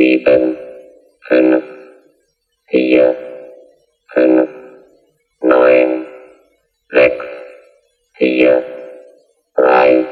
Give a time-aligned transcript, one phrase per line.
[0.00, 0.56] sieben,
[1.28, 1.62] fünf,
[2.70, 3.14] vier,
[4.14, 4.48] fünf,
[5.42, 6.06] neun,
[6.90, 7.26] sechs,
[8.16, 8.64] vier,
[9.54, 10.06] drei,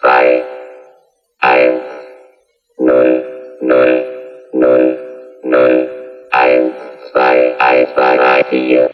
[0.00, 0.42] zwei,
[1.38, 1.82] eins,
[2.78, 3.24] null,
[3.60, 4.04] null,
[4.54, 4.98] null,
[5.44, 5.88] null,
[6.32, 6.74] eins,
[7.12, 8.90] zwei, eins, zwei, drei, vier.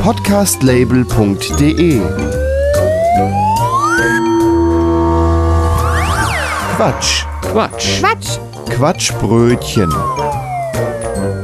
[0.00, 2.49] podcastlabel.de
[6.76, 7.24] Quatsch.
[7.42, 8.00] Quatsch.
[8.00, 8.38] Quatsch,
[8.70, 9.92] Quatschbrötchen.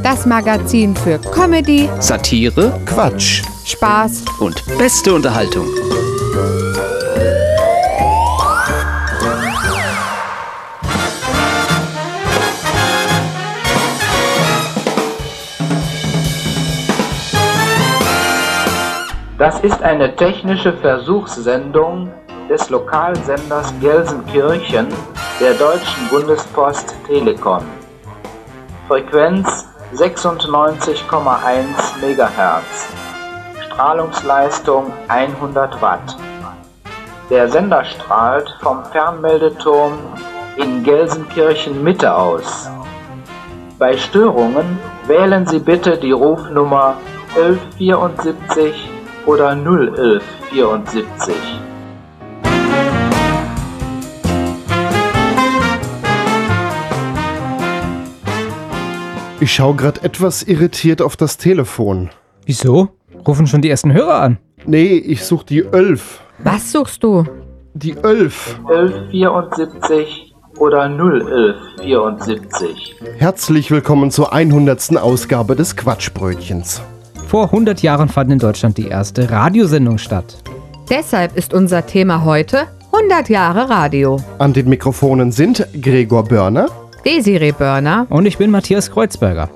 [0.03, 3.43] das Magazin für Comedy, Satire Quatsch.
[3.65, 5.67] Spaß und beste Unterhaltung.
[19.47, 22.13] Das ist eine technische Versuchssendung
[22.51, 24.89] des Lokalsenders Gelsenkirchen
[25.39, 27.63] der Deutschen Bundespost Telekom.
[28.89, 30.99] Frequenz 96,1
[32.03, 32.89] MHz.
[33.67, 36.17] Strahlungsleistung 100 Watt.
[37.31, 39.93] Der Sender strahlt vom Fernmeldeturm
[40.57, 42.69] in Gelsenkirchen Mitte aus.
[43.79, 46.97] Bei Störungen wählen Sie bitte die Rufnummer
[47.37, 48.96] 1174
[49.27, 51.35] oder 01174.
[59.39, 62.09] Ich schaue gerade etwas irritiert auf das Telefon.
[62.47, 62.89] Wieso?
[63.27, 64.39] Rufen schon die ersten Hörer an.
[64.65, 66.21] Nee, ich suche die Ölf.
[66.39, 67.27] Was suchst du?
[67.75, 68.59] Die Ölf.
[68.67, 72.97] 1174 oder 01174.
[73.19, 74.97] Herzlich willkommen zur 100.
[74.97, 76.81] Ausgabe des Quatschbrötchens.
[77.27, 80.37] Vor 100 Jahren fand in Deutschland die erste Radiosendung statt.
[80.89, 84.21] Deshalb ist unser Thema heute 100 Jahre Radio.
[84.39, 86.69] An den Mikrofonen sind Gregor Börner,
[87.05, 88.07] Desiree Börner.
[88.11, 89.51] Und ich bin Matthias Kreuzberger.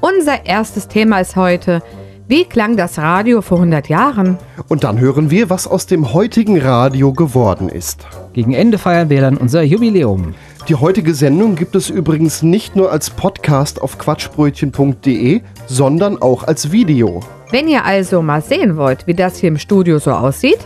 [0.00, 1.82] Unser erstes Thema ist heute,
[2.28, 4.38] wie klang das Radio vor 100 Jahren?
[4.68, 8.06] und dann hören wir, was aus dem heutigen Radio geworden ist.
[8.32, 10.34] Gegen Ende feiern wir dann unser Jubiläum.
[10.68, 16.70] Die heutige Sendung gibt es übrigens nicht nur als Podcast auf quatschbrötchen.de, sondern auch als
[16.70, 17.20] Video.
[17.50, 20.58] Wenn ihr also mal sehen wollt, wie das hier im Studio so aussieht,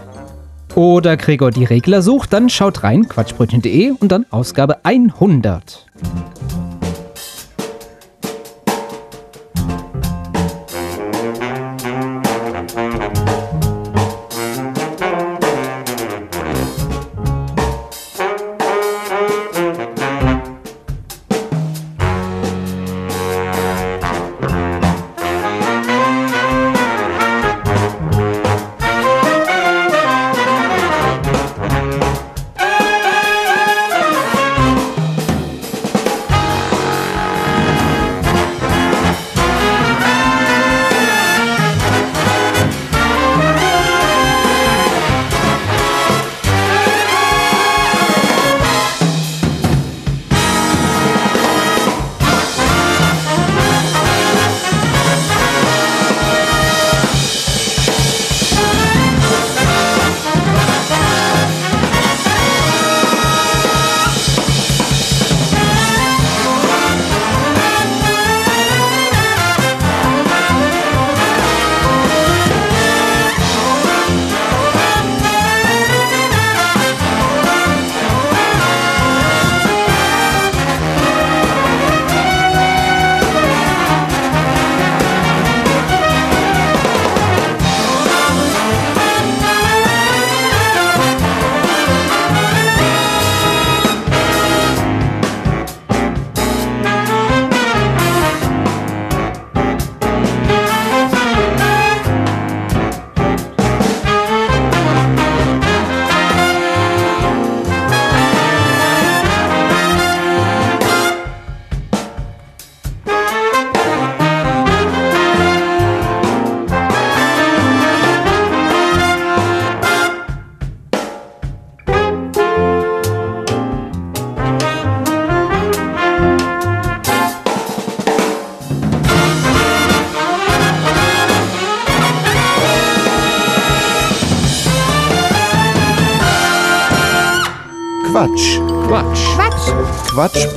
[0.74, 5.86] Oder Gregor die Regler sucht, dann schaut rein, quatschbrötchen.de und dann Ausgabe 100.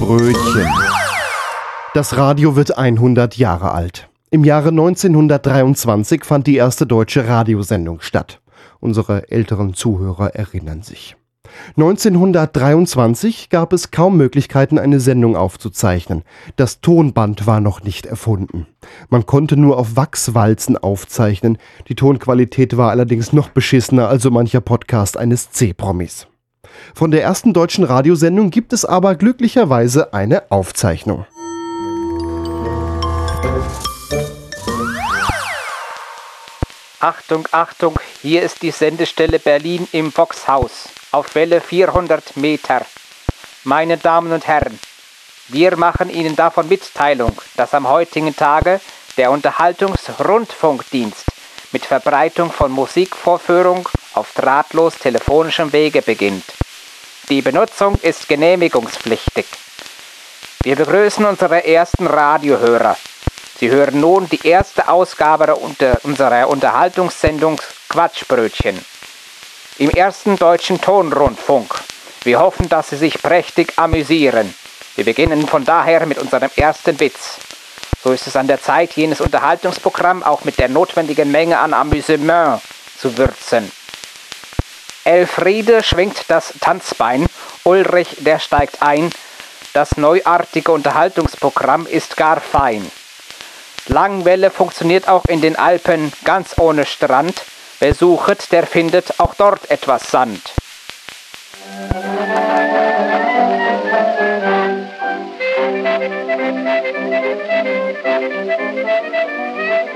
[0.10, 0.68] Quatschbrötchen.
[1.94, 4.10] Das Radio wird 100 Jahre alt.
[4.32, 8.42] Im Jahre 1923 fand die erste deutsche Radiosendung statt.
[8.80, 11.16] Unsere älteren Zuhörer erinnern sich.
[11.78, 16.24] 1923 gab es kaum Möglichkeiten, eine Sendung aufzuzeichnen.
[16.56, 18.66] Das Tonband war noch nicht erfunden.
[19.10, 21.60] Man konnte nur auf Wachswalzen aufzeichnen.
[21.88, 26.29] Die Tonqualität war allerdings noch beschissener als so mancher Podcast eines C-Promis.
[26.94, 31.26] Von der ersten deutschen Radiosendung gibt es aber glücklicherweise eine Aufzeichnung.
[37.02, 42.86] Achtung, Achtung, hier ist die Sendestelle Berlin im Boxhaus auf Welle 400 Meter.
[43.64, 44.78] Meine Damen und Herren,
[45.48, 48.82] wir machen Ihnen davon Mitteilung, dass am heutigen Tage
[49.16, 51.26] der Unterhaltungsrundfunkdienst
[51.72, 56.44] mit Verbreitung von Musikvorführung auf drahtlos telefonischem Wege beginnt.
[57.30, 59.46] Die Benutzung ist genehmigungspflichtig.
[60.64, 62.98] Wir begrüßen unsere ersten Radiohörer.
[63.60, 68.84] Sie hören nun die erste Ausgabe unserer Unterhaltungssendung Quatschbrötchen
[69.78, 71.76] im ersten deutschen Tonrundfunk.
[72.24, 74.56] Wir hoffen, dass Sie sich prächtig amüsieren.
[74.96, 77.38] Wir beginnen von daher mit unserem ersten Witz.
[78.04, 82.60] So ist es an der Zeit, jenes Unterhaltungsprogramm auch mit der notwendigen Menge an Amüsement
[82.98, 83.72] zu würzen.
[85.04, 87.26] Elfriede schwingt das Tanzbein,
[87.64, 89.10] Ulrich, der steigt ein.
[89.74, 92.90] Das neuartige Unterhaltungsprogramm ist gar fein.
[93.88, 97.42] Langwelle funktioniert auch in den Alpen ganz ohne Strand.
[97.80, 100.42] Wer suchet, der findet auch dort etwas Sand.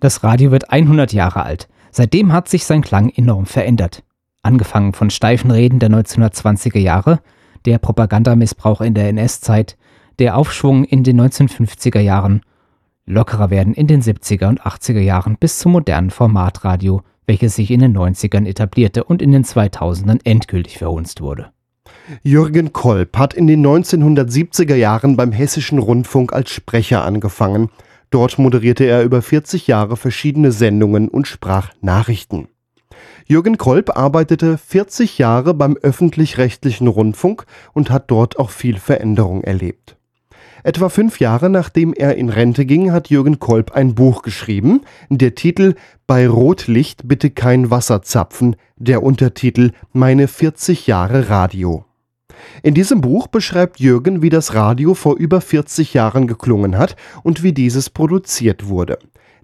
[0.00, 1.68] Das Radio wird 100 Jahre alt.
[1.90, 4.04] Seitdem hat sich sein Klang enorm verändert.
[4.42, 7.20] Angefangen von steifen Reden der 1920er Jahre,
[7.64, 9.76] der Propagandamissbrauch in der NS-Zeit,
[10.18, 12.42] der Aufschwung in den 1950er Jahren,
[13.06, 17.80] lockerer werden in den 70er und 80er Jahren bis zum modernen Formatradio, welches sich in
[17.80, 21.50] den 90ern etablierte und in den 2000ern endgültig verhunzt wurde.
[22.22, 27.70] Jürgen Kolb hat in den 1970er Jahren beim Hessischen Rundfunk als Sprecher angefangen.
[28.10, 32.48] Dort moderierte er über 40 Jahre verschiedene Sendungen und sprach Nachrichten.
[33.30, 37.44] Jürgen Kolb arbeitete 40 Jahre beim öffentlich-rechtlichen Rundfunk
[37.74, 39.98] und hat dort auch viel Veränderung erlebt.
[40.62, 44.80] Etwa fünf Jahre nachdem er in Rente ging, hat Jürgen Kolb ein Buch geschrieben.
[45.10, 45.74] Der Titel
[46.06, 51.84] Bei Rotlicht bitte kein Wasser zapfen, der Untertitel Meine 40 Jahre Radio.
[52.62, 57.42] In diesem Buch beschreibt Jürgen, wie das Radio vor über 40 Jahren geklungen hat und
[57.42, 58.98] wie dieses produziert wurde.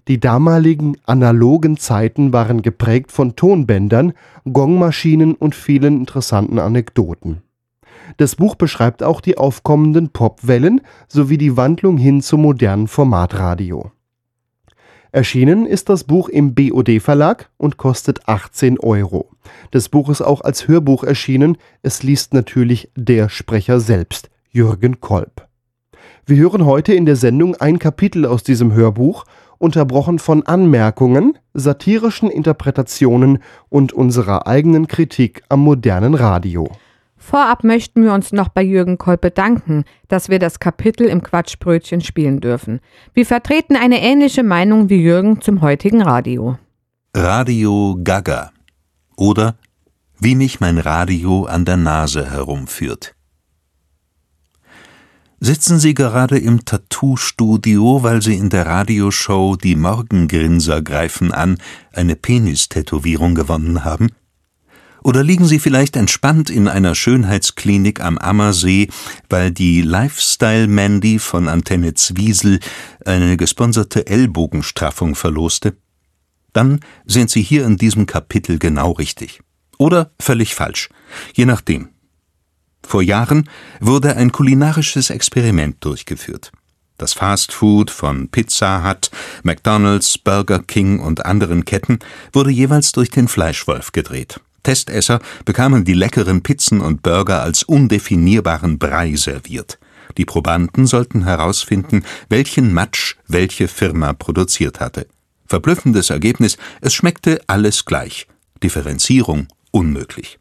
[0.07, 4.13] Die damaligen analogen Zeiten waren geprägt von Tonbändern,
[4.51, 7.41] Gongmaschinen und vielen interessanten Anekdoten.
[8.17, 13.91] Das Buch beschreibt auch die aufkommenden Popwellen sowie die Wandlung hin zum modernen Formatradio.
[15.11, 19.31] Erschienen ist das Buch im BOD Verlag und kostet 18 Euro.
[19.71, 21.57] Das Buch ist auch als Hörbuch erschienen.
[21.81, 25.47] Es liest natürlich der Sprecher selbst, Jürgen Kolb.
[26.25, 29.25] Wir hören heute in der Sendung ein Kapitel aus diesem Hörbuch,
[29.57, 36.69] unterbrochen von Anmerkungen, satirischen Interpretationen und unserer eigenen Kritik am modernen Radio.
[37.17, 42.01] Vorab möchten wir uns noch bei Jürgen Kolb bedanken, dass wir das Kapitel im Quatschbrötchen
[42.01, 42.81] spielen dürfen.
[43.13, 46.57] Wir vertreten eine ähnliche Meinung wie Jürgen zum heutigen Radio.
[47.15, 48.51] Radio Gaga
[49.17, 49.55] oder
[50.19, 53.15] Wie mich mein Radio an der Nase herumführt.
[55.39, 61.57] Sitzen Sie gerade im Tattoo-Studio, weil Sie in der Radioshow Die Morgengrinser greifen an
[61.91, 64.11] eine Penistätowierung gewonnen haben?
[65.03, 68.87] Oder liegen Sie vielleicht entspannt in einer Schönheitsklinik am Ammersee,
[69.29, 72.59] weil die Lifestyle Mandy von Antenne Zwiesel
[73.05, 75.75] eine gesponserte Ellbogenstraffung verloste?
[76.53, 79.41] Dann sind Sie hier in diesem Kapitel genau richtig.
[79.77, 80.89] Oder völlig falsch,
[81.33, 81.89] je nachdem.
[82.87, 83.49] Vor Jahren
[83.79, 86.51] wurde ein kulinarisches Experiment durchgeführt.
[86.97, 89.11] Das Fast Food von Pizza Hut,
[89.43, 91.99] McDonald's, Burger King und anderen Ketten
[92.31, 94.39] wurde jeweils durch den Fleischwolf gedreht.
[94.63, 99.77] Testesser bekamen die leckeren Pizzen und Burger als undefinierbaren Brei serviert.
[100.17, 105.07] Die Probanden sollten herausfinden, welchen Matsch welche Firma produziert hatte.
[105.47, 108.27] Verblüffendes Ergebnis, es schmeckte alles gleich.
[108.63, 110.39] Differenzierung unmöglich.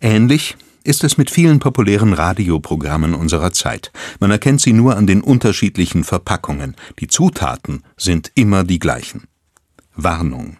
[0.00, 3.92] Ähnlich ist es mit vielen populären Radioprogrammen unserer Zeit.
[4.18, 6.76] Man erkennt sie nur an den unterschiedlichen Verpackungen.
[6.98, 9.24] Die Zutaten sind immer die gleichen.
[9.94, 10.56] Warnung.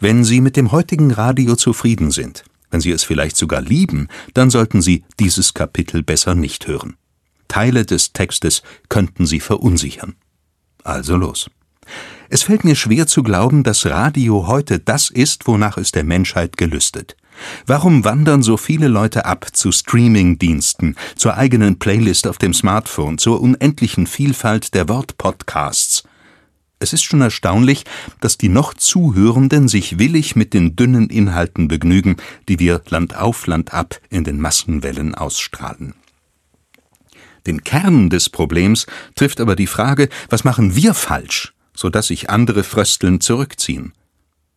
[0.00, 4.50] Wenn Sie mit dem heutigen Radio zufrieden sind, wenn Sie es vielleicht sogar lieben, dann
[4.50, 6.96] sollten Sie dieses Kapitel besser nicht hören.
[7.48, 10.14] Teile des Textes könnten Sie verunsichern.
[10.82, 11.50] Also los.
[12.28, 16.56] Es fällt mir schwer zu glauben, dass Radio heute das ist, wonach es der Menschheit
[16.56, 17.16] gelüstet.
[17.66, 23.40] Warum wandern so viele Leute ab zu Streaming-Diensten, zur eigenen Playlist auf dem Smartphone, zur
[23.40, 26.04] unendlichen Vielfalt der Wortpodcasts?
[26.80, 27.84] Es ist schon erstaunlich,
[28.20, 32.16] dass die noch Zuhörenden sich willig mit den dünnen Inhalten begnügen,
[32.48, 35.94] die wir Land auf Land ab in den Massenwellen ausstrahlen.
[37.46, 42.30] Den Kern des Problems trifft aber die Frage, was machen wir falsch, so dass sich
[42.30, 43.92] andere fröstelnd zurückziehen?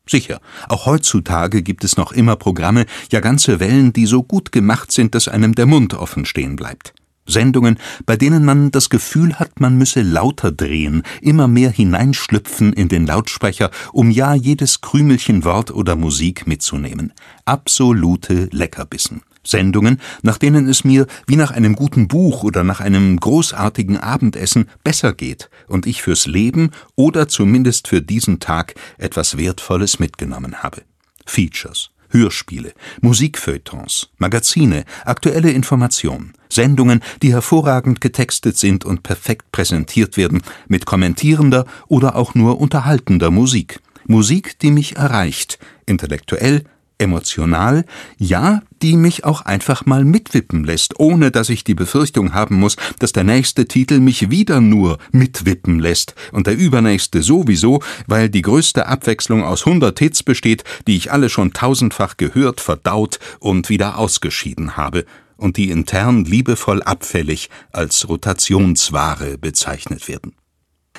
[0.10, 4.92] Sicher, auch heutzutage gibt es noch immer Programme, ja ganze Wellen, die so gut gemacht
[4.92, 6.94] sind, dass einem der Mund offen stehen bleibt.
[7.28, 12.88] Sendungen, bei denen man das Gefühl hat, man müsse lauter drehen, immer mehr hineinschlüpfen in
[12.88, 17.14] den Lautsprecher, um ja jedes Krümelchen Wort oder Musik mitzunehmen.
[17.46, 19.22] Absolute Leckerbissen.
[19.48, 24.70] Sendungen, nach denen es mir wie nach einem guten Buch oder nach einem großartigen Abendessen
[24.84, 30.82] besser geht und ich fürs Leben oder zumindest für diesen Tag etwas Wertvolles mitgenommen habe.
[31.26, 40.42] Features, Hörspiele, Musikfeuilletons, Magazine, aktuelle Informationen, Sendungen, die hervorragend getextet sind und perfekt präsentiert werden,
[40.68, 43.80] mit kommentierender oder auch nur unterhaltender Musik.
[44.06, 46.64] Musik, die mich erreicht, intellektuell,
[47.00, 47.86] emotional,
[48.18, 52.76] ja, die mich auch einfach mal mitwippen lässt, ohne dass ich die Befürchtung haben muss,
[53.00, 58.42] dass der nächste Titel mich wieder nur mitwippen lässt und der übernächste sowieso, weil die
[58.42, 63.98] größte Abwechslung aus hundert Hits besteht, die ich alle schon tausendfach gehört, verdaut und wieder
[63.98, 65.06] ausgeschieden habe
[65.38, 70.37] und die intern liebevoll abfällig als Rotationsware bezeichnet werden.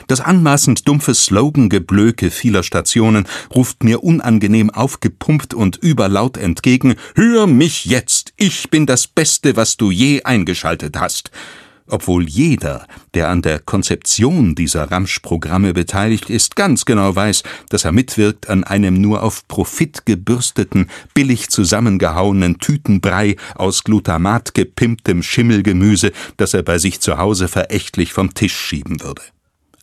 [0.06, 7.84] Das anmaßend dumpfe Slogangeblöke vieler Stationen ruft mir unangenehm aufgepumpt und überlaut entgegen Hör mich
[7.84, 11.30] jetzt, ich bin das Beste, was du je eingeschaltet hast
[11.88, 17.92] obwohl jeder, der an der Konzeption dieser Ramsch-Programme beteiligt ist, ganz genau weiß, dass er
[17.92, 26.54] mitwirkt an einem nur auf Profit gebürsteten, billig zusammengehauenen Tütenbrei aus Glutamat gepimptem Schimmelgemüse, das
[26.54, 29.22] er bei sich zu Hause verächtlich vom Tisch schieben würde.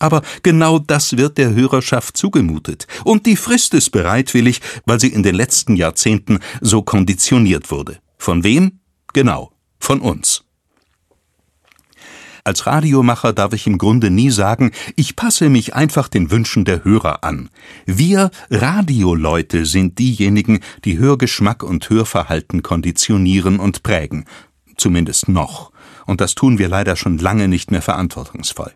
[0.06, 2.86] Aber genau das wird der Hörerschaft zugemutet.
[3.04, 7.98] Und die frisst es bereitwillig, weil sie in den letzten Jahrzehnten so konditioniert wurde.
[8.20, 8.82] Von wem?
[9.14, 10.44] Genau, von uns.
[12.44, 16.84] Als Radiomacher darf ich im Grunde nie sagen, ich passe mich einfach den Wünschen der
[16.84, 17.50] Hörer an.
[17.88, 24.26] Wir Radioleute sind diejenigen, die Hörgeschmack und Hörverhalten konditionieren und prägen.
[24.78, 25.72] Zumindest noch.
[26.06, 28.74] Und das tun wir leider schon lange nicht mehr verantwortungsvoll.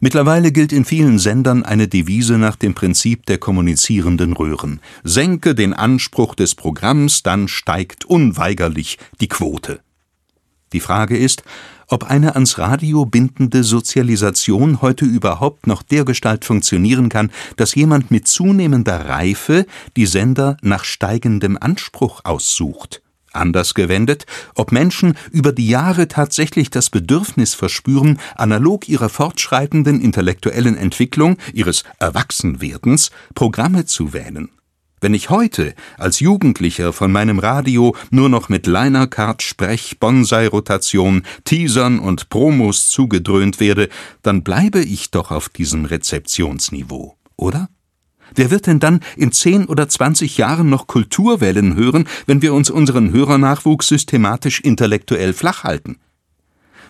[0.00, 4.80] Mittlerweile gilt in vielen Sendern eine Devise nach dem Prinzip der kommunizierenden Röhren.
[5.02, 9.80] Senke den Anspruch des Programms, dann steigt unweigerlich die Quote.
[10.72, 11.44] Die Frage ist,
[11.86, 18.26] ob eine ans Radio bindende Sozialisation heute überhaupt noch dergestalt funktionieren kann, dass jemand mit
[18.26, 19.66] zunehmender Reife
[19.96, 23.03] die Sender nach steigendem Anspruch aussucht.
[23.34, 30.76] Anders gewendet, ob Menschen über die Jahre tatsächlich das Bedürfnis verspüren, analog ihrer fortschreitenden intellektuellen
[30.76, 34.48] Entwicklung, ihres Erwachsenwerdens, Programme zu wählen.
[35.04, 41.98] Wenn ich heute als Jugendlicher von meinem Radio nur noch mit Linercard, Sprech, Bonsai-Rotation, Teasern
[41.98, 43.90] und Promos zugedröhnt werde,
[44.22, 47.68] dann bleibe ich doch auf diesem Rezeptionsniveau, oder?
[48.34, 52.70] Wer wird denn dann in zehn oder zwanzig Jahren noch Kulturwellen hören, wenn wir uns
[52.70, 55.98] unseren Hörernachwuchs systematisch intellektuell flach halten?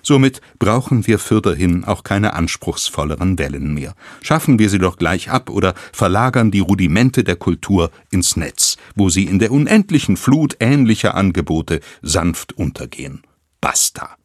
[0.03, 3.95] Somit brauchen wir fürderhin auch keine anspruchsvolleren Wellen mehr.
[4.23, 9.09] Schaffen wir sie doch gleich ab oder verlagern die Rudimente der Kultur ins Netz, wo
[9.09, 13.23] sie in der unendlichen Flut ähnlicher Angebote sanft untergehen.
[13.63, 14.17] Basta.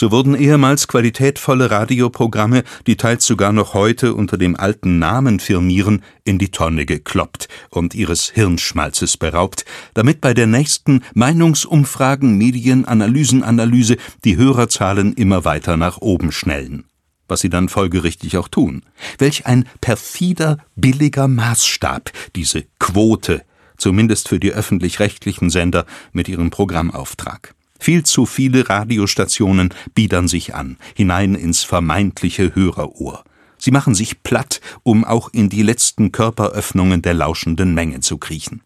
[0.00, 6.02] So wurden ehemals qualitätvolle Radioprogramme, die teils sogar noch heute unter dem alten Namen firmieren,
[6.24, 13.98] in die Tonne gekloppt und ihres Hirnschmalzes beraubt, damit bei der nächsten Meinungsumfragen, Medienanalysen, Analyse
[14.24, 16.84] die Hörerzahlen immer weiter nach oben schnellen.
[17.28, 18.84] Was sie dann folgerichtig auch tun.
[19.18, 23.42] Welch ein perfider, billiger Maßstab, diese Quote,
[23.76, 27.54] zumindest für die öffentlich-rechtlichen Sender mit ihrem Programmauftrag.
[27.80, 33.24] Viel zu viele Radiostationen biedern sich an, hinein ins vermeintliche Hörerohr.
[33.56, 38.60] Sie machen sich platt, um auch in die letzten Körperöffnungen der lauschenden Menge zu kriechen.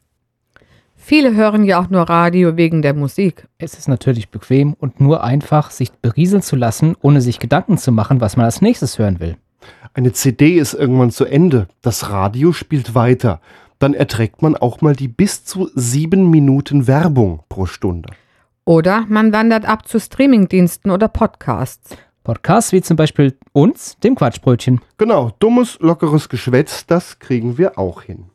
[0.96, 3.46] Viele hören ja auch nur Radio wegen der Musik.
[3.56, 7.92] Es ist natürlich bequem und nur einfach, sich berieseln zu lassen, ohne sich Gedanken zu
[7.92, 9.36] machen, was man als nächstes hören will.
[9.92, 11.68] Eine CD ist irgendwann zu Ende.
[11.82, 13.40] Das Radio spielt weiter.
[13.78, 18.08] Dann erträgt man auch mal die bis zu sieben Minuten Werbung pro Stunde.
[18.66, 21.96] Oder man wandert ab zu Streamingdiensten oder Podcasts.
[22.22, 24.80] Podcasts wie zum Beispiel uns, dem Quatschbrötchen.
[24.96, 28.30] Genau, dummes, lockeres Geschwätz, das kriegen wir auch hin.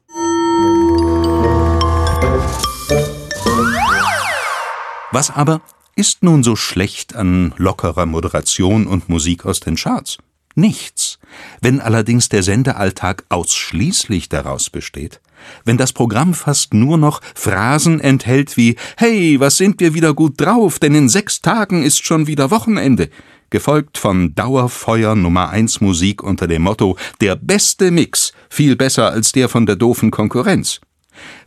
[5.11, 5.61] Was aber
[5.95, 10.19] ist nun so schlecht an lockerer Moderation und Musik aus den Charts?
[10.53, 11.17] Nichts.
[11.61, 15.21] Wenn allerdings der Sendealltag ausschließlich daraus besteht,
[15.65, 20.33] wenn das Programm fast nur noch Phrasen enthält wie Hey, was sind wir wieder gut
[20.37, 23.09] drauf, denn in sechs Tagen ist schon wieder Wochenende,
[23.49, 29.31] gefolgt von Dauerfeuer Nummer 1 Musik unter dem Motto Der beste Mix, viel besser als
[29.31, 30.81] der von der doofen Konkurrenz.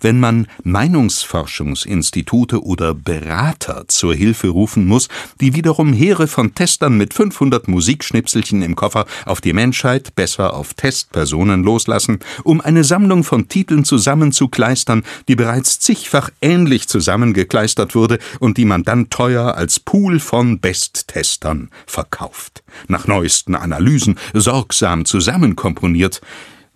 [0.01, 5.09] Wenn man Meinungsforschungsinstitute oder Berater zur Hilfe rufen muss,
[5.41, 10.75] die wiederum Heere von Testern mit 500 Musikschnipselchen im Koffer auf die Menschheit, besser auf
[10.75, 18.59] Testpersonen loslassen, um eine Sammlung von Titeln zusammenzukleistern, die bereits zigfach ähnlich zusammengekleistert wurde und
[18.59, 22.63] die man dann teuer als Pool von Besttestern verkauft.
[22.89, 26.21] Nach neuesten Analysen sorgsam zusammenkomponiert,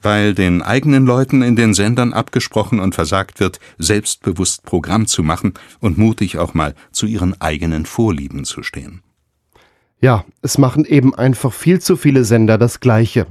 [0.07, 5.55] weil den eigenen Leuten in den Sendern abgesprochen und versagt wird, selbstbewusst Programm zu machen
[5.81, 9.03] und mutig auch mal zu ihren eigenen Vorlieben zu stehen.
[10.01, 13.27] Ja, es machen eben einfach viel zu viele Sender das Gleiche.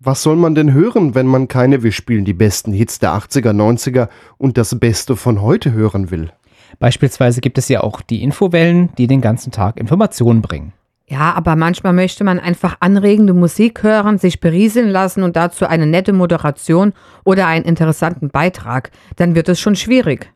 [0.00, 3.54] Was soll man denn hören, wenn man keine Wir spielen die besten Hits der 80er,
[3.54, 6.30] 90er und das Beste von heute hören will?
[6.78, 10.74] Beispielsweise gibt es ja auch die Infowellen, die den ganzen Tag Informationen bringen.
[11.10, 15.86] Ja, aber manchmal möchte man einfach anregende Musik hören, sich berieseln lassen und dazu eine
[15.86, 16.92] nette Moderation
[17.24, 18.90] oder einen interessanten Beitrag.
[19.16, 20.30] Dann wird es schon schwierig.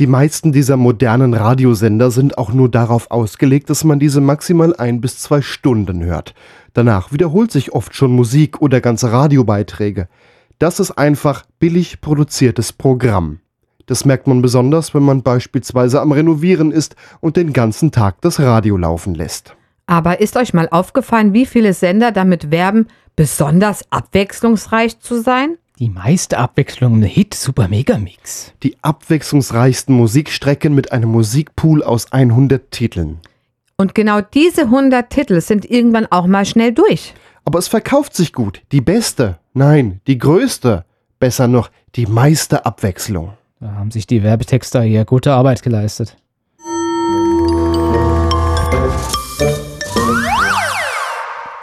[0.00, 5.00] Die meisten dieser modernen Radiosender sind auch nur darauf ausgelegt, dass man diese maximal ein
[5.00, 6.34] bis zwei Stunden hört.
[6.74, 10.08] Danach wiederholt sich oft schon Musik oder ganze Radiobeiträge.
[10.58, 13.38] Das ist einfach billig produziertes Programm.
[13.86, 18.40] Das merkt man besonders, wenn man beispielsweise am Renovieren ist und den ganzen Tag das
[18.40, 19.54] Radio laufen lässt.
[19.86, 25.56] Aber ist euch mal aufgefallen, wie viele Sender damit werben, besonders abwechslungsreich zu sein?
[25.78, 28.52] Die meiste Abwechslung eine Hit Super Mega Mix.
[28.62, 33.20] Die abwechslungsreichsten Musikstrecken mit einem Musikpool aus 100 Titeln.
[33.76, 37.14] Und genau diese 100 Titel sind irgendwann auch mal schnell durch.
[37.44, 38.62] Aber es verkauft sich gut.
[38.72, 40.84] Die beste, nein, die größte,
[41.20, 43.34] besser noch, die meiste Abwechslung.
[43.60, 46.16] Da haben sich die Werbetexter hier gute Arbeit geleistet.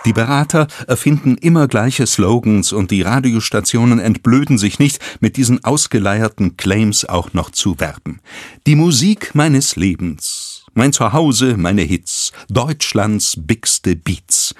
[0.05, 6.57] Die Berater erfinden immer gleiche Slogans und die Radiostationen entblöden sich nicht, mit diesen ausgeleierten
[6.57, 8.19] Claims auch noch zu werben.
[8.67, 14.55] Die Musik meines Lebens, mein Zuhause, meine Hits, Deutschlands bigste Beats.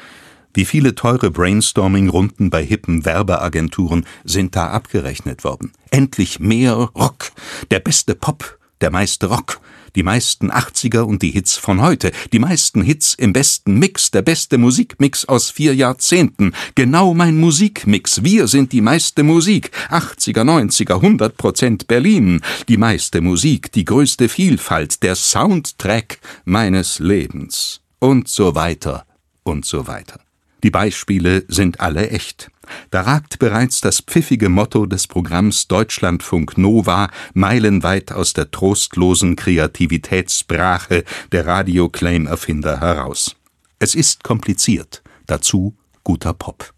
[0.54, 5.74] Wie viele teure Brainstorming-Runden bei hippen Werbeagenturen sind da abgerechnet worden?
[5.90, 7.32] Endlich mehr Rock,
[7.72, 9.60] der beste Pop, der meiste Rock,
[9.96, 14.22] die meisten 80er und die Hits von heute, die meisten Hits im besten Mix, der
[14.22, 20.96] beste Musikmix aus vier Jahrzehnten, genau mein Musikmix, wir sind die meiste Musik, 80er, 90er,
[20.96, 27.82] 100 Prozent Berlin, die meiste Musik, die größte Vielfalt, der Soundtrack meines Lebens.
[28.00, 29.06] Und so weiter.
[29.44, 30.20] Und so weiter.
[30.64, 32.50] Die Beispiele sind alle echt.
[32.92, 41.04] Da ragt bereits das pfiffige Motto des Programms Deutschlandfunk Nova meilenweit aus der trostlosen Kreativitätsbrache
[41.32, 43.36] der Radioclaim-Erfinder heraus.
[43.80, 46.74] Es ist kompliziert, dazu guter Pop.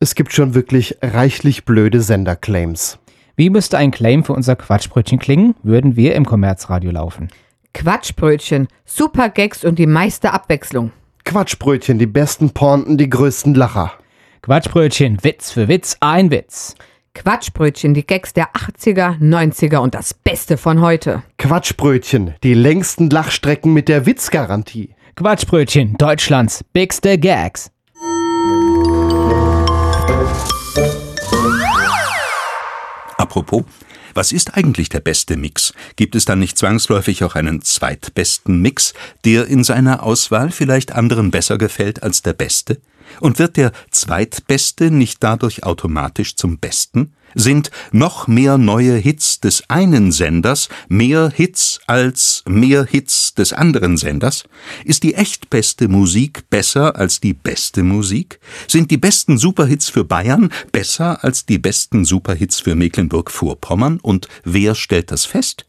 [0.00, 2.98] Es gibt schon wirklich reichlich blöde Senderclaims.
[3.34, 7.28] Wie müsste ein Claim für unser Quatschbrötchen klingen, würden wir im Kommerzradio laufen?
[7.72, 10.92] Quatschbrötchen, super Gags und die meiste Abwechslung.
[11.24, 13.92] Quatschbrötchen, die besten Pointen, die größten Lacher.
[14.42, 16.76] Quatschbrötchen, Witz für Witz, ein Witz.
[17.14, 21.22] Quatschbrötchen, die Gags der 80er, 90er und das Beste von heute.
[21.38, 24.94] Quatschbrötchen, die längsten Lachstrecken mit der Witzgarantie.
[25.16, 27.72] Quatschbrötchen, Deutschlands bigste Gags.
[33.16, 33.64] Apropos,
[34.14, 35.74] was ist eigentlich der beste Mix?
[35.96, 41.32] Gibt es dann nicht zwangsläufig auch einen zweitbesten Mix, der in seiner Auswahl vielleicht anderen
[41.32, 42.80] besser gefällt als der beste?
[43.20, 47.12] Und wird der zweitbeste nicht dadurch automatisch zum besten?
[47.34, 53.96] Sind noch mehr neue Hits des einen Senders mehr Hits als mehr Hits des anderen
[53.96, 54.44] Senders?
[54.84, 58.40] Ist die echt beste Musik besser als die beste Musik?
[58.66, 64.00] Sind die besten Superhits für Bayern besser als die besten Superhits für Mecklenburg-Vorpommern?
[64.00, 65.67] Und wer stellt das fest?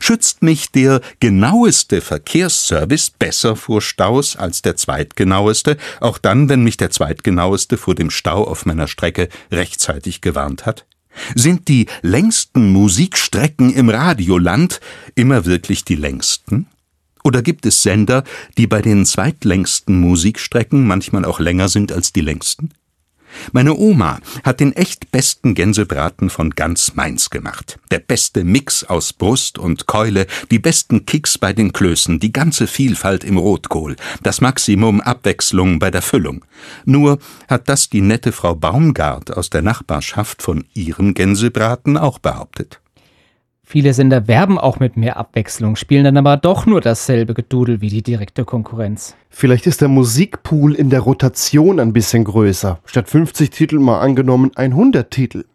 [0.00, 6.76] Schützt mich der genaueste Verkehrsservice besser vor Staus als der zweitgenaueste, auch dann, wenn mich
[6.76, 10.86] der zweitgenaueste vor dem Stau auf meiner Strecke rechtzeitig gewarnt hat?
[11.34, 14.80] Sind die längsten Musikstrecken im Radioland
[15.14, 16.66] immer wirklich die längsten?
[17.24, 18.22] Oder gibt es Sender,
[18.56, 22.70] die bei den zweitlängsten Musikstrecken manchmal auch länger sind als die längsten?
[23.52, 27.78] Meine Oma hat den echt besten Gänsebraten von ganz Mainz gemacht.
[27.90, 32.66] Der beste Mix aus Brust und Keule, die besten Kicks bei den Klößen, die ganze
[32.66, 36.44] Vielfalt im Rotkohl, das Maximum Abwechslung bei der Füllung.
[36.84, 42.80] Nur hat das die nette Frau Baumgart aus der Nachbarschaft von ihrem Gänsebraten auch behauptet.
[43.68, 47.88] Viele Sender werben auch mit mehr Abwechslung, spielen dann aber doch nur dasselbe Gedudel wie
[47.88, 49.16] die direkte Konkurrenz.
[49.28, 52.78] Vielleicht ist der Musikpool in der Rotation ein bisschen größer.
[52.84, 55.46] Statt 50 Titel mal angenommen 100 Titel.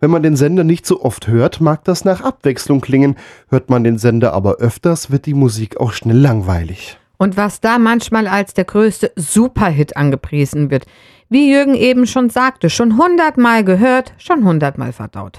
[0.00, 3.14] Wenn man den Sender nicht so oft hört, mag das nach Abwechslung klingen.
[3.48, 6.98] Hört man den Sender aber öfters, wird die Musik auch schnell langweilig.
[7.16, 10.86] Und was da manchmal als der größte Superhit angepriesen wird,
[11.28, 15.38] wie Jürgen eben schon sagte, schon hundertmal gehört, schon hundertmal verdaut.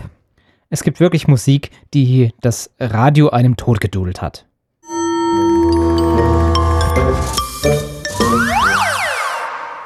[0.74, 4.48] Es gibt wirklich Musik, die das Radio einem totgedudelt hat.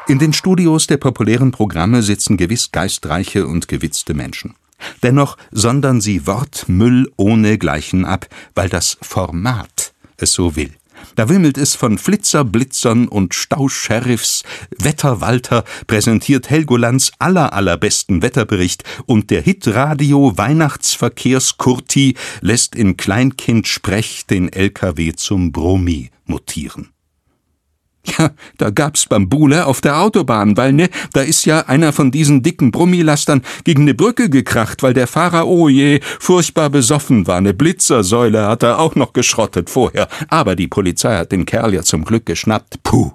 [0.07, 4.55] In den Studios der populären Programme sitzen gewiss geistreiche und gewitzte Menschen.
[5.03, 10.71] Dennoch sondern sie Wortmüll ohne Gleichen ab, weil das Format es so will.
[11.15, 14.43] Da wimmelt es von Flitzerblitzern und Stausheriffs.
[14.77, 25.13] Wetterwalter präsentiert Helgolands aller allerbesten Wetterbericht und der Hitradio Weihnachtsverkehrskurti lässt in Kleinkindsprech den LKW
[25.13, 26.89] zum Bromi mutieren.
[28.07, 32.41] Ja, da gab's Bambule auf der Autobahn, weil ne, da ist ja einer von diesen
[32.41, 37.41] dicken Brummilastern gegen ne Brücke gekracht, weil der Fahrer, oh je, furchtbar besoffen war.
[37.41, 40.07] Ne Blitzersäule hat er auch noch geschrottet vorher.
[40.29, 42.81] Aber die Polizei hat den Kerl ja zum Glück geschnappt.
[42.83, 43.11] Puh.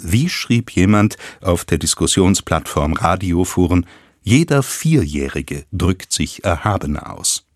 [0.00, 3.84] Wie schrieb jemand auf der Diskussionsplattform Radiofuhren,
[4.22, 7.47] jeder Vierjährige drückt sich erhabener aus.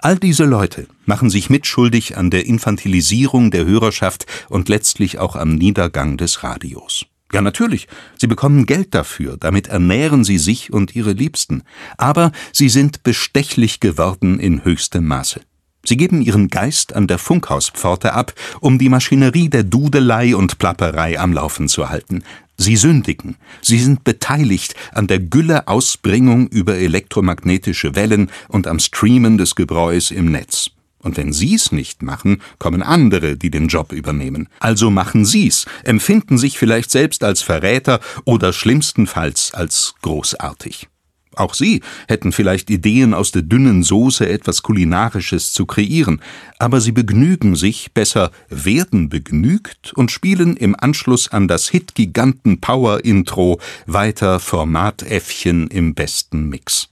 [0.00, 5.54] All diese Leute machen sich mitschuldig an der Infantilisierung der Hörerschaft und letztlich auch am
[5.54, 7.06] Niedergang des Radios.
[7.32, 11.62] Ja, natürlich, sie bekommen Geld dafür, damit ernähren sie sich und ihre Liebsten,
[11.96, 15.40] aber sie sind bestechlich geworden in höchstem Maße.
[15.84, 21.18] Sie geben ihren Geist an der Funkhauspforte ab, um die Maschinerie der Dudelei und Plapperei
[21.18, 22.22] am Laufen zu halten.
[22.62, 23.36] Sie sündigen.
[23.60, 30.30] Sie sind beteiligt an der Gülle-Ausbringung über elektromagnetische Wellen und am Streamen des Gebräus im
[30.30, 30.70] Netz.
[31.00, 34.48] Und wenn Sie's nicht machen, kommen andere, die den Job übernehmen.
[34.60, 40.88] Also machen Sie's, empfinden sich vielleicht selbst als Verräter oder schlimmstenfalls als großartig.
[41.34, 46.20] Auch Sie hätten vielleicht Ideen, aus der dünnen Soße etwas Kulinarisches zu kreieren,
[46.58, 54.40] aber Sie begnügen sich, besser werden begnügt und spielen im Anschluss an das Hit-Giganten-Power-Intro weiter
[54.40, 56.88] Formatäffchen im besten Mix.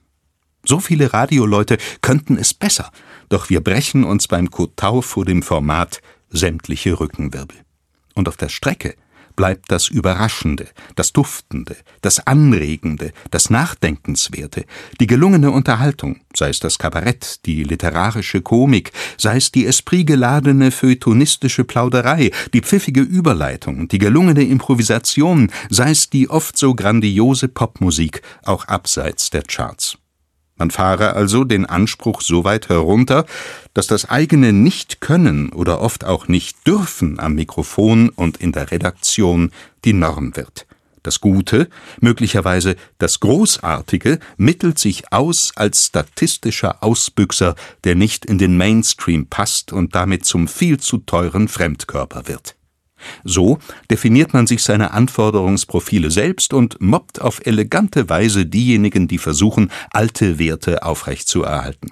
[0.65, 2.93] So viele Radioleute könnten es besser,
[3.29, 6.01] doch wir brechen uns beim Kotau vor dem Format
[6.31, 7.57] sämtliche Rückenwirbel.
[8.15, 8.95] Und auf der Strecke
[9.41, 14.67] bleibt das Überraschende, das Duftende, das Anregende, das Nachdenkenswerte,
[15.01, 21.65] die gelungene Unterhaltung, sei es das Kabarett, die literarische Komik, sei es die espritgeladene feuilletonistische
[21.65, 28.67] Plauderei, die pfiffige Überleitung, die gelungene Improvisation, sei es die oft so grandiose Popmusik, auch
[28.67, 30.00] abseits der Charts.
[30.61, 33.25] Man fahre also den Anspruch so weit herunter,
[33.73, 39.53] dass das eigene Nicht-Können oder oft auch Nicht-Dürfen am Mikrofon und in der Redaktion
[39.87, 40.67] die Norm wird.
[41.03, 41.71] Das Gute,
[42.01, 49.73] möglicherweise das Großartige, mittelt sich aus als statistischer Ausbüchser, der nicht in den Mainstream passt
[49.73, 52.55] und damit zum viel zu teuren Fremdkörper wird.
[53.25, 53.59] So
[53.91, 60.39] definiert man sich seine Anforderungsprofile selbst und mobbt auf elegante Weise diejenigen, die versuchen, alte
[60.39, 61.91] Werte aufrechtzuerhalten.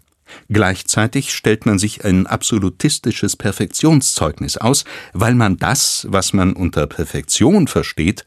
[0.48, 7.66] Gleichzeitig stellt man sich ein absolutistisches Perfektionszeugnis aus, weil man das, was man unter Perfektion
[7.66, 8.24] versteht,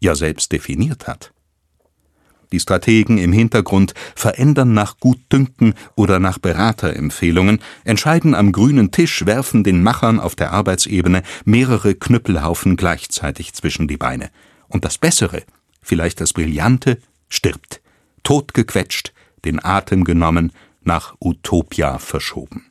[0.00, 1.32] ja selbst definiert hat.
[2.52, 9.64] Die Strategen im Hintergrund verändern nach Gutdünken oder nach Beraterempfehlungen, entscheiden am grünen Tisch, werfen
[9.64, 14.30] den Machern auf der Arbeitsebene mehrere Knüppelhaufen gleichzeitig zwischen die Beine.
[14.68, 15.42] Und das Bessere,
[15.82, 17.80] vielleicht das Brillante, stirbt,
[18.22, 19.12] totgequetscht,
[19.44, 22.67] den Atem genommen, nach Utopia verschoben.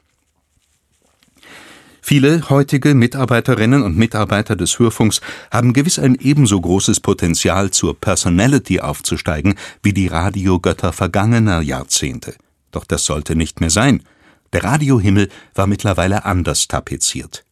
[2.10, 5.20] Viele heutige Mitarbeiterinnen und Mitarbeiter des Hörfunks
[5.52, 12.36] haben gewiss ein ebenso großes Potenzial zur Personality aufzusteigen wie die Radiogötter vergangener Jahrzehnte.
[12.72, 14.04] Doch das sollte nicht mehr sein.
[14.54, 17.44] Der Radiohimmel war mittlerweile anders tapeziert.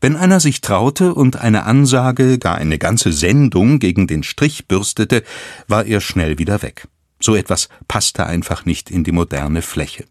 [0.00, 5.22] Wenn einer sich traute und eine Ansage, gar eine ganze Sendung gegen den Strich bürstete,
[5.68, 6.88] war er schnell wieder weg.
[7.20, 10.04] So etwas passte einfach nicht in die moderne Fläche.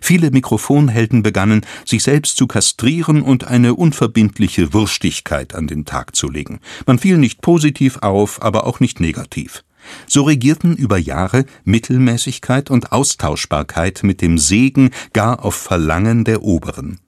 [0.00, 6.30] Viele Mikrofonhelden begannen, sich selbst zu kastrieren und eine unverbindliche Wurstigkeit an den Tag zu
[6.30, 6.60] legen.
[6.86, 9.64] Man fiel nicht positiv auf, aber auch nicht negativ.
[10.06, 17.00] So regierten über Jahre Mittelmäßigkeit und Austauschbarkeit mit dem Segen gar auf Verlangen der Oberen.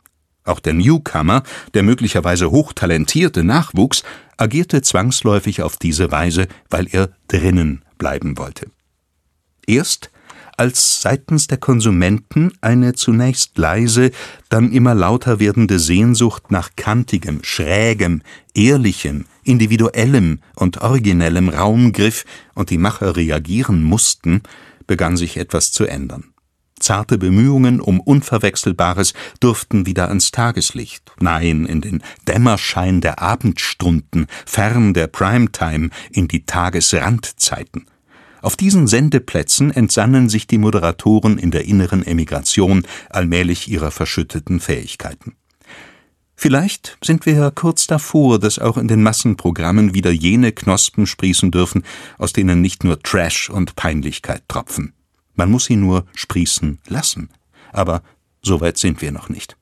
[0.44, 4.02] Auch der Newcomer, der möglicherweise hochtalentierte Nachwuchs,
[4.36, 8.66] agierte zwangsläufig auf diese Weise, weil er drinnen bleiben wollte.
[9.66, 10.10] Erst
[10.56, 14.10] als seitens der Konsumenten eine zunächst leise,
[14.48, 18.22] dann immer lauter werdende Sehnsucht nach kantigem, schrägem,
[18.54, 24.42] ehrlichem, individuellem und originellem Raum griff und die Macher reagieren mussten,
[24.86, 26.34] begann sich etwas zu ändern.
[26.80, 34.92] Zarte Bemühungen um Unverwechselbares durften wieder ans Tageslicht, nein, in den Dämmerschein der Abendstunden, fern
[34.92, 37.86] der Primetime, in die Tagesrandzeiten.
[38.44, 45.34] Auf diesen Sendeplätzen entsannen sich die Moderatoren in der inneren Emigration allmählich ihrer verschütteten Fähigkeiten.
[46.36, 51.52] Vielleicht sind wir ja kurz davor, dass auch in den Massenprogrammen wieder jene Knospen sprießen
[51.52, 51.84] dürfen,
[52.18, 54.92] aus denen nicht nur Trash und Peinlichkeit tropfen.
[55.34, 57.30] Man muss sie nur sprießen lassen.
[57.72, 58.02] Aber
[58.42, 59.56] so weit sind wir noch nicht.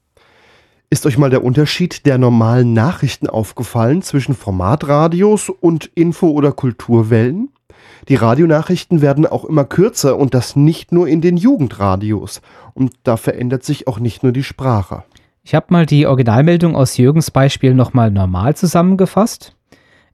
[0.90, 7.50] Ist euch mal der Unterschied der normalen Nachrichten aufgefallen zwischen Formatradios und Info- oder Kulturwellen?
[8.08, 12.42] Die Radionachrichten werden auch immer kürzer und das nicht nur in den Jugendradios.
[12.74, 15.04] Und da verändert sich auch nicht nur die Sprache.
[15.44, 19.54] Ich habe mal die Originalmeldung aus Jürgens Beispiel nochmal normal zusammengefasst.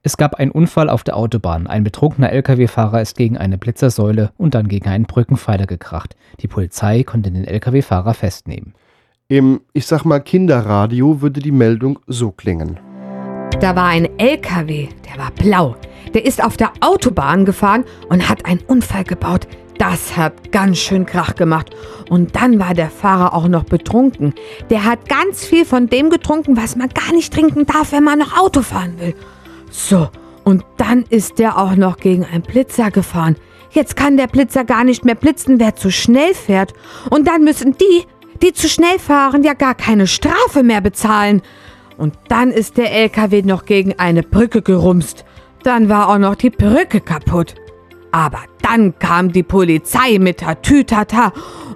[0.02, 1.66] Es gab einen Unfall auf der Autobahn.
[1.66, 6.16] Ein betrunkener Lkw-Fahrer ist gegen eine Blitzersäule und dann gegen einen Brückenpfeiler gekracht.
[6.40, 8.74] Die Polizei konnte den Lkw-Fahrer festnehmen.
[9.28, 12.80] Im, ich sag mal, Kinderradio würde die Meldung so klingen.
[13.60, 15.76] Da war ein LKW, der war blau.
[16.14, 19.46] Der ist auf der Autobahn gefahren und hat einen Unfall gebaut.
[19.78, 21.70] Das hat ganz schön Krach gemacht.
[22.10, 24.34] Und dann war der Fahrer auch noch betrunken.
[24.70, 28.18] Der hat ganz viel von dem getrunken, was man gar nicht trinken darf, wenn man
[28.18, 29.14] noch Auto fahren will.
[29.70, 30.08] So,
[30.44, 33.36] und dann ist der auch noch gegen einen Blitzer gefahren.
[33.70, 36.72] Jetzt kann der Blitzer gar nicht mehr blitzen, wer zu schnell fährt.
[37.10, 38.06] Und dann müssen die,
[38.42, 41.42] die zu schnell fahren, ja gar keine Strafe mehr bezahlen.
[41.98, 45.24] Und dann ist der LKW noch gegen eine Brücke gerumst.
[45.62, 47.54] Dann war auch noch die Brücke kaputt.
[48.12, 51.32] Aber dann kam die Polizei mit Tatütata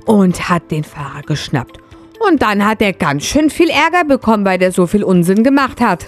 [0.07, 1.79] und hat den Fahrer geschnappt.
[2.27, 5.81] Und dann hat er ganz schön viel Ärger bekommen, weil der so viel Unsinn gemacht
[5.81, 6.07] hat.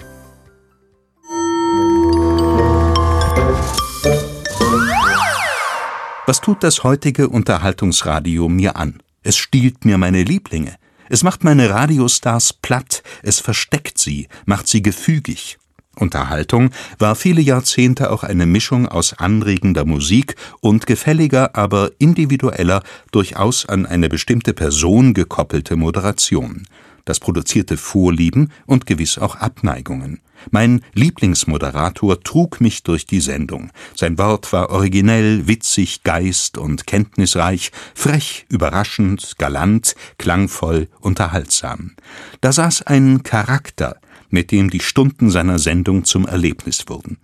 [6.27, 9.01] Was tut das heutige Unterhaltungsradio mir an?
[9.21, 10.75] Es stiehlt mir meine Lieblinge.
[11.07, 15.59] Es macht meine Radiostars platt, es versteckt sie, macht sie gefügig.
[15.95, 23.65] Unterhaltung war viele Jahrzehnte auch eine Mischung aus anregender Musik und gefälliger, aber individueller, durchaus
[23.65, 26.67] an eine bestimmte Person gekoppelte Moderation.
[27.05, 30.21] Das produzierte Vorlieben und gewiss auch Abneigungen.
[30.51, 33.71] Mein Lieblingsmoderator trug mich durch die Sendung.
[33.95, 41.95] Sein Wort war originell, witzig, geist und kenntnisreich, frech, überraschend, galant, klangvoll, unterhaltsam.
[42.41, 43.97] Da saß ein Charakter,
[44.35, 47.17] mit dem die Stunden seiner Sendung zum Erlebnis wurden.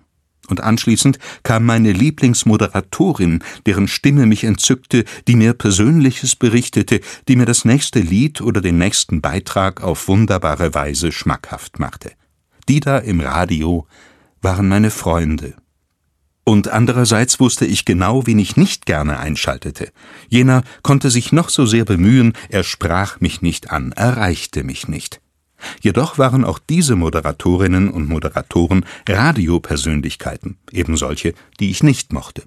[0.48, 7.46] Und anschließend kam meine Lieblingsmoderatorin, deren Stimme mich entzückte, die mir Persönliches berichtete, die mir
[7.46, 12.14] das nächste Lied oder den nächsten Beitrag auf wunderbare Weise schmackhaft machte.
[12.70, 13.88] Die da im Radio
[14.42, 15.56] waren meine Freunde.
[16.46, 19.92] Und andererseits wusste ich genau, wen ich nicht gerne einschaltete.
[20.30, 25.21] Jener konnte sich noch so sehr bemühen, er sprach mich nicht an, erreichte mich nicht.
[25.82, 32.44] Jedoch waren auch diese Moderatorinnen und Moderatoren Radiopersönlichkeiten, eben solche, die ich nicht mochte.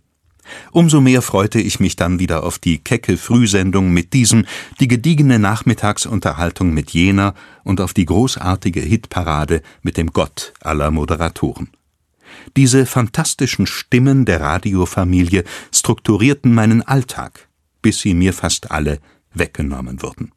[0.73, 4.45] Umso mehr freute ich mich dann wieder auf die kecke Frühsendung mit diesem,
[4.81, 11.71] die gediegene Nachmittagsunterhaltung mit jener und auf die großartige Hitparade mit dem Gott aller Moderatoren.
[12.57, 17.49] Diese fantastischen Stimmen der Radiofamilie strukturierten meinen Alltag,
[17.81, 18.99] bis sie mir fast alle
[19.33, 20.33] weggenommen wurden.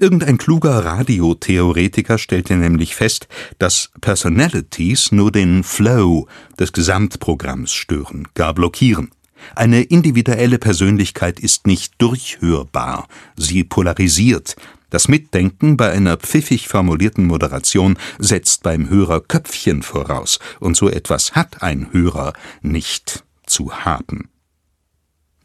[0.00, 6.26] Irgendein kluger Radiotheoretiker stellte nämlich fest, dass Personalities nur den Flow
[6.58, 9.10] des Gesamtprogramms stören, gar blockieren.
[9.54, 14.56] Eine individuelle Persönlichkeit ist nicht durchhörbar, sie polarisiert.
[14.88, 21.32] Das Mitdenken bei einer pfiffig formulierten Moderation setzt beim Hörer Köpfchen voraus, und so etwas
[21.32, 22.32] hat ein Hörer
[22.62, 24.29] nicht zu haben.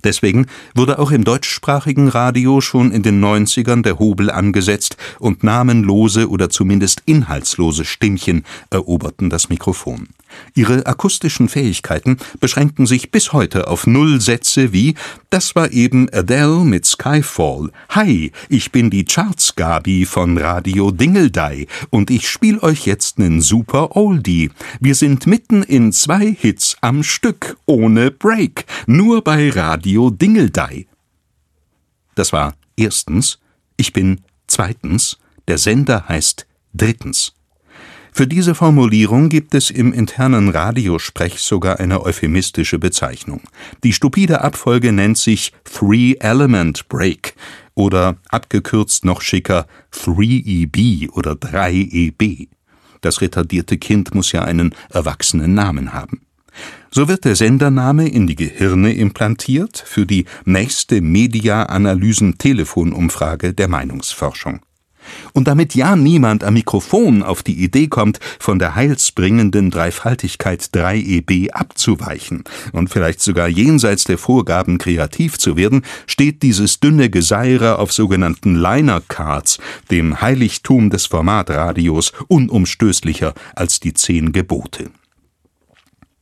[0.06, 6.30] Deswegen wurde auch im deutschsprachigen Radio schon in den 90ern der Hobel angesetzt und namenlose
[6.30, 10.08] oder zumindest inhaltslose Stimmchen eroberten das Mikrofon.
[10.54, 14.96] Ihre akustischen Fähigkeiten beschränken sich bis heute auf Nullsätze wie
[15.30, 17.72] Das war eben Adele mit Skyfall.
[17.90, 23.96] Hi, ich bin die Charts-Gabi von Radio Dingeldei und ich spiel euch jetzt nen super
[23.96, 24.52] Oldie.
[24.80, 30.88] Wir sind mitten in zwei Hits am Stück, ohne Break, nur bei Radio Dingeldei.
[32.16, 33.40] Das war erstens,
[33.78, 37.35] ich bin zweitens, der Sender heißt drittens.
[38.18, 43.42] Für diese Formulierung gibt es im internen Radiosprech sogar eine euphemistische Bezeichnung.
[43.84, 47.36] Die stupide Abfolge nennt sich Three-Element Break
[47.74, 52.48] oder abgekürzt noch schicker 3EB oder 3EB.
[53.02, 56.22] Das retardierte Kind muss ja einen erwachsenen Namen haben.
[56.92, 64.62] So wird der Sendername in die Gehirne implantiert für die nächste Media-Analysen-Telefonumfrage der Meinungsforschung.
[65.34, 71.52] Und damit ja niemand am Mikrofon auf die Idee kommt, von der heilsbringenden Dreifaltigkeit 3EB
[71.52, 77.92] abzuweichen und vielleicht sogar jenseits der Vorgaben kreativ zu werden, steht dieses dünne Geseire auf
[77.92, 79.60] sogenannten Liner Cards,
[79.92, 84.90] dem Heiligtum des Formatradios, unumstößlicher als die zehn Gebote.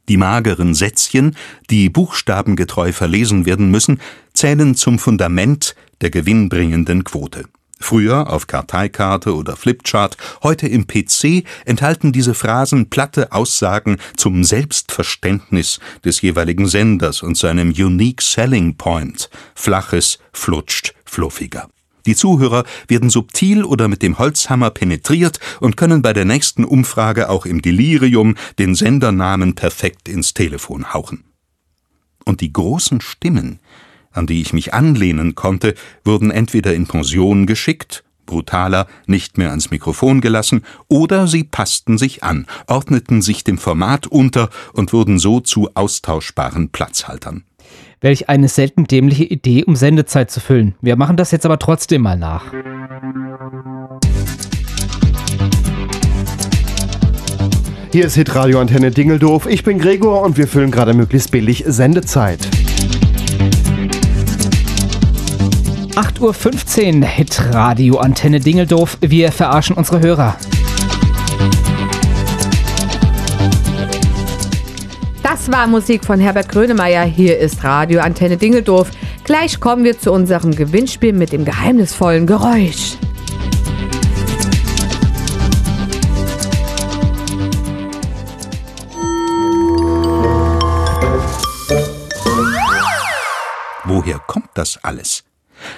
[0.09, 1.35] Die mageren Sätzchen,
[1.69, 3.99] die buchstabengetreu verlesen werden müssen,
[4.33, 7.45] zählen zum Fundament der gewinnbringenden Quote.
[7.79, 15.79] Früher auf Karteikarte oder Flipchart, heute im PC enthalten diese Phrasen platte Aussagen zum Selbstverständnis
[16.05, 19.29] des jeweiligen Senders und seinem Unique Selling Point.
[19.55, 21.67] Flaches flutscht fluffiger.
[22.05, 27.29] Die Zuhörer werden subtil oder mit dem Holzhammer penetriert und können bei der nächsten Umfrage
[27.29, 31.23] auch im Delirium den Sendernamen perfekt ins Telefon hauchen.
[32.25, 33.59] Und die großen Stimmen,
[34.13, 35.73] an die ich mich anlehnen konnte,
[36.05, 42.23] wurden entweder in Pension geschickt, brutaler nicht mehr ans Mikrofon gelassen, oder sie passten sich
[42.23, 47.43] an, ordneten sich dem Format unter und wurden so zu austauschbaren Platzhaltern.
[48.01, 50.75] Welch eine selten dämliche Idee, um Sendezeit zu füllen.
[50.81, 52.45] Wir machen das jetzt aber trotzdem mal nach.
[57.93, 59.45] Hier ist Hitradio Antenne Dingeldorf.
[59.45, 62.39] Ich bin Gregor und wir füllen gerade möglichst billig Sendezeit.
[65.95, 68.97] 8.15 Uhr, Hitradio Antenne Dingeldorf.
[69.01, 70.35] Wir verarschen unsere Hörer.
[75.21, 77.03] Das war Musik von Herbert Grönemeyer.
[77.03, 78.89] Hier ist Radio Antenne Dingeldorf.
[79.23, 82.97] Gleich kommen wir zu unserem Gewinnspiel mit dem geheimnisvollen Geräusch.
[93.85, 95.23] Woher kommt das alles?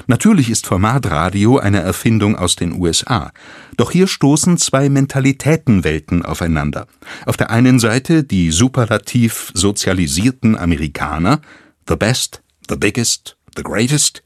[0.07, 3.31] Natürlich ist Formatradio eine Erfindung aus den USA.
[3.77, 6.87] Doch hier stoßen zwei Mentalitätenwelten aufeinander.
[7.25, 11.41] Auf der einen Seite die superlativ sozialisierten Amerikaner,
[11.87, 14.23] the best, the biggest, the greatest,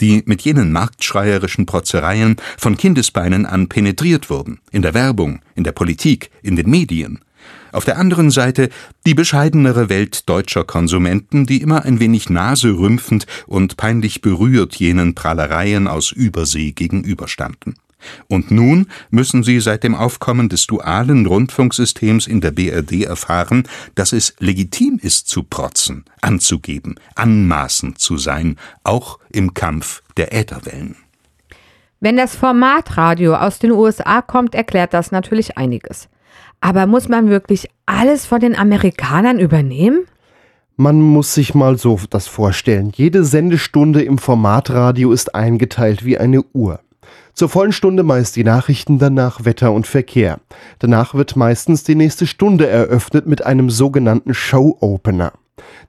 [0.00, 5.72] die mit jenen marktschreierischen Protzereien von Kindesbeinen an penetriert wurden, in der Werbung, in der
[5.72, 7.20] Politik, in den Medien–
[7.72, 8.68] auf der anderen Seite
[9.06, 15.88] die bescheidenere Welt deutscher Konsumenten, die immer ein wenig naserümpfend und peinlich berührt jenen Prahlereien
[15.88, 17.74] aus Übersee gegenüberstanden.
[18.28, 23.64] Und nun müssen sie seit dem Aufkommen des dualen Rundfunksystems in der BRD erfahren,
[23.94, 30.96] dass es legitim ist zu protzen, anzugeben, anmaßend zu sein, auch im Kampf der Ätherwellen.
[32.00, 36.08] Wenn das Formatradio aus den USA kommt, erklärt das natürlich einiges.
[36.62, 40.06] Aber muss man wirklich alles von den Amerikanern übernehmen?
[40.76, 42.92] Man muss sich mal so das vorstellen.
[42.94, 46.80] Jede Sendestunde im Formatradio ist eingeteilt wie eine Uhr.
[47.34, 50.38] Zur vollen Stunde meist die Nachrichten, danach Wetter und Verkehr.
[50.78, 55.32] Danach wird meistens die nächste Stunde eröffnet mit einem sogenannten Show-Opener.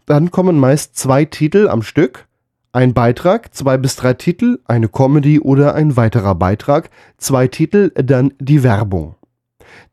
[0.07, 2.25] Dann kommen meist zwei Titel am Stück,
[2.71, 8.33] ein Beitrag, zwei bis drei Titel, eine Comedy oder ein weiterer Beitrag, zwei Titel, dann
[8.39, 9.15] die Werbung.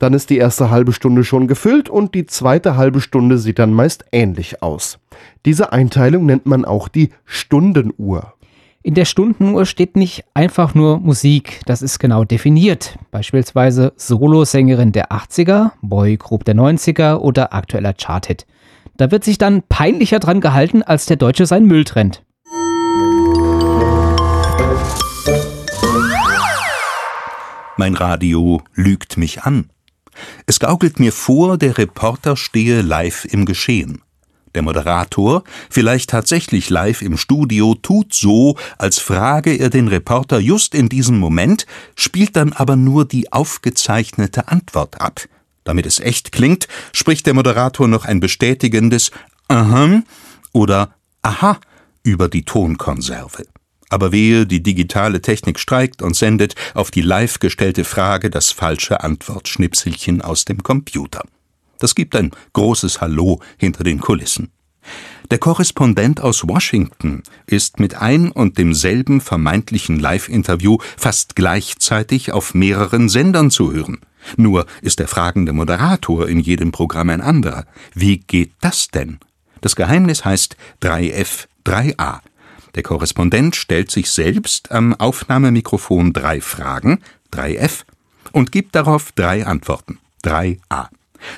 [0.00, 3.74] Dann ist die erste halbe Stunde schon gefüllt und die zweite halbe Stunde sieht dann
[3.74, 4.98] meist ähnlich aus.
[5.44, 8.32] Diese Einteilung nennt man auch die Stundenuhr.
[8.82, 12.98] In der Stundenuhr steht nicht einfach nur Musik, das ist genau definiert.
[13.10, 18.46] Beispielsweise Solosängerin der 80er, Boygroup der 90er oder aktueller Charthit.
[18.96, 22.22] Da wird sich dann peinlicher dran gehalten, als der Deutsche sein Müll trennt.
[27.76, 29.68] Mein Radio lügt mich an.
[30.46, 34.02] Es gaukelt mir vor, der Reporter stehe live im Geschehen.
[34.54, 40.74] Der Moderator, vielleicht tatsächlich live im Studio, tut so, als frage er den Reporter just
[40.74, 45.20] in diesem Moment, spielt dann aber nur die aufgezeichnete Antwort ab.
[45.62, 49.12] Damit es echt klingt, spricht der Moderator noch ein bestätigendes
[49.46, 50.02] Aha
[50.52, 51.60] oder Aha
[52.02, 53.44] über die Tonkonserve.
[53.90, 59.02] Aber wehe, die digitale Technik streikt und sendet auf die live gestellte Frage das falsche
[59.02, 61.24] Antwortschnipselchen aus dem Computer.
[61.78, 64.52] Das gibt ein großes Hallo hinter den Kulissen.
[65.30, 73.08] Der Korrespondent aus Washington ist mit ein und demselben vermeintlichen Live-Interview fast gleichzeitig auf mehreren
[73.08, 74.00] Sendern zu hören.
[74.36, 77.64] Nur ist der fragende Moderator in jedem Programm ein anderer.
[77.94, 79.18] Wie geht das denn?
[79.60, 82.20] Das Geheimnis heißt 3F, 3A.
[82.74, 87.00] Der Korrespondent stellt sich selbst am Aufnahmemikrofon drei Fragen,
[87.32, 87.84] 3F,
[88.32, 90.88] und gibt darauf drei Antworten, 3A.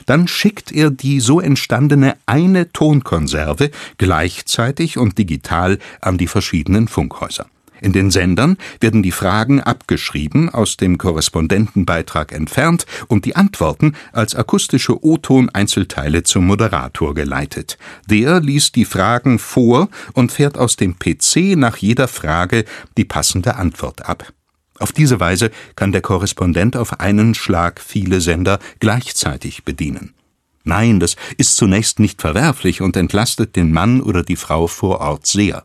[0.06, 7.46] Dann schickt er die so entstandene eine Tonkonserve gleichzeitig und digital an die verschiedenen Funkhäuser.
[7.82, 14.36] In den Sendern werden die Fragen abgeschrieben, aus dem Korrespondentenbeitrag entfernt und die Antworten als
[14.36, 17.78] akustische O-Ton-Einzelteile zum Moderator geleitet.
[18.08, 22.66] Der liest die Fragen vor und fährt aus dem PC nach jeder Frage
[22.96, 24.32] die passende Antwort ab.
[24.78, 30.14] Auf diese Weise kann der Korrespondent auf einen Schlag viele Sender gleichzeitig bedienen.
[30.62, 35.26] Nein, das ist zunächst nicht verwerflich und entlastet den Mann oder die Frau vor Ort
[35.26, 35.64] sehr.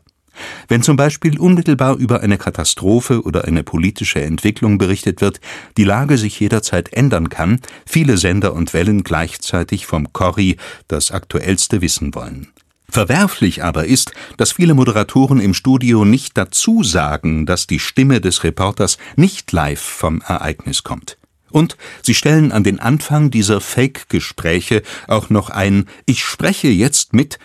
[0.68, 5.40] Wenn zum Beispiel unmittelbar über eine Katastrophe oder eine politische Entwicklung berichtet wird,
[5.76, 10.56] die Lage sich jederzeit ändern kann, viele Sender und Wellen gleichzeitig vom Corri
[10.88, 12.48] das Aktuellste wissen wollen.
[12.90, 18.44] Verwerflich aber ist, dass viele Moderatoren im Studio nicht dazu sagen, dass die Stimme des
[18.44, 21.18] Reporters nicht live vom Ereignis kommt.
[21.50, 27.38] Und sie stellen an den Anfang dieser Fake-Gespräche auch noch ein Ich spreche jetzt mit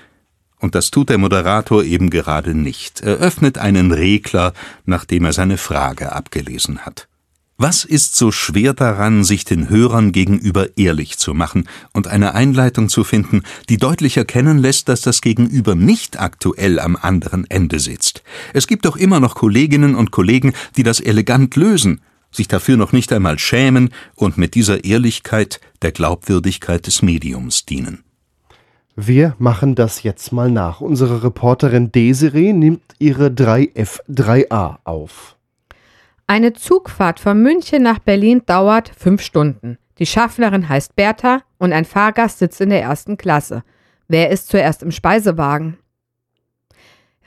[0.63, 3.01] und das tut der Moderator eben gerade nicht.
[3.01, 4.53] Er öffnet einen Regler,
[4.85, 7.09] nachdem er seine Frage abgelesen hat.
[7.57, 12.87] Was ist so schwer daran, sich den Hörern gegenüber ehrlich zu machen und eine Einleitung
[12.87, 18.23] zu finden, die deutlich erkennen lässt, dass das Gegenüber nicht aktuell am anderen Ende sitzt?
[18.53, 21.99] Es gibt doch immer noch Kolleginnen und Kollegen, die das elegant lösen,
[22.31, 28.02] sich dafür noch nicht einmal schämen und mit dieser Ehrlichkeit der Glaubwürdigkeit des Mediums dienen.
[28.95, 30.79] Wir machen das jetzt mal nach.
[30.79, 35.35] Unsere Reporterin Desiree nimmt ihre 3F3A auf.
[36.27, 39.79] Eine Zugfahrt von München nach Berlin dauert fünf Stunden.
[39.97, 43.63] Die Schaffnerin heißt Bertha und ein Fahrgast sitzt in der ersten Klasse.
[44.07, 45.77] Wer ist zuerst im Speisewagen?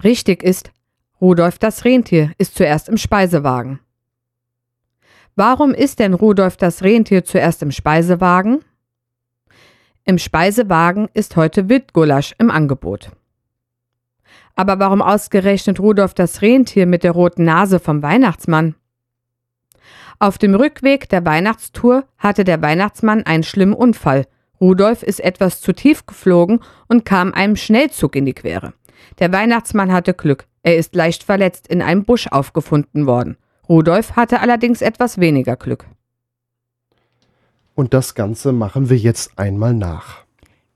[0.04, 0.70] Richtig ist,
[1.20, 3.80] Rudolf das Rentier ist zuerst im Speisewagen.
[5.34, 8.60] Warum ist denn Rudolf das Rentier zuerst im Speisewagen?
[10.08, 13.10] Im Speisewagen ist heute Wildgulasch im Angebot.
[14.54, 18.76] Aber warum ausgerechnet Rudolf das Rentier mit der roten Nase vom Weihnachtsmann?
[20.20, 24.28] Auf dem Rückweg der Weihnachtstour hatte der Weihnachtsmann einen schlimmen Unfall.
[24.60, 28.74] Rudolf ist etwas zu tief geflogen und kam einem Schnellzug in die Quere.
[29.18, 30.46] Der Weihnachtsmann hatte Glück.
[30.62, 33.38] Er ist leicht verletzt in einem Busch aufgefunden worden.
[33.68, 35.84] Rudolf hatte allerdings etwas weniger Glück.
[37.76, 40.24] Und das Ganze machen wir jetzt einmal nach.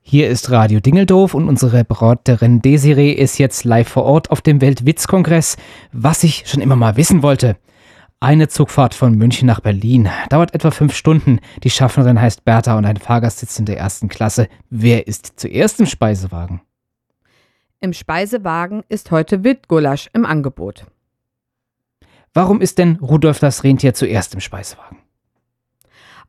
[0.02, 4.60] Hier ist Radio Dingeldorf und unsere Reporterin Desiree ist jetzt live vor Ort auf dem
[4.60, 5.56] Weltwitzkongress.
[5.92, 7.56] Was ich schon immer mal wissen wollte.
[8.20, 11.40] Eine Zugfahrt von München nach Berlin dauert etwa fünf Stunden.
[11.64, 14.48] Die Schaffnerin heißt Bertha und ein Fahrgast sitzt in der ersten Klasse.
[14.68, 16.60] Wer ist zuerst im Speisewagen?
[17.80, 20.84] Im Speisewagen ist heute Wildgulasch im Angebot.
[22.34, 24.99] Warum ist denn Rudolf das Rentier zuerst im Speisewagen?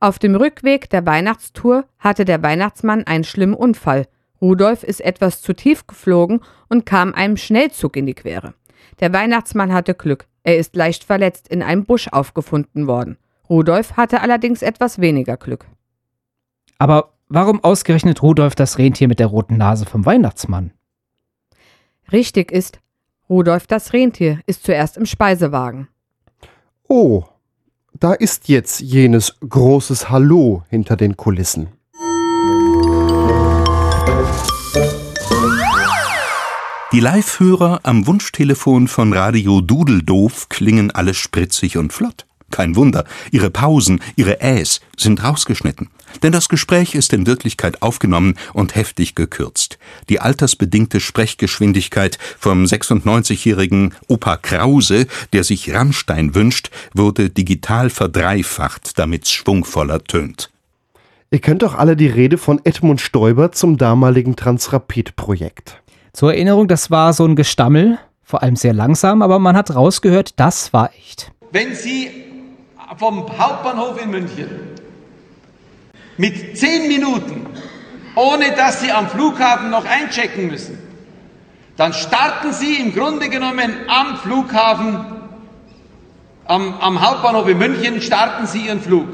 [0.01, 4.07] Auf dem Rückweg der Weihnachtstour hatte der Weihnachtsmann einen schlimmen Unfall.
[4.41, 8.55] Rudolf ist etwas zu tief geflogen und kam einem Schnellzug in die Quere.
[8.99, 10.25] Der Weihnachtsmann hatte Glück.
[10.43, 13.17] Er ist leicht verletzt in einem Busch aufgefunden worden.
[13.47, 15.67] Rudolf hatte allerdings etwas weniger Glück.
[16.79, 20.71] Aber warum ausgerechnet Rudolf das Rentier mit der roten Nase vom Weihnachtsmann?
[22.11, 22.79] Richtig ist,
[23.29, 25.89] Rudolf das Rentier ist zuerst im Speisewagen.
[26.87, 27.23] Oh,
[28.01, 31.67] da ist jetzt jenes großes Hallo hinter den Kulissen.
[36.91, 42.25] Die Live-Hörer am Wunschtelefon von Radio Dudeldoof klingen alle spritzig und flott.
[42.49, 45.89] Kein Wunder, ihre Pausen, ihre Äs sind rausgeschnitten.
[46.23, 49.77] Denn das Gespräch ist in Wirklichkeit aufgenommen und heftig gekürzt.
[50.09, 59.31] Die altersbedingte Sprechgeschwindigkeit vom 96-jährigen Opa Krause, der sich Rammstein wünscht, wurde digital verdreifacht, damit's
[59.31, 60.49] schwungvoller tönt.
[61.31, 65.81] Ihr kennt doch alle die Rede von Edmund Stoiber zum damaligen Transrapid-Projekt.
[66.11, 70.33] Zur Erinnerung, das war so ein Gestammel, vor allem sehr langsam, aber man hat rausgehört,
[70.37, 71.31] das war echt.
[71.51, 72.09] Wenn Sie
[72.97, 74.49] vom Hauptbahnhof in München
[76.21, 77.47] mit zehn Minuten,
[78.15, 80.77] ohne dass Sie am Flughafen noch einchecken müssen,
[81.77, 85.03] dann starten Sie im Grunde genommen am Flughafen,
[86.45, 89.07] am, am Hauptbahnhof in München, starten Sie Ihren Flug.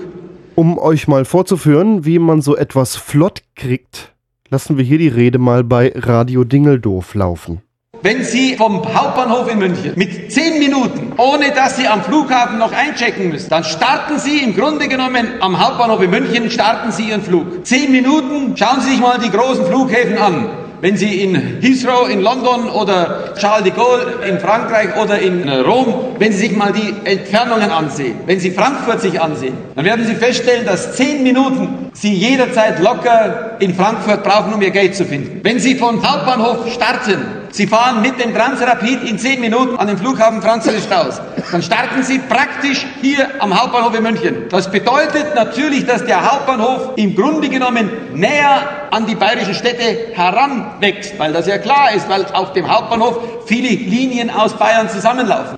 [0.56, 4.14] Um euch mal vorzuführen, wie man so etwas flott kriegt,
[4.50, 7.62] lassen wir hier die Rede mal bei Radio Dingeldorf laufen.
[8.04, 12.72] Wenn Sie vom Hauptbahnhof in München mit zehn Minuten, ohne dass Sie am Flughafen noch
[12.72, 17.24] einchecken müssen, dann starten Sie im Grunde genommen am Hauptbahnhof in München, starten Sie Ihren
[17.24, 17.66] Flug.
[17.66, 20.50] Zehn Minuten, schauen Sie sich mal die großen Flughäfen an.
[20.80, 26.16] Wenn Sie in Heathrow in London oder Charles de Gaulle in Frankreich oder in Rom,
[26.20, 30.14] wenn Sie sich mal die Entfernungen ansehen, wenn Sie Frankfurt sich ansehen, dann werden Sie
[30.14, 35.40] feststellen, dass zehn Minuten Sie jederzeit locker in Frankfurt brauchen, um Ihr Geld zu finden.
[35.42, 39.98] Wenn Sie von Hauptbahnhof starten, Sie fahren mit dem Transrapid in zehn Minuten an den
[39.98, 41.22] Flughafen Franz Strauß.
[41.52, 44.36] Dann starten Sie praktisch hier am Hauptbahnhof in München.
[44.50, 51.18] Das bedeutet natürlich, dass der Hauptbahnhof im Grunde genommen näher an die bayerischen Städte heranwächst,
[51.18, 55.58] weil das ja klar ist, weil auf dem Hauptbahnhof viele Linien aus Bayern zusammenlaufen.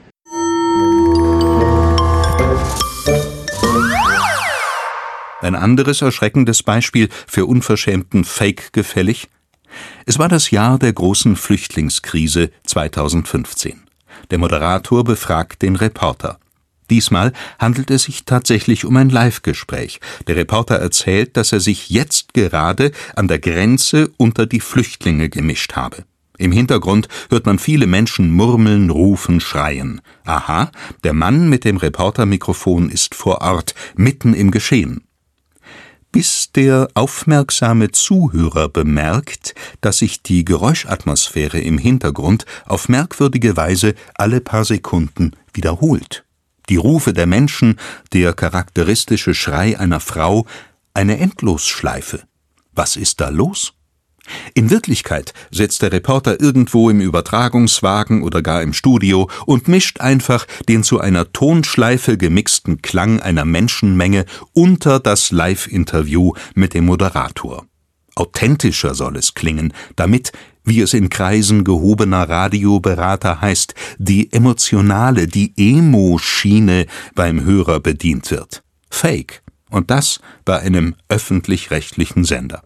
[5.42, 9.30] Ein anderes erschreckendes Beispiel für unverschämten Fake gefällig?
[10.06, 13.82] Es war das Jahr der großen Flüchtlingskrise 2015.
[14.32, 16.40] Der Moderator befragt den Reporter.
[16.90, 20.00] Diesmal handelt es sich tatsächlich um ein Live-Gespräch.
[20.28, 25.76] Der Reporter erzählt, dass er sich jetzt gerade an der Grenze unter die Flüchtlinge gemischt
[25.76, 26.06] habe.
[26.38, 30.02] Im Hintergrund hört man viele Menschen murmeln, rufen, schreien.
[30.24, 30.72] Aha,
[31.04, 35.04] der Mann mit dem Reportermikrofon ist vor Ort, mitten im Geschehen
[36.12, 44.42] bis der aufmerksame Zuhörer bemerkt, dass sich die Geräuschatmosphäre im Hintergrund auf merkwürdige Weise alle
[44.42, 46.24] paar Sekunden wiederholt.
[46.70, 47.80] Die Rufe der Menschen,
[48.14, 50.46] der charakteristische Schrei einer Frau,
[50.94, 52.24] eine Endlosschleife.
[52.74, 53.74] Was ist da los?
[54.54, 60.46] In Wirklichkeit setzt der Reporter irgendwo im Übertragungswagen oder gar im Studio und mischt einfach
[60.68, 67.66] den zu einer Tonschleife gemixten Klang einer Menschenmenge unter das Live-Interview mit dem Moderator.
[68.16, 70.32] Authentischer soll es klingen, damit,
[70.64, 78.62] wie es in Kreisen gehobener Radioberater heißt, die emotionale, die Emo-Schiene beim Hörer bedient wird.
[78.90, 79.42] Fake.
[79.70, 82.64] Und das bei einem öffentlich-rechtlichen Sender.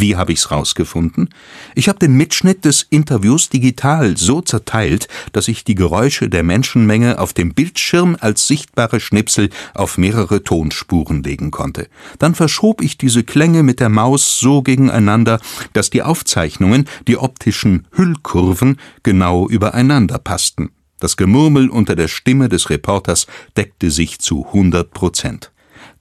[0.00, 1.30] Wie habe ich's rausgefunden?
[1.74, 7.18] Ich habe den Mitschnitt des Interviews digital so zerteilt, dass ich die Geräusche der Menschenmenge
[7.18, 11.88] auf dem Bildschirm als sichtbare Schnipsel auf mehrere Tonspuren legen konnte.
[12.18, 15.40] Dann verschob ich diese Klänge mit der Maus so gegeneinander,
[15.72, 20.70] dass die Aufzeichnungen, die optischen Hüllkurven, genau übereinander passten.
[20.98, 23.26] Das Gemurmel unter der Stimme des Reporters
[23.56, 25.52] deckte sich zu 100 Prozent.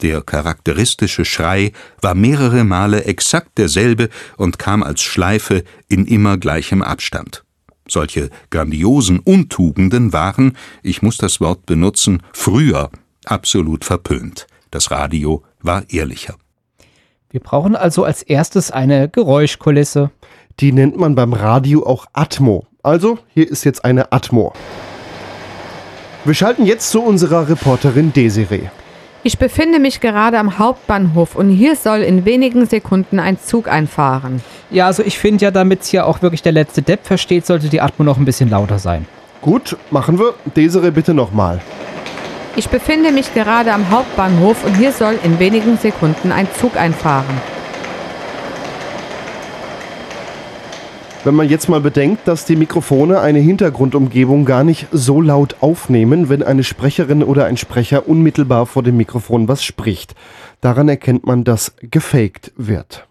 [0.01, 1.71] Der charakteristische Schrei
[2.01, 7.43] war mehrere Male exakt derselbe und kam als Schleife in immer gleichem Abstand.
[7.87, 12.89] Solche grandiosen Untugenden waren, ich muss das Wort benutzen, früher
[13.25, 14.47] absolut verpönt.
[14.71, 16.35] Das Radio war ehrlicher.
[17.29, 20.11] Wir brauchen also als erstes eine Geräuschkulisse.
[20.59, 22.65] Die nennt man beim Radio auch Atmo.
[22.81, 24.53] Also, hier ist jetzt eine Atmo.
[26.23, 28.69] Wir schalten jetzt zu unserer Reporterin Desiree.
[29.27, 34.43] Ich befinde mich gerade am Hauptbahnhof und hier soll in wenigen Sekunden ein Zug einfahren.
[34.69, 37.81] Ja, also ich finde ja, damit hier auch wirklich der letzte Depp versteht, sollte die
[37.81, 39.07] Atmo noch ein bisschen lauter sein.
[39.41, 40.35] Gut, machen wir.
[40.55, 41.59] Desiree, bitte nochmal.
[42.55, 47.41] Ich befinde mich gerade am Hauptbahnhof und hier soll in wenigen Sekunden ein Zug einfahren.
[51.25, 56.29] Wenn man jetzt mal bedenkt, dass die Mikrofone eine Hintergrundumgebung gar nicht so laut aufnehmen,
[56.29, 60.13] wenn eine Sprecherin oder ein Sprecher unmittelbar vor dem Mikrofon was spricht.
[60.61, 63.07] Daran erkennt man, dass gefaked wird.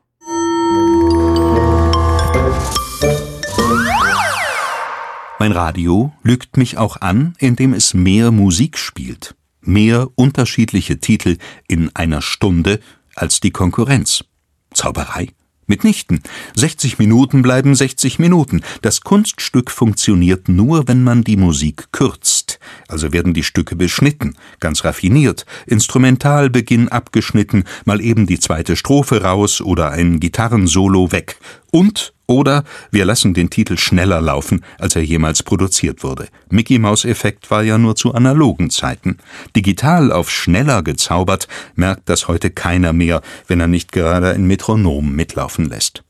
[5.40, 11.90] Mein Radio lügt mich auch an, indem es mehr Musik spielt, mehr unterschiedliche Titel in
[11.94, 12.78] einer Stunde
[13.16, 14.24] als die Konkurrenz.
[14.72, 15.30] Zauberei?
[15.66, 16.22] Mitnichten.
[16.54, 18.62] 60 Minuten bleiben 60 Minuten.
[18.82, 22.58] Das Kunststück funktioniert nur, wenn man die Musik kürzt.
[22.88, 29.60] Also werden die Stücke beschnitten, ganz raffiniert, Instrumentalbeginn abgeschnitten, mal eben die zweite Strophe raus
[29.60, 31.36] oder ein Gitarrensolo weg.
[31.74, 32.62] Und oder
[32.92, 36.28] wir lassen den Titel schneller laufen, als er jemals produziert wurde.
[36.48, 39.18] Mickey Maus Effekt war ja nur zu analogen Zeiten.
[39.56, 45.16] Digital auf schneller gezaubert, merkt das heute keiner mehr, wenn er nicht gerade ein Metronom
[45.16, 46.04] mitlaufen lässt.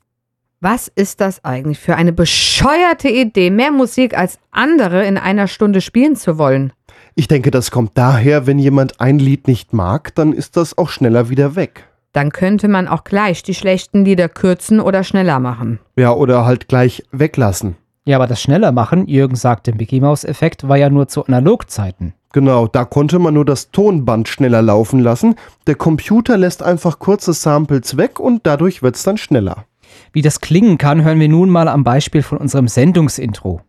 [0.60, 5.80] Was ist das eigentlich für eine bescheuerte Idee, mehr Musik als andere in einer Stunde
[5.80, 6.74] spielen zu wollen?
[7.14, 10.90] Ich denke, das kommt daher, wenn jemand ein Lied nicht mag, dann ist das auch
[10.90, 11.88] schneller wieder weg.
[12.14, 15.80] Dann könnte man auch gleich die schlechten Lieder kürzen oder schneller machen.
[15.96, 17.74] Ja, oder halt gleich weglassen.
[18.06, 22.14] Ja, aber das schneller machen, Jürgen sagte, Mickey Maus Effekt war ja nur zu Analogzeiten.
[22.32, 25.34] Genau, da konnte man nur das Tonband schneller laufen lassen.
[25.66, 29.64] Der Computer lässt einfach kurze Samples weg und dadurch wird's dann schneller.
[30.12, 33.60] Wie das klingen kann, hören wir nun mal am Beispiel von unserem Sendungsintro.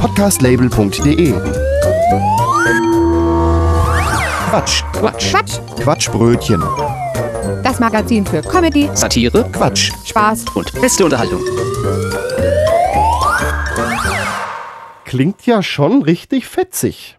[0.00, 1.34] Podcastlabel.de
[4.50, 4.82] Quatsch.
[4.92, 5.30] Quatsch.
[5.30, 5.60] Quatsch.
[5.80, 6.60] Quatschbrötchen.
[7.62, 9.92] Das Magazin für Comedy, Satire Quatsch.
[10.04, 10.44] Spaß.
[10.54, 11.40] und beste Unterhaltung.
[15.04, 17.16] Klingt ja schon richtig fetzig.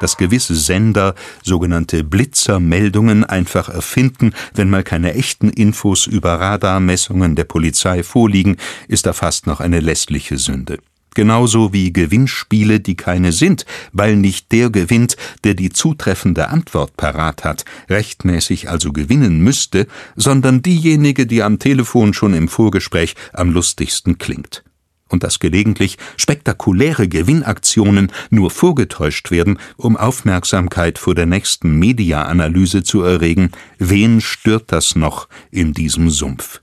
[0.00, 7.44] dass gewisse Sender sogenannte Blitzermeldungen einfach erfinden, wenn mal keine echten Infos über Radarmessungen der
[7.44, 10.78] Polizei vorliegen, ist da fast noch eine lästliche Sünde.
[11.14, 17.44] Genauso wie Gewinnspiele, die keine sind, weil nicht der gewinnt, der die zutreffende Antwort parat
[17.44, 19.86] hat, rechtmäßig also gewinnen müsste,
[20.16, 24.64] sondern diejenige, die am Telefon schon im Vorgespräch am lustigsten klingt
[25.08, 33.02] und dass gelegentlich spektakuläre Gewinnaktionen nur vorgetäuscht werden, um Aufmerksamkeit vor der nächsten Mediaanalyse zu
[33.02, 36.60] erregen, wen stört das noch in diesem Sumpf?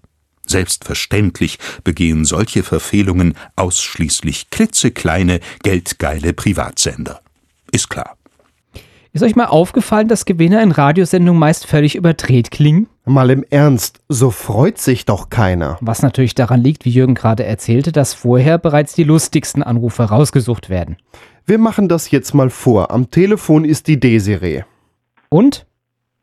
[0.52, 7.22] Selbstverständlich begehen solche Verfehlungen ausschließlich klitzekleine, geldgeile Privatsender.
[7.72, 8.18] Ist klar.
[9.14, 12.88] Ist euch mal aufgefallen, dass Gewinner in Radiosendungen meist völlig überdreht klingen?
[13.06, 15.78] Mal im Ernst, so freut sich doch keiner.
[15.80, 20.70] Was natürlich daran liegt, wie Jürgen gerade erzählte, dass vorher bereits die lustigsten Anrufe rausgesucht
[20.70, 20.98] werden.
[21.46, 22.92] Wir machen das jetzt mal vor.
[22.92, 24.64] Am Telefon ist die Desiree.
[25.30, 25.66] Und?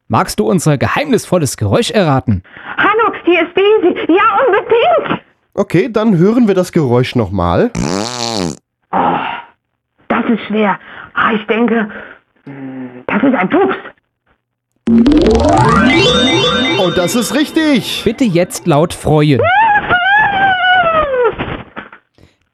[0.07, 2.43] Magst du unser geheimnisvolles Geräusch erraten?
[2.79, 2.98] Hallo,
[3.29, 4.13] hier ist Daisy.
[4.13, 5.23] Ja, unbedingt.
[5.55, 7.71] Okay, dann hören wir das Geräusch nochmal.
[10.09, 10.79] Das ist schwer.
[11.15, 11.89] Ah, ich denke,
[12.45, 13.77] hm, das ist ein Pups.
[16.79, 18.03] Und das ist richtig.
[18.05, 19.41] Bitte jetzt laut freuen.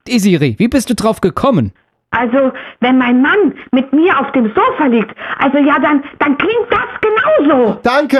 [0.08, 1.72] Desiree, wie bist du drauf gekommen?
[2.10, 6.68] Also, wenn mein Mann mit mir auf dem Sofa liegt, also ja, dann, dann klingt
[6.70, 7.80] das genauso.
[7.82, 8.18] Danke.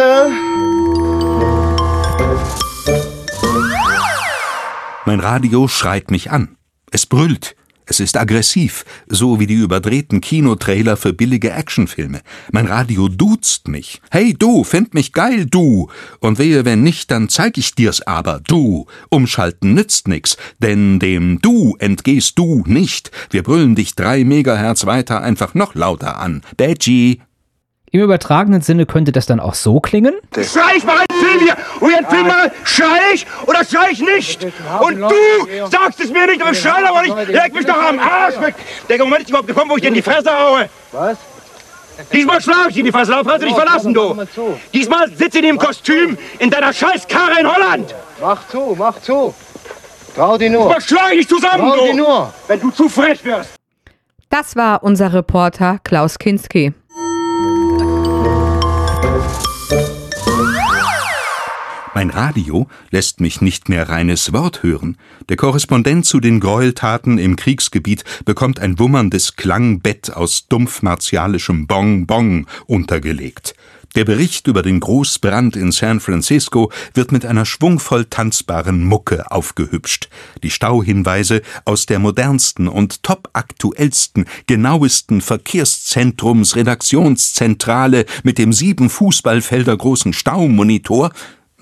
[5.06, 6.56] Mein Radio schreit mich an.
[6.90, 7.54] Es brüllt.
[7.86, 12.22] Es ist aggressiv, so wie die überdrehten Kinotrailer für billige Actionfilme.
[12.50, 14.00] Mein Radio duzt mich.
[14.10, 15.90] Hey du, find mich geil, du.
[16.20, 18.86] Und wehe, wenn nicht, dann zeig ich dir's aber, du.
[19.10, 23.10] Umschalten nützt nix, denn dem Du entgehst du nicht.
[23.30, 26.42] Wir brüllen dich drei Megahertz weiter einfach noch lauter an.
[26.56, 27.20] Badgie.
[27.94, 30.14] Im übertragenen Sinne könnte das dann auch so klingen?
[30.34, 31.56] Schrei ich mal einen Film hier!
[31.78, 34.44] Und jetzt Film mal, schrei ich oder schrei ich nicht?
[34.80, 37.28] Und du sagst es mir nicht, aber schrei aber nicht!
[37.28, 38.56] Leg mich doch am Arsch weg!
[38.88, 40.68] Der Moment ist überhaupt gekommen, wo ich dir in die Fresse haue!
[40.90, 41.18] Was?
[42.12, 44.26] Diesmal schlag ich dir in die Fresse, darauf kannst du dich verlassen, du!
[44.72, 47.94] Diesmal sitze ich in dem Kostüm in deiner scheiß Karre in Holland!
[48.20, 49.32] Mach zu, mach zu.
[50.16, 50.62] Trau dir nur.
[50.62, 51.98] Diesmal schlag ich dich zusammen, Trau dir du!
[51.98, 52.34] nur.
[52.48, 53.50] Wenn du zu frech wirst!
[54.30, 56.74] Das war unser Reporter Klaus Kinski.
[61.94, 64.98] Mein Radio lässt mich nicht mehr reines Wort hören.
[65.28, 72.06] Der Korrespondent zu den Gräueltaten im Kriegsgebiet bekommt ein wummerndes Klangbett aus dumpf martialischem Bong
[72.06, 73.54] Bong untergelegt.
[73.94, 80.08] Der Bericht über den Großbrand in San Francisco wird mit einer schwungvoll tanzbaren Mucke aufgehübscht.
[80.42, 91.12] Die Stauhinweise aus der modernsten und topaktuellsten, genauesten Verkehrszentrums-Redaktionszentrale mit dem sieben Fußballfelder großen Staumonitor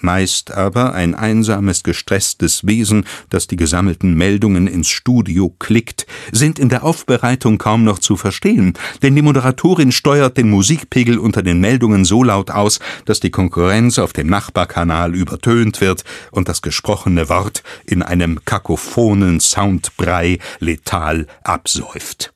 [0.03, 6.68] meist aber ein einsames, gestresstes Wesen, das die gesammelten Meldungen ins Studio klickt, sind in
[6.68, 12.05] der Aufbereitung kaum noch zu verstehen, denn die Moderatorin steuert den Musikpegel unter den Meldungen
[12.05, 17.62] so laut aus, dass die Konkurrenz auf dem Nachbarkanal übertönt wird und das gesprochene Wort
[17.84, 22.32] in einem kakophonen Soundbrei letal absäuft.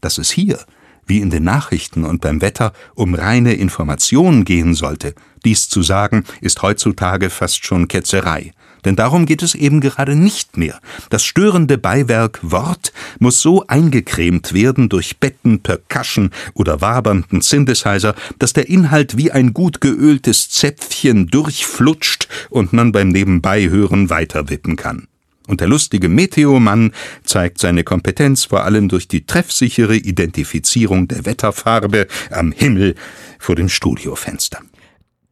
[0.00, 0.58] Dass es hier
[1.06, 6.24] wie in den Nachrichten und beim Wetter um reine Information gehen sollte, dies zu sagen,
[6.40, 8.52] ist heutzutage fast schon Ketzerei.
[8.84, 10.80] Denn darum geht es eben gerade nicht mehr.
[11.10, 18.52] Das störende Beiwerk Wort muss so eingecremt werden durch Betten, Percussion oder wabernden Synthesizer, dass
[18.52, 25.08] der Inhalt wie ein gut geöltes Zäpfchen durchflutscht und man beim Nebenbeihören weiterwippen kann.
[25.46, 26.92] Und der lustige Meteomann
[27.24, 32.94] zeigt seine Kompetenz vor allem durch die treffsichere Identifizierung der Wetterfarbe am Himmel
[33.38, 34.60] vor dem Studiofenster.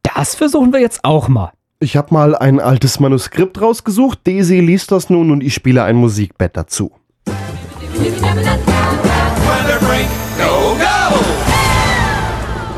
[0.03, 1.51] Das versuchen wir jetzt auch mal.
[1.79, 4.19] Ich habe mal ein altes Manuskript rausgesucht.
[4.23, 6.91] Daisy liest das nun und ich spiele ein Musikbett dazu.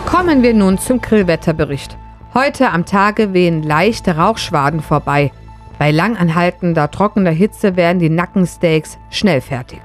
[0.06, 1.98] Kommen wir nun zum Grillwetterbericht.
[2.34, 5.32] Heute am Tage wehen leichte Rauchschwaden vorbei.
[5.80, 9.82] Bei langanhaltender trockener Hitze werden die Nackensteaks schnell fertig.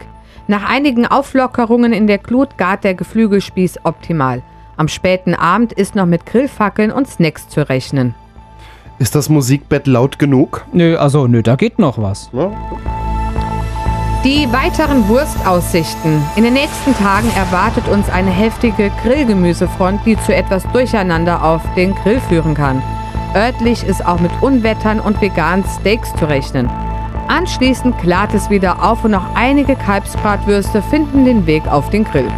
[0.48, 4.42] Nach einigen Auflockerungen in der Glut gart der Geflügelspieß optimal.
[4.76, 8.14] Am späten Abend ist noch mit Grillfackeln und Snacks zu rechnen.
[8.98, 10.64] Ist das Musikbett laut genug?
[10.72, 12.30] Nö, also nö, da geht noch was.
[12.32, 12.50] Ja.
[14.24, 16.22] Die weiteren Wurstaussichten.
[16.36, 21.94] In den nächsten Tagen erwartet uns eine heftige Grillgemüsefront, die zu etwas Durcheinander auf den
[21.96, 22.82] Grill führen kann.
[23.34, 26.68] Örtlich ist auch mit Unwettern und veganen Steaks zu rechnen.
[27.28, 32.30] Anschließend klart es wieder auf und noch einige Kalbsbratwürste finden den Weg auf den Grill.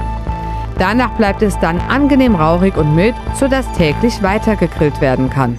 [0.78, 5.58] Danach bleibt es dann angenehm rauchig und mild, sodass täglich weiter gegrillt werden kann.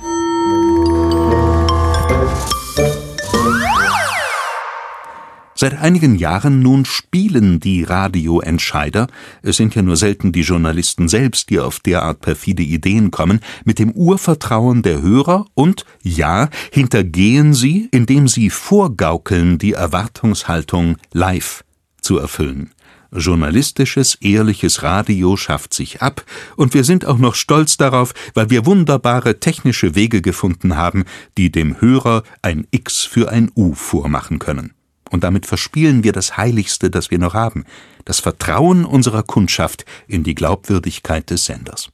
[5.57, 9.07] Seit einigen Jahren nun spielen die Radioentscheider,
[9.41, 13.79] es sind ja nur selten die Journalisten selbst, die auf derart perfide Ideen kommen, mit
[13.79, 21.63] dem Urvertrauen der Hörer und, ja, hintergehen sie, indem sie vorgaukeln, die Erwartungshaltung live
[22.01, 22.71] zu erfüllen.
[23.13, 26.25] Journalistisches, ehrliches Radio schafft sich ab,
[26.57, 31.05] und wir sind auch noch stolz darauf, weil wir wunderbare technische Wege gefunden haben,
[31.37, 34.74] die dem Hörer ein X für ein U vormachen können.
[35.11, 37.65] Und damit verspielen wir das Heiligste, das wir noch haben,
[38.05, 41.89] das Vertrauen unserer Kundschaft in die Glaubwürdigkeit des Senders.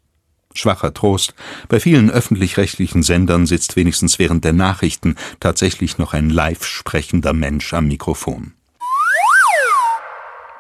[0.54, 1.34] Schwacher Trost,
[1.70, 7.74] bei vielen öffentlich-rechtlichen Sendern sitzt wenigstens während der Nachrichten tatsächlich noch ein live sprechender Mensch
[7.74, 8.54] am Mikrofon.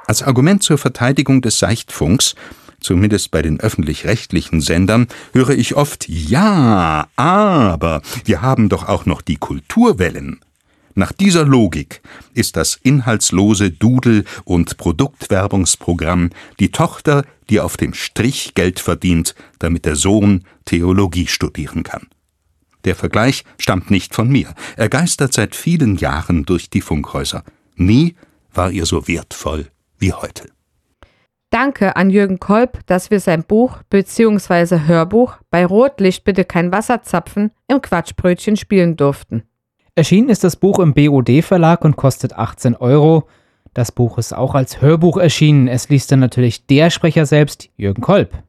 [0.07, 2.35] Als Argument zur Verteidigung des Seichtfunks
[2.81, 9.21] zumindest bei den öffentlich-rechtlichen Sendern, höre ich oft Ja, aber wir haben doch auch noch
[9.21, 10.41] die Kulturwellen.
[10.95, 12.01] Nach dieser Logik
[12.33, 16.29] ist das inhaltslose Dudel- und Produktwerbungsprogramm
[16.59, 22.07] die Tochter, die auf dem Strich Geld verdient, damit der Sohn Theologie studieren kann.
[22.85, 24.53] Der Vergleich stammt nicht von mir.
[24.75, 27.43] Er geistert seit vielen Jahren durch die Funkhäuser.
[27.75, 28.15] Nie
[28.53, 29.67] war ihr so wertvoll
[29.99, 30.49] wie heute.
[31.51, 34.87] Danke an Jürgen Kolb, dass wir sein Buch bzw.
[34.87, 39.43] Hörbuch bei Rotlicht bitte kein Wasserzapfen im Quatschbrötchen spielen durften.
[39.93, 43.27] Erschienen ist das Buch im BOD Verlag und kostet 18 Euro.
[43.73, 45.67] Das Buch ist auch als Hörbuch erschienen.
[45.67, 48.41] Es liest dann natürlich der Sprecher selbst, Jürgen Kolb.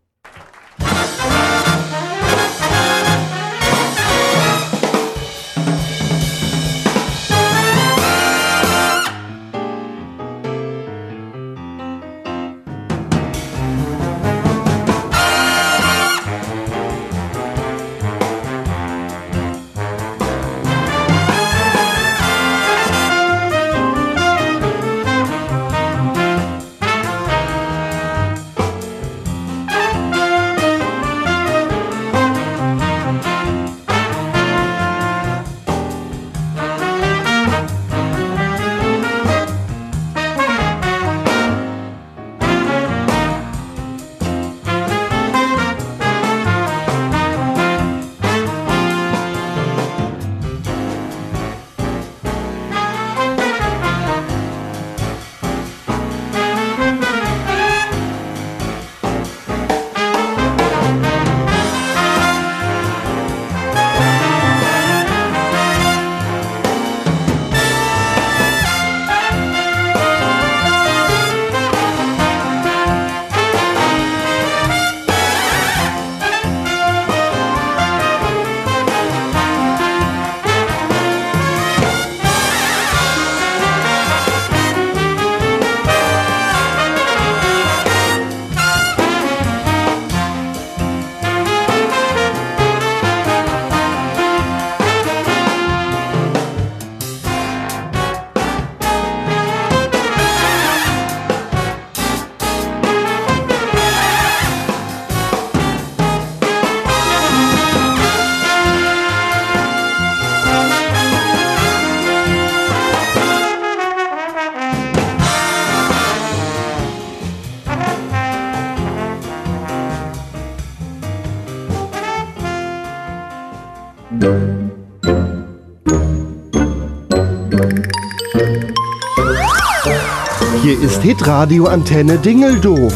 [130.83, 132.93] Ist Hitradio Antenne Dingeldoof.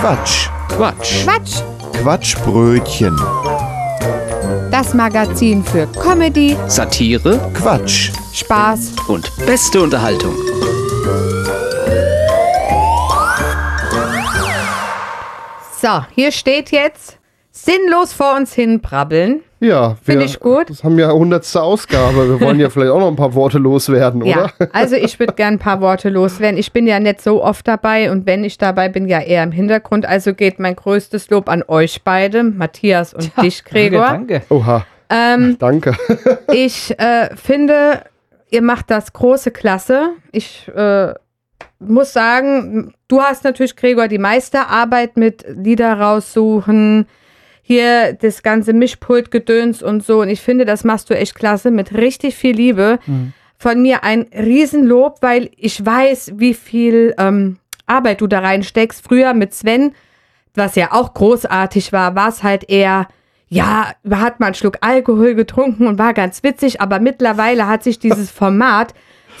[0.00, 0.48] Quatsch.
[0.68, 1.24] Quatsch.
[1.24, 1.62] Quatsch.
[2.00, 3.20] Quatschbrötchen.
[4.70, 7.50] Das Magazin für Comedy, Satire.
[7.52, 8.12] Quatsch.
[8.32, 8.92] Spaß.
[9.08, 10.34] Und beste Unterhaltung.
[15.82, 17.18] So, hier steht jetzt
[17.50, 19.42] sinnlos vor uns hin brabbeln.
[19.60, 20.70] Ja, Finde ich gut.
[20.70, 22.28] Das haben ja hundertste Ausgabe.
[22.30, 24.68] Wir wollen ja vielleicht auch noch ein paar Worte loswerden, Ja, oder?
[24.72, 26.58] also ich würde gern ein paar Worte loswerden.
[26.58, 29.52] Ich bin ja nicht so oft dabei und wenn ich dabei bin, ja eher im
[29.52, 30.06] Hintergrund.
[30.06, 34.06] Also geht mein größtes Lob an euch beide, Matthias und dich, Gregor.
[34.06, 34.42] Danke.
[34.48, 34.86] Oha.
[35.10, 35.94] Ähm, Danke.
[36.52, 38.04] ich äh, finde,
[38.50, 40.12] ihr macht das große Klasse.
[40.32, 41.12] Ich äh,
[41.80, 47.06] muss sagen, du hast natürlich, Gregor, die meiste Arbeit mit Lieder raussuchen,
[47.70, 50.22] hier das ganze Mischpultgedöns und so.
[50.22, 52.98] Und ich finde, das machst du echt klasse mit richtig viel Liebe.
[53.58, 59.04] Von mir ein Riesenlob, weil ich weiß, wie viel ähm, Arbeit du da reinsteckst.
[59.04, 59.92] Früher mit Sven,
[60.56, 63.06] was ja auch großartig war, war es halt eher,
[63.48, 68.00] ja, hat mal einen Schluck Alkohol getrunken und war ganz witzig, aber mittlerweile hat sich
[68.00, 68.94] dieses Format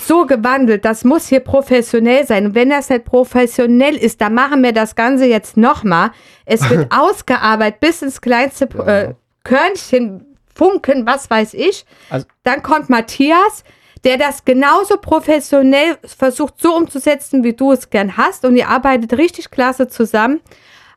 [0.06, 2.46] so gewandelt, das muss hier professionell sein.
[2.46, 6.10] Und wenn das nicht professionell ist, dann machen wir das Ganze jetzt nochmal.
[6.44, 11.84] Es wird ausgearbeitet bis ins kleinste äh, Körnchen, Funken, was weiß ich.
[12.10, 13.64] Also- dann kommt Matthias,
[14.04, 18.44] der das genauso professionell versucht so umzusetzen, wie du es gern hast.
[18.44, 20.40] Und ihr arbeitet richtig klasse zusammen.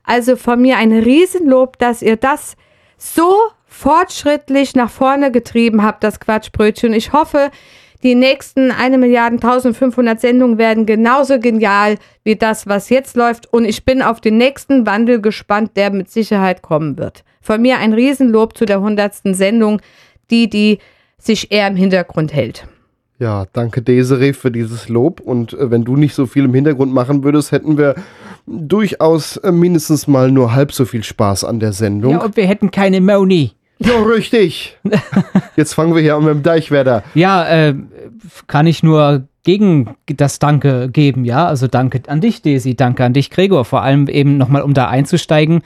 [0.03, 2.55] Also von mir ein Riesenlob, dass ihr das
[2.97, 3.37] so
[3.67, 6.93] fortschrittlich nach vorne getrieben habt, das Quatschbrötchen.
[6.93, 7.51] Ich hoffe,
[8.03, 13.51] die nächsten 1 Milliarden 1500 Sendungen werden genauso genial wie das, was jetzt läuft.
[13.51, 17.23] Und ich bin auf den nächsten Wandel gespannt, der mit Sicherheit kommen wird.
[17.41, 19.35] Von mir ein Riesenlob zu der 100.
[19.35, 19.81] Sendung,
[20.29, 20.79] die, die
[21.17, 22.67] sich eher im Hintergrund hält.
[23.19, 25.21] Ja, danke Desiree für dieses Lob.
[25.21, 27.95] Und äh, wenn du nicht so viel im Hintergrund machen würdest, hätten wir
[28.45, 32.11] durchaus äh, mindestens mal nur halb so viel Spaß an der Sendung.
[32.11, 33.51] Ja, und wir hätten keine Moni.
[33.79, 34.77] Ja, richtig.
[35.55, 37.03] Jetzt fangen wir hier an mit dem Deichwerder.
[37.13, 37.75] Ja, äh,
[38.47, 41.47] kann ich nur gegen das Danke geben, ja.
[41.47, 43.65] Also danke an dich, Desi, danke an dich, Gregor.
[43.65, 45.63] Vor allem eben nochmal, um da einzusteigen.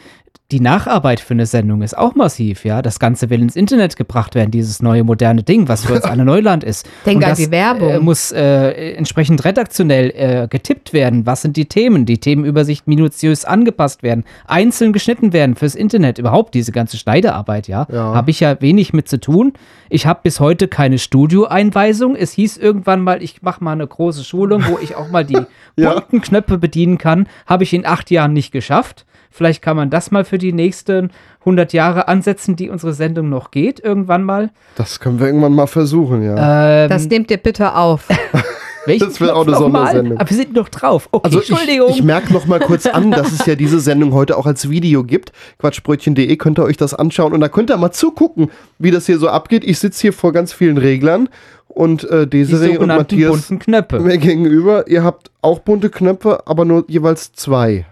[0.49, 2.81] Die Nacharbeit für eine Sendung ist auch massiv, ja.
[2.81, 6.23] Das Ganze will ins Internet gebracht werden, dieses neue moderne Ding, was für uns alle
[6.23, 6.87] Neuland ist.
[7.05, 7.89] Denk Und an das, die Werbung.
[7.89, 11.25] Äh, muss äh, entsprechend redaktionell äh, getippt werden.
[11.25, 12.05] Was sind die Themen?
[12.05, 16.17] Die Themenübersicht minutiös angepasst werden, einzeln geschnitten werden fürs Internet.
[16.17, 17.85] Überhaupt diese ganze Schneidearbeit, ja.
[17.91, 18.13] Ja.
[18.13, 19.51] Habe ich ja wenig mit zu tun.
[19.89, 22.15] Ich habe bis heute keine Studioeinweisung.
[22.15, 25.37] Es hieß irgendwann mal, ich mache mal eine große Schulung, wo ich auch mal die
[25.75, 25.93] Ja.
[25.93, 27.27] bunten Knöpfe bedienen kann.
[27.45, 29.05] Habe ich in acht Jahren nicht geschafft.
[29.38, 31.11] Vielleicht kann man das mal für die nächsten
[31.41, 34.49] 100 Jahre ansetzen, die unsere Sendung noch geht, irgendwann mal.
[34.75, 36.83] Das können wir irgendwann mal versuchen, ja.
[36.85, 38.07] Ähm, Das nehmt ihr bitte auf.
[38.88, 39.55] welchen das wird auch eine?
[39.55, 40.17] Sondersendung.
[40.17, 41.07] Aber wir sind noch drauf.
[41.11, 41.89] Okay, Also ich, Entschuldigung.
[41.91, 45.03] ich merke noch mal kurz an, dass es ja diese Sendung heute auch als Video
[45.03, 45.31] gibt.
[45.59, 49.19] Quatschbrötchen.de könnt ihr euch das anschauen und da könnt ihr mal zugucken, wie das hier
[49.19, 49.63] so abgeht.
[49.63, 51.29] Ich sitze hier vor ganz vielen Reglern
[51.67, 53.99] und äh, Desiree und Matthias bunten Knöpfe.
[53.99, 54.88] mir gegenüber.
[54.88, 57.85] Ihr habt auch bunte Knöpfe, aber nur jeweils zwei.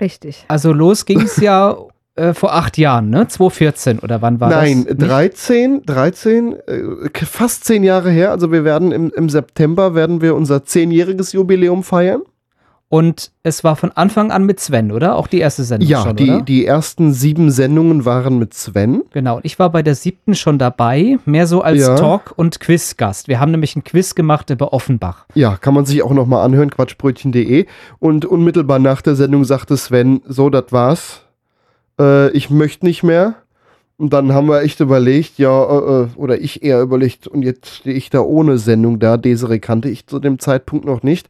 [0.00, 0.44] Richtig.
[0.48, 1.76] Also los ging es ja
[2.14, 3.28] äh, vor acht Jahren, ne?
[3.28, 4.96] 2014 oder wann war Nein, das?
[4.96, 5.10] Nicht?
[5.10, 8.32] 13, 13, äh, fast zehn Jahre her.
[8.32, 12.22] Also wir werden im, im September werden wir unser zehnjähriges Jubiläum feiern.
[12.90, 15.16] Und es war von Anfang an mit Sven, oder?
[15.16, 16.40] Auch die erste Sendung Ja, schon, die, oder?
[16.40, 19.02] die ersten sieben Sendungen waren mit Sven.
[19.12, 21.96] Genau, und ich war bei der siebten schon dabei, mehr so als Ja.
[21.96, 23.28] Talk- und Quizgast.
[23.28, 25.26] Wir haben nämlich einen Quiz gemacht über Offenbach.
[25.34, 27.66] Ja, kann man sich auch nochmal anhören, quatschbrötchen.de.
[27.98, 31.20] Und unmittelbar nach der Sendung sagte Sven, so, das war's.
[32.00, 33.34] Äh, ich möchte nicht mehr.
[33.98, 37.68] Und dann haben wir echt überlegt, ja, äh, äh, oder ich eher überlegt, und jetzt
[37.68, 39.18] stehe ich da ohne Sendung da.
[39.18, 41.28] Desiree kannte ich zu dem Zeitpunkt noch nicht.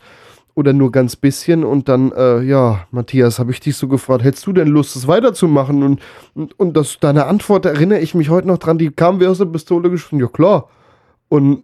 [0.59, 1.63] Oder nur ganz bisschen.
[1.63, 5.07] Und dann, äh, ja, Matthias, habe ich dich so gefragt, hättest du denn Lust, das
[5.07, 5.85] weiterzumachen?
[5.85, 6.01] Und,
[6.35, 9.39] und, und das, deine Antwort erinnere ich mich heute noch dran, die kam wie aus
[9.39, 10.19] der Pistole geschossen.
[10.19, 10.69] Ja, klar.
[11.29, 11.63] Und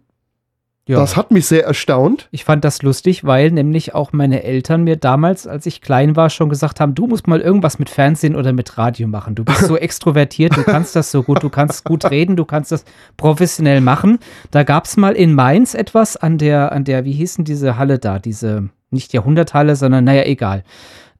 [0.87, 0.99] Ja.
[0.99, 2.27] das hat mich sehr erstaunt.
[2.29, 6.29] Ich fand das lustig, weil nämlich auch meine Eltern mir damals, als ich klein war,
[6.29, 9.33] schon gesagt haben, du musst mal irgendwas mit Fernsehen oder mit Radio machen.
[9.33, 12.71] Du bist so extrovertiert, du kannst das so gut, du kannst gut reden, du kannst
[12.71, 12.85] das
[13.17, 14.19] professionell machen.
[14.51, 17.97] Da gab es mal in Mainz etwas an der, an der, wie hießen diese Halle
[17.97, 20.63] da, diese, nicht Jahrhunderthalle, sondern naja, egal.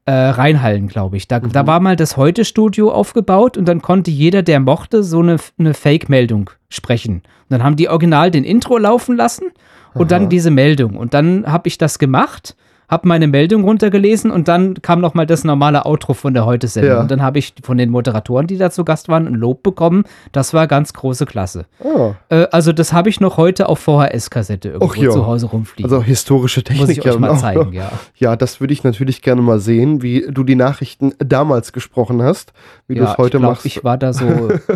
[0.08, 1.26] Äh, Rheinhallen, glaube ich.
[1.26, 5.36] Da, da war mal das Heute-Studio aufgebaut und dann konnte jeder, der mochte, so eine,
[5.58, 7.14] eine Fake-Meldung sprechen.
[7.16, 9.46] Und dann haben die original den Intro laufen lassen
[9.94, 10.96] und dann diese Meldung.
[10.96, 12.54] Und dann habe ich das gemacht,
[12.88, 16.92] habe meine Meldung runtergelesen und dann kam noch mal das normale Outro von der Heute-Sendung.
[16.92, 17.00] Ja.
[17.00, 20.04] Und dann habe ich von den Moderatoren, die da zu Gast waren, ein Lob bekommen.
[20.32, 21.66] Das war ganz große Klasse.
[21.82, 22.14] Ah.
[22.28, 25.90] Äh, also das habe ich noch heute auf VHS-Kassette irgendwo Och zu Hause rumfliegen.
[25.90, 26.86] Also historische Technik.
[26.86, 27.90] Muss ich euch ja mal auch zeigen, ja.
[28.16, 32.52] Ja, das würde ich natürlich gerne mal sehen, wie du die Nachrichten damals gesprochen hast,
[32.86, 33.66] wie du ja, es heute ich glaub, machst.
[33.66, 34.26] Ich war da so,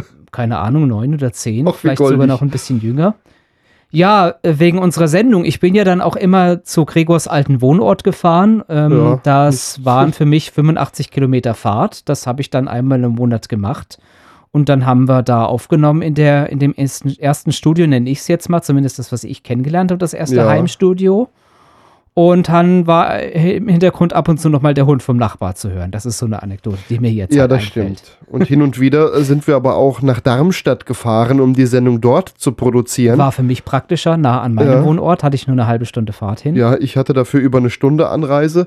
[0.33, 2.29] keine Ahnung, neun oder zehn, Och, vielleicht sogar goldig.
[2.29, 3.15] noch ein bisschen jünger.
[3.91, 5.45] Ja, äh, wegen unserer Sendung.
[5.45, 8.63] Ich bin ja dann auch immer zu Gregors alten Wohnort gefahren.
[8.69, 9.21] Ähm, Ja.
[9.23, 12.09] das waren für mich 85 Kilometer Fahrt.
[12.09, 13.99] Das habe ich dann einmal im Monat gemacht.
[14.53, 18.19] Und dann haben wir da aufgenommen in, der, in dem ersten, ersten Studio, nenne ich
[18.19, 20.49] es jetzt mal, zumindest das, was ich kennengelernt habe, das erste Ja.
[20.49, 21.29] Heimstudio.
[22.15, 25.91] Und dann war im Hintergrund ab und zu nochmal der Hund vom Nachbar zu hören.
[25.91, 27.99] Das ist so eine Anekdote, die mir jetzt ja, halt das einfällt.
[28.01, 28.19] stimmt.
[28.27, 32.29] Und hin und wieder sind wir aber auch nach Darmstadt gefahren, um die Sendung dort
[32.29, 33.19] zu produzieren.
[33.19, 34.85] War für mich praktischer, nah an meinem Ja.
[34.85, 36.57] Wohnort, hatte ich nur eine halbe Stunde Fahrt hin.
[36.57, 38.67] Ja, ich hatte dafür über eine Stunde Anreise.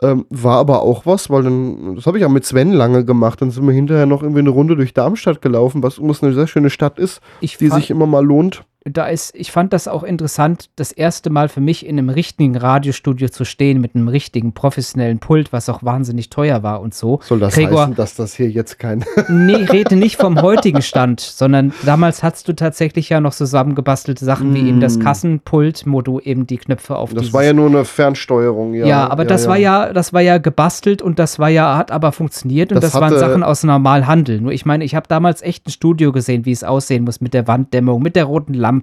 [0.00, 3.42] Ähm, war aber auch was, weil dann, das habe ich auch mit Sven lange gemacht.
[3.42, 6.46] Dann sind wir hinterher noch irgendwie eine Runde durch Darmstadt gelaufen, was übrigens eine sehr
[6.46, 8.62] schöne Stadt ist, Ich die sich immer mal lohnt.
[8.90, 12.56] Da ist, ich fand das auch interessant, das erste Mal für mich in einem richtigen
[12.56, 17.20] Radiostudio zu stehen, mit einem richtigen professionellen Pult, was auch wahnsinnig teuer war und so.
[17.22, 19.04] Soll das Gregor, heißen, dass das hier jetzt kein.
[19.28, 24.54] Nee, rede nicht vom heutigen Stand, sondern damals hattest du tatsächlich ja noch zusammengebastelte Sachen
[24.54, 27.16] wie eben das Kassenpult, wo du eben die Knöpfe auf Mm.
[27.16, 28.86] Das war ja nur eine Fernsteuerung, ja.
[28.86, 32.12] Ja, aber das war ja, das war ja gebastelt und das war ja, hat aber
[32.12, 34.40] funktioniert und Das das, waren Sachen aus Normalhandel.
[34.40, 37.34] Nur ich meine, ich habe damals echt ein Studio gesehen, wie es aussehen muss mit
[37.34, 38.77] der Wanddämmung, mit der roten Lampe,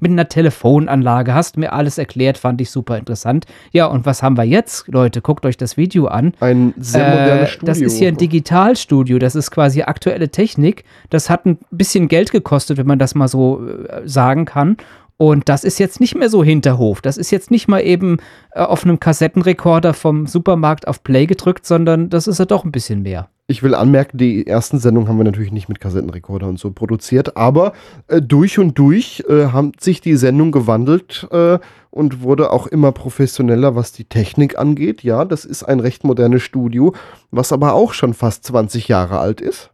[0.00, 1.34] mit einer Telefonanlage.
[1.34, 3.46] Hast mir alles erklärt, fand ich super interessant.
[3.72, 5.20] Ja, und was haben wir jetzt, Leute?
[5.20, 6.32] Guckt euch das Video an.
[6.40, 7.66] Ein sehr modernes Studio.
[7.66, 10.84] Das ist hier ein Digitalstudio, das ist quasi aktuelle Technik.
[11.10, 14.76] Das hat ein bisschen Geld gekostet, wenn man das mal so äh, sagen kann.
[15.18, 17.00] Und das ist jetzt nicht mehr so Hinterhof.
[17.00, 18.18] Das ist jetzt nicht mal eben
[18.52, 22.70] äh, auf einem Kassettenrekorder vom Supermarkt auf Play gedrückt, sondern das ist ja doch ein
[22.70, 23.28] bisschen mehr.
[23.48, 27.36] Ich will anmerken, die ersten Sendungen haben wir natürlich nicht mit Kassettenrekorder und so produziert,
[27.36, 27.72] aber
[28.06, 31.58] äh, durch und durch äh, hat sich die Sendung gewandelt äh,
[31.90, 35.02] und wurde auch immer professioneller, was die Technik angeht.
[35.02, 36.94] Ja, das ist ein recht modernes Studio,
[37.32, 39.70] was aber auch schon fast 20 Jahre alt ist.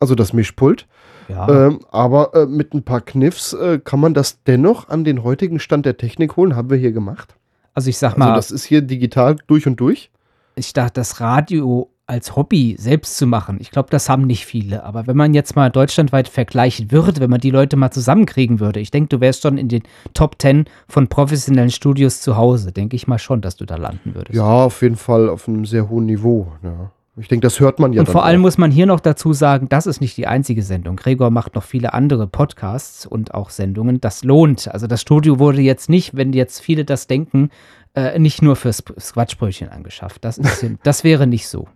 [0.00, 0.88] Also das Mischpult.
[1.28, 1.48] Ja.
[1.66, 5.60] Ähm, aber äh, mit ein paar Kniffs äh, kann man das dennoch an den heutigen
[5.60, 6.56] Stand der Technik holen.
[6.56, 7.34] Haben wir hier gemacht.
[7.74, 10.10] Also ich sag Also mal, das ist hier digital durch und durch.
[10.56, 14.82] ich dachte, das Radio als Hobby selbst zu machen, ich glaube, das haben nicht viele.
[14.82, 18.80] Aber wenn man jetzt mal deutschlandweit vergleichen würde, wenn man die Leute mal zusammenkriegen würde,
[18.80, 19.82] ich denke, du wärst schon in den
[20.14, 22.72] Top 10 von professionellen Studios zu Hause.
[22.72, 24.34] Denke ich mal schon, dass du da landen würdest.
[24.34, 26.50] Ja, auf jeden Fall auf einem sehr hohen Niveau.
[26.62, 26.90] Ja.
[27.18, 28.46] Ich denke, das hört man ja und vor allem auch.
[28.46, 30.96] muss man hier noch dazu sagen, das ist nicht die einzige Sendung.
[30.96, 34.00] Gregor macht noch viele andere Podcasts und auch Sendungen.
[34.00, 34.68] Das lohnt.
[34.68, 37.50] Also das Studio wurde jetzt nicht, wenn jetzt viele das denken,
[37.94, 40.24] äh, nicht nur fürs Quatschbrötchen angeschafft.
[40.24, 41.68] Das, ist, das wäre nicht so.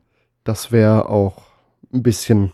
[0.45, 1.43] Das wäre auch
[1.93, 2.53] ein bisschen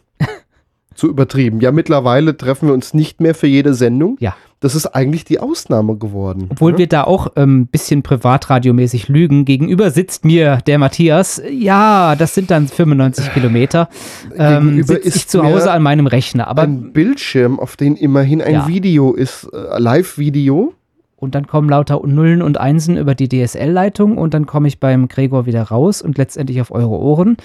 [0.99, 1.61] zu übertrieben.
[1.61, 4.17] Ja, mittlerweile treffen wir uns nicht mehr für jede Sendung.
[4.21, 4.35] Ja.
[4.61, 6.49] Das ist eigentlich die Ausnahme geworden.
[6.51, 6.79] Obwohl ne?
[6.79, 9.45] wir da auch ein ähm, bisschen privatradiomäßig lügen.
[9.45, 11.41] Gegenüber sitzt mir der Matthias.
[11.49, 13.89] Ja, das sind dann 95 Kilometer.
[14.37, 16.49] Ähm, Gegenüber sitze ich ist zu mir Hause an meinem Rechner.
[16.49, 18.69] Aber ein Bildschirm, auf den immerhin ein Ja.
[18.69, 20.75] Video ist, äh, Live-Video.
[21.15, 25.09] und dann kommen lauter Nullen und Einsen über die DSL-Leitung und dann komme ich beim
[25.09, 27.37] Gregor wieder raus und letztendlich auf eure Ohren.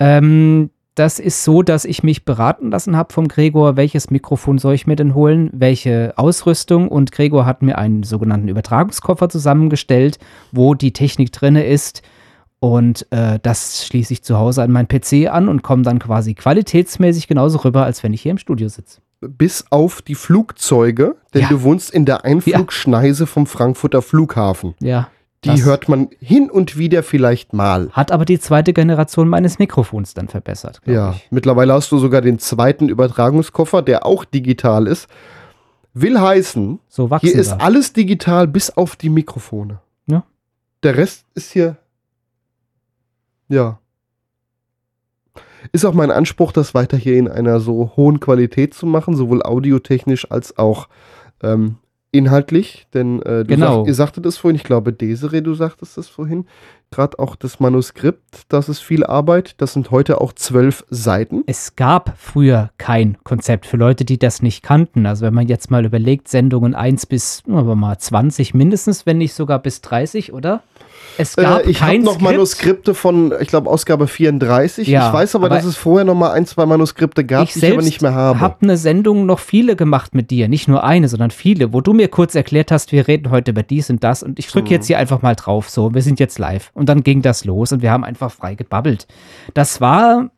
[0.00, 4.74] Ähm, das ist so, dass ich mich beraten lassen habe vom Gregor, welches Mikrofon soll
[4.74, 10.18] ich mir denn holen, welche Ausrüstung und Gregor hat mir einen sogenannten Übertragungskoffer zusammengestellt,
[10.52, 12.02] wo die Technik drinne ist
[12.58, 16.34] und äh, das schließe ich zu Hause an meinen PC an und komme dann quasi
[16.34, 19.00] qualitätsmäßig genauso rüber, als wenn ich hier im Studio sitze.
[19.22, 21.48] Bis auf die Flugzeuge, denn Ja.
[21.48, 24.74] du wohnst in der Einflugschneise vom Frankfurter Flughafen.
[24.80, 25.08] Ja.
[25.44, 27.88] Die das hört man hin und wieder vielleicht mal.
[27.92, 30.80] Hat aber die zweite Generation meines Mikrofons dann verbessert.
[30.84, 31.28] Ja, ich.
[31.30, 35.08] mittlerweile hast du sogar den zweiten Übertragungskoffer, der auch digital ist.
[35.94, 37.62] Will heißen, So hier ist wir.
[37.62, 39.80] alles digital bis auf die Mikrofone.
[40.06, 40.24] Ja.
[40.82, 41.78] Der Rest ist hier.
[43.48, 43.78] Ja.
[45.72, 49.42] Ist auch mein Anspruch, das weiter hier in einer so hohen Qualität zu machen, sowohl
[49.42, 50.88] audiotechnisch als auch
[51.42, 51.76] ähm,
[52.12, 52.86] inhaltlich.
[52.94, 53.76] Denn äh, du Genau.
[53.78, 56.46] sagt, ihr sagtet es vorhin, ich glaube, Desiree, du sagtest es vorhin,
[56.90, 59.54] gerade auch das Manuskript, das ist viel Arbeit.
[59.58, 61.44] Das sind heute auch zwölf Seiten.
[61.46, 65.06] Es gab früher kein Konzept für Leute, die das nicht kannten.
[65.06, 69.34] Also wenn man jetzt mal überlegt, Sendungen 1 bis wir mal 20 mindestens, wenn nicht
[69.34, 70.62] sogar bis 30, oder?
[71.16, 72.22] Es gab Äh, ich habe noch Skript.
[72.30, 74.86] Manuskripte von, ich glaube, Ausgabe 34.
[74.88, 77.52] Ja, ich weiß aber, aber dass es vorher noch mal ein, zwei Manuskripte gab, ich
[77.54, 78.38] die ich aber nicht mehr habe.
[78.40, 81.92] habe eine Sendung noch viele gemacht mit dir, nicht nur eine, sondern viele, wo du
[81.94, 84.72] mir kurz erklärt hast, wir reden heute über dies und das und ich drücke Mhm.
[84.72, 86.70] jetzt hier einfach mal drauf, so, wir sind jetzt live.
[86.80, 89.06] Und dann ging das los und wir haben einfach frei gebabbelt.
[89.52, 90.30] Das war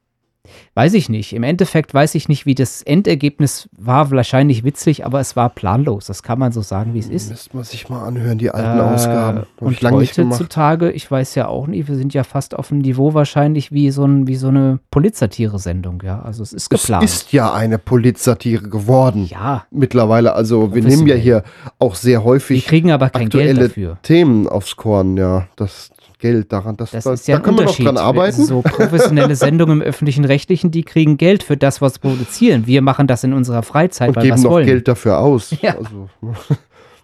[0.74, 1.34] Weiß ich nicht.
[1.34, 4.10] Im Endeffekt weiß ich nicht, wie das Endergebnis war.
[4.10, 6.06] Wahrscheinlich witzig, aber es war planlos.
[6.06, 7.30] Das kann man so sagen, wie es ist.
[7.30, 9.46] Müsste man sich mal anhören, die alten äh, Ausgaben.
[9.60, 13.70] Und heutzutage, ich weiß ja auch nicht, wir sind ja fast auf dem Niveau wahrscheinlich
[13.70, 16.02] wie so, ein, wie so eine Polizsatire-Sendung.
[16.04, 17.04] Ja, also es ist geplant.
[17.04, 19.26] Es ist ja eine Polizsatire geworden.
[19.26, 19.66] Ja.
[19.70, 20.32] Mittlerweile.
[20.32, 21.44] Also wir nehmen ja hier
[21.78, 22.64] auch sehr häufig.
[22.64, 23.98] Wir kriegen aber kein Geld dafür.
[24.02, 25.46] Themen aufs Korn, ja.
[25.54, 25.92] Das,
[26.22, 26.76] Geld daran.
[26.76, 28.44] Das, das da, ist ja da können wir noch dran arbeiten.
[28.44, 32.66] So professionelle Sendungen im öffentlichen Rechtlichen, die kriegen Geld für das, was sie produzieren.
[32.66, 34.66] Wir machen das in unserer Freizeit, und weil geben noch wollen.
[34.66, 35.52] Geld dafür aus.
[35.60, 35.76] Ja.
[35.76, 36.08] Also,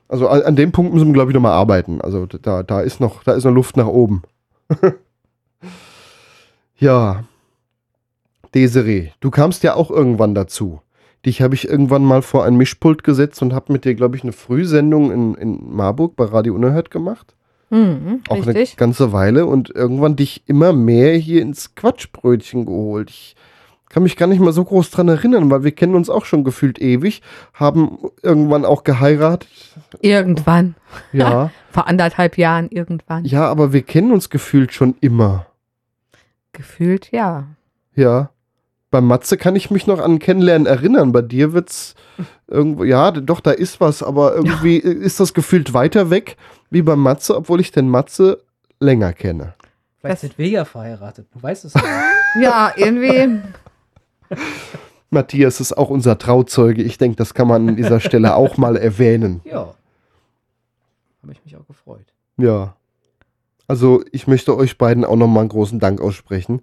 [0.09, 2.01] also, an dem Punkt müssen wir, glaube ich, nochmal arbeiten.
[2.01, 4.23] Also da, da, ist noch, da ist noch Luft nach oben.
[6.79, 7.25] ja.
[8.55, 10.81] Desiree, du kamst ja auch irgendwann dazu.
[11.27, 14.23] Dich habe ich irgendwann mal vor ein Mischpult gesetzt und habe mit dir, glaube ich,
[14.23, 17.35] eine Frühsendung in, in Marburg bei Radio Unerhört gemacht.
[17.71, 18.71] Mhm, auch richtig.
[18.71, 23.11] eine ganze Weile und irgendwann dich immer mehr hier ins Quatschbrötchen geholt.
[23.11, 23.37] Ich
[23.89, 26.45] kann mich gar nicht mal so groß dran erinnern, weil wir kennen uns auch schon
[26.45, 27.23] gefühlt ewig,
[27.55, 29.49] haben irgendwann auch geheiratet.
[30.01, 30.75] Irgendwann.
[31.13, 31.51] Ja.
[31.71, 33.25] Vor anderthalb Jahren irgendwann.
[33.25, 35.47] Ja, aber wir kennen uns gefühlt schon immer.
[36.53, 37.47] Gefühlt, ja.
[37.95, 38.31] Ja.
[38.91, 41.13] Bei Matze kann ich mich noch an Kennenlernen erinnern.
[41.13, 41.95] Bei dir wird's
[42.47, 46.37] irgendwo, ja, doch, da ist was, aber irgendwie ist das gefühlt weiter weg
[46.71, 48.43] wie bei Matze, obwohl ich den Matze
[48.81, 49.55] länger kenne.
[50.01, 51.27] Vielleicht sind wir ja verheiratet.
[51.35, 51.85] Du weißt es nicht.
[52.43, 53.41] Ja, irgendwie.
[55.09, 56.83] Matthias ist auch unser Trauzeuge.
[56.83, 59.41] Ich denke, das kann man an dieser Stelle auch mal erwähnen.
[59.45, 59.75] ja.
[61.23, 62.07] Habe ich mich auch gefreut.
[62.37, 62.77] Ja.
[63.67, 66.61] Also, ich möchte euch beiden auch nochmal einen großen Dank aussprechen.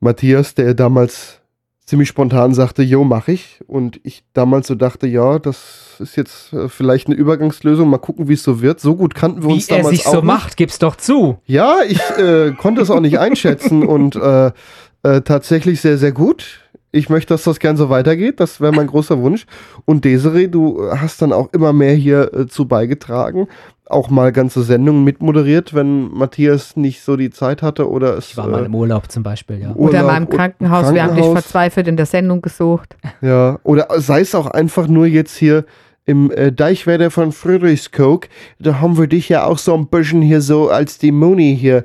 [0.00, 1.40] Matthias, der damals
[1.86, 3.60] ziemlich spontan sagte, jo, mach ich.
[3.66, 7.88] Und ich damals so dachte, ja, das ist jetzt äh, vielleicht eine Übergangslösung.
[7.90, 8.80] Mal gucken, wie es so wird.
[8.80, 10.26] So gut kannten wir Wie uns er damals sich auch so nicht.
[10.26, 11.38] macht, gib's doch zu.
[11.44, 14.50] Ja, ich äh, konnte es auch nicht einschätzen und äh,
[15.02, 16.60] äh, tatsächlich sehr, sehr gut.
[16.94, 18.38] Ich möchte, dass das gern so weitergeht.
[18.38, 19.46] Das wäre mein großer Wunsch.
[19.84, 23.48] Und Desiree, du hast dann auch immer mehr hier äh, zu beigetragen.
[23.86, 28.30] Auch mal ganze Sendungen mitmoderiert, wenn Matthias nicht so die Zeit hatte oder es.
[28.30, 29.70] Ich war mal äh, im Urlaub zum Beispiel, ja.
[29.70, 30.94] Urlaub Oder mal im und Krankenhaus.
[30.94, 31.32] Wir haben dich Krankenhaus.
[31.32, 32.96] verzweifelt in der Sendung gesucht.
[33.20, 35.64] Ja, oder sei es auch einfach nur jetzt hier
[36.06, 38.28] im äh, Deichwerder von Friedrichskoog,
[38.60, 41.84] da haben wir dich ja auch so ein bisschen hier so als die Moni hier.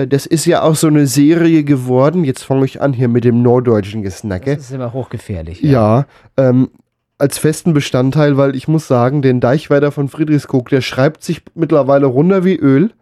[0.00, 2.24] Äh, das ist ja auch so eine Serie geworden.
[2.24, 4.56] Jetzt fange ich an hier mit dem norddeutschen Gesnacke.
[4.56, 5.62] Das ist immer hochgefährlich.
[5.62, 6.70] Ja, ähm,
[7.18, 12.06] als festen Bestandteil, weil ich muss sagen, den Deichwerder von Friedrichskoog, der schreibt sich mittlerweile
[12.06, 12.92] runter wie Öl.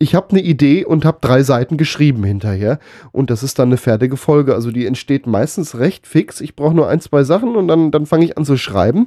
[0.00, 2.80] Ich habe eine Idee und habe drei Seiten geschrieben hinterher.
[3.12, 4.54] Und das ist dann eine fertige Folge.
[4.54, 6.40] Also die entsteht meistens recht fix.
[6.40, 9.06] Ich brauche nur ein, zwei Sachen und dann, dann fange ich an zu schreiben.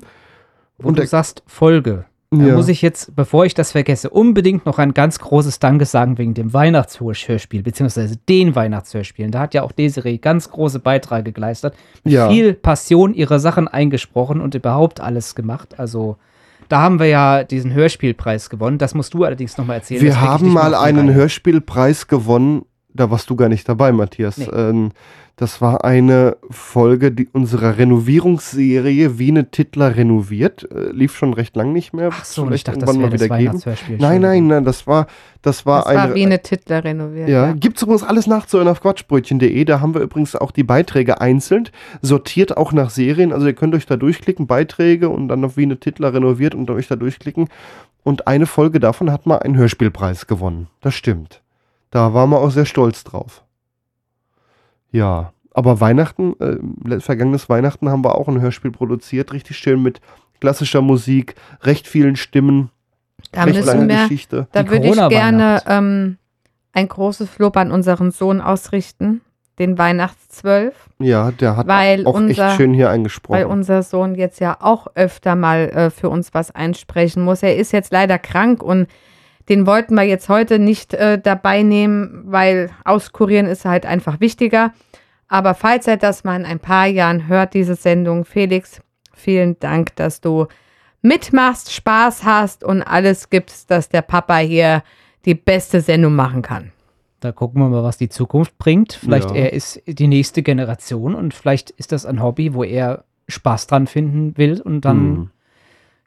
[0.78, 2.06] Wo Und du sagst Folge.
[2.30, 2.56] Da Ja.
[2.56, 6.34] muss ich jetzt, bevor ich das vergesse, unbedingt noch ein ganz großes Danke sagen wegen
[6.34, 9.32] dem Weihnachtshörspiel, beziehungsweise den Weihnachtshörspielen.
[9.32, 11.74] Da hat ja auch Desiree ganz große Beiträge geleistet.
[12.04, 12.30] Mit Ja.
[12.30, 15.80] viel Passion ihre Sachen eingesprochen und überhaupt alles gemacht.
[15.80, 16.18] Also,
[16.68, 18.78] da haben wir ja diesen Hörspielpreis gewonnen.
[18.78, 20.02] Das musst du allerdings nochmal erzählen.
[20.02, 21.16] Wir haben mal einen Reihe.
[21.16, 22.64] Hörspielpreis gewonnen.
[22.94, 24.38] Da warst du gar nicht dabei, Matthias.
[24.38, 24.48] Nee.
[24.52, 24.92] Ähm,
[25.38, 30.68] das war eine Folge die, unserer Renovierungsserie Wiene Titler renoviert.
[30.72, 32.10] Äh, lief schon recht lang nicht mehr.
[32.12, 33.50] Ach so, ich dachte, das irgendwann wäre das mal wieder geben.
[33.64, 33.98] Weihnachtshörspiel.
[34.00, 35.08] Nein, nein, nein, das war,
[35.44, 36.16] das war Das war eine.
[36.16, 37.30] wie eine Titler renoviert.
[37.30, 37.54] ja, Ja.
[37.54, 39.64] gibt's übrigens alles nachzuhören auf quatschbrötchen.de.
[39.66, 41.70] Da haben wir übrigens auch die Beiträge einzeln,
[42.02, 43.32] sortiert auch nach Serien.
[43.32, 46.88] Also ihr könnt euch da durchklicken, Beiträge und dann auf Wiene Titler renoviert und euch
[46.88, 47.48] da durchklicken.
[48.04, 50.68] Und eine Folge davon hat mal einen Hörspielpreis gewonnen.
[50.82, 51.42] Das stimmt.
[51.92, 53.44] Da waren wir auch sehr stolz drauf.
[54.92, 60.02] Ja, aber Weihnachten, äh, vergangenes Weihnachten haben wir auch ein Hörspiel produziert, richtig schön mit
[60.40, 62.70] klassischer Musik, recht vielen Stimmen,
[63.32, 64.48] Da recht müssen lange wir, Geschichte.
[64.52, 66.18] da würde ich gerne ähm,
[66.74, 69.22] ein großes Lob an unseren Sohn ausrichten,
[69.58, 73.36] den Weihnachtszwölf, Ja, der hat Weil auch unser- echt schön hier eingesprochen.
[73.40, 77.42] weil unser Sohn jetzt ja auch öfter mal äh, für uns was einsprechen muss.
[77.42, 78.86] Er ist jetzt leider krank und
[79.50, 84.74] den wollten wir jetzt heute nicht äh, dabei nehmen, weil auskurieren ist halt einfach wichtiger.
[85.28, 88.82] Aber falls er das mal in ein paar Jahren hört, diese Sendung, Felix,
[89.14, 90.48] vielen Dank, dass du
[91.02, 94.84] mitmachst, Spaß hast und alles gibst, dass der Papa hier
[95.26, 96.72] die beste Sendung machen kann.
[97.20, 98.94] Da gucken wir mal, was die Zukunft bringt.
[98.94, 99.36] Vielleicht Ja.
[99.38, 103.88] er ist die nächste Generation und vielleicht ist das ein Hobby, wo er Spaß dran
[103.88, 105.30] finden will und dann, Mhm.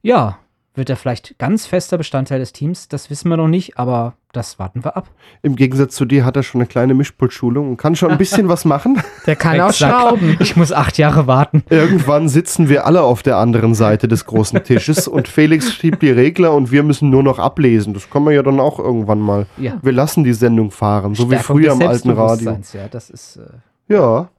[0.03, 0.39] ja,
[0.81, 2.89] Wird er vielleicht ganz fester Bestandteil des Teams?
[2.89, 5.11] Das wissen wir noch nicht, aber das warten wir ab.
[5.43, 8.49] Im Gegensatz zu dir hat er schon eine kleine Mischpultschulung und kann schon ein bisschen
[8.49, 8.99] was machen.
[9.27, 10.39] Der kann auch schrauben.
[10.41, 11.65] Ich muss acht Jahre warten.
[11.69, 16.13] Irgendwann sitzen wir alle auf der anderen Seite des großen Tisches und Felix schiebt die
[16.13, 17.93] Regler und wir müssen nur noch ablesen.
[17.93, 19.45] Das können wir ja dann auch irgendwann mal.
[19.59, 19.77] Ja.
[19.83, 22.59] Wir lassen die Sendung fahren, so wie Stärkung früher des im alten Radio.
[22.73, 23.37] Ja, das ist.
[23.37, 24.31] Äh, Ja,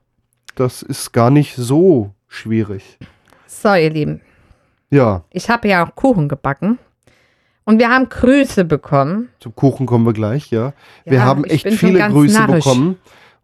[0.55, 2.97] das ist gar nicht so schwierig.
[3.45, 4.21] So, ihr Lieben,
[4.91, 6.77] Ja, ich habe ja auch Kuchen gebacken.
[7.63, 9.29] Und wir haben Grüße bekommen.
[9.39, 10.73] zum Kuchen kommen wir gleich, ja.
[11.05, 12.65] Wir Ja, haben ich echt viele Grüße narrisch.
[12.65, 12.97] bekommen.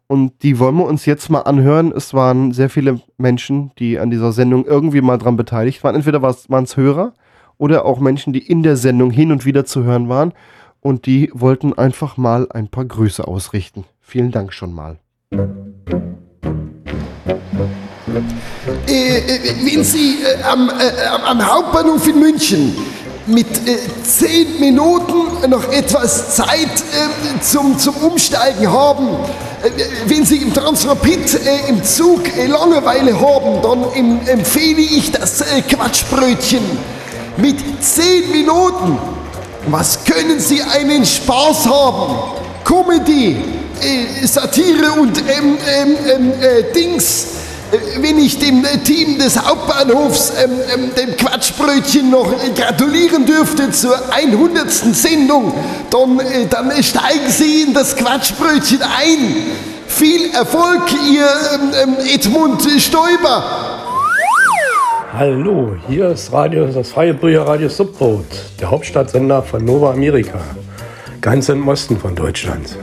[0.08, 1.92] Und die wollen wir uns jetzt mal anhören.
[1.96, 5.96] Es waren sehr viele Menschen, die an dieser Sendung irgendwie mal dran beteiligt waren.
[5.96, 7.14] Entweder waren es Hörer
[7.58, 10.34] oder auch Menschen, die in der Sendung hin und wieder zu hören waren.
[10.80, 13.84] Und die wollten einfach mal ein paar Grüße ausrichten.
[14.00, 14.98] Vielen Dank schon mal.
[15.32, 15.48] Äh,
[18.88, 19.22] äh,
[19.64, 22.76] wenn Sie äh, am, äh, am- am Hauptbahnhof in München
[23.26, 29.08] mit äh, zehn Minuten noch etwas Zeit äh, zum, zum Umsteigen haben,
[29.64, 29.70] äh,
[30.06, 35.42] wenn Sie im Transrapid äh, im Zug äh, Langeweile haben, dann em, empfehle ich das
[35.42, 36.62] äh, Quatschbrötchen
[37.38, 38.98] mit zehn Minuten.
[39.70, 42.16] Was können Sie einen Spaß haben?
[42.64, 43.36] Comedy,
[43.82, 47.28] äh, Satire und ähm, ähm, ähm, äh, Dings.
[47.72, 53.26] Äh, Wenn ich dem äh, Team des Hauptbahnhofs, ähm, ähm, dem Quatschbrötchen, noch äh, gratulieren
[53.26, 54.70] dürfte zur 100.
[54.70, 55.54] Sendung,
[55.90, 59.52] dann, äh, dann steigen Sie in das Quatschbrötchen ein.
[59.88, 63.44] Viel Erfolg, Ihr ähm, ähm, Edmund Stoiber.
[65.14, 68.26] Hallo, hier ist Radio, das freie Brüderradio Subboot,
[68.60, 70.40] der Hauptstadtsender von Nova Amerika,
[71.22, 72.78] ganz im Osten von Deutschland.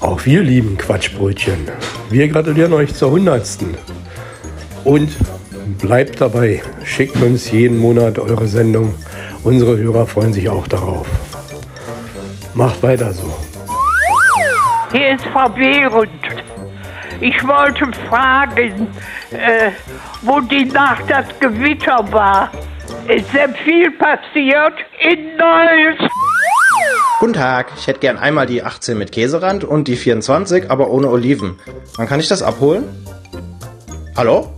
[0.00, 1.68] Auch wir lieben Quatschbrötchen.
[2.10, 3.46] Wir gratulieren euch zur 100.
[4.84, 5.16] Und
[5.78, 8.94] bleibt dabei, schickt uns jeden Monat eure Sendung.
[9.42, 11.06] Unsere Hörer freuen sich auch darauf.
[12.54, 13.34] Macht weiter so.
[14.92, 16.10] Hier ist Frau Behrendt.
[17.20, 18.88] Ich wollte fragen,
[19.30, 19.70] äh,
[20.22, 22.50] wo die Nacht das Gewitter war.
[23.08, 26.10] Ist denn viel passiert in Neuss?
[27.18, 31.08] Guten Tag, ich hätte gern einmal die 18 mit Käserand und die 24, aber ohne
[31.08, 31.58] Oliven.
[31.96, 32.84] Wann kann ich das abholen?
[34.14, 34.52] Hallo?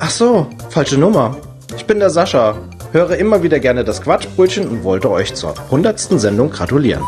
[0.00, 1.36] Ach so, falsche Nummer.
[1.76, 2.56] Ich bin der Sascha,
[2.90, 6.00] höre immer wieder gerne das Quatschbrötchen und wollte euch zur 100.
[6.20, 7.04] Sendung gratulieren.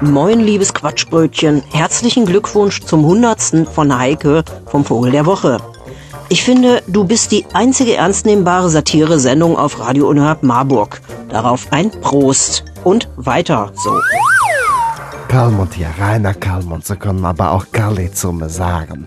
[0.00, 1.62] Moin, liebes Quatschbrötchen.
[1.70, 3.68] Herzlichen Glückwunsch zum 100.
[3.70, 5.58] von Heike vom Vogel der Woche.
[6.30, 11.00] Ich finde, du bist die einzige ernstnehmbare Satire-Sendung auf Radio Unerhört Marburg.
[11.28, 14.00] Darauf ein Prost und weiter so.
[15.28, 19.06] Kalmund hier, Rainer Kalmund, Sie können aber auch Kalli zu mir sagen.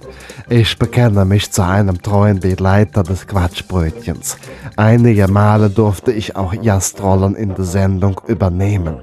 [0.50, 4.38] Ich bekenne mich zu einem treuen Begleiter des Quatschbrötchens.
[4.76, 8.98] Einige Male durfte ich auch Gastrollen in der Sendung übernehmen.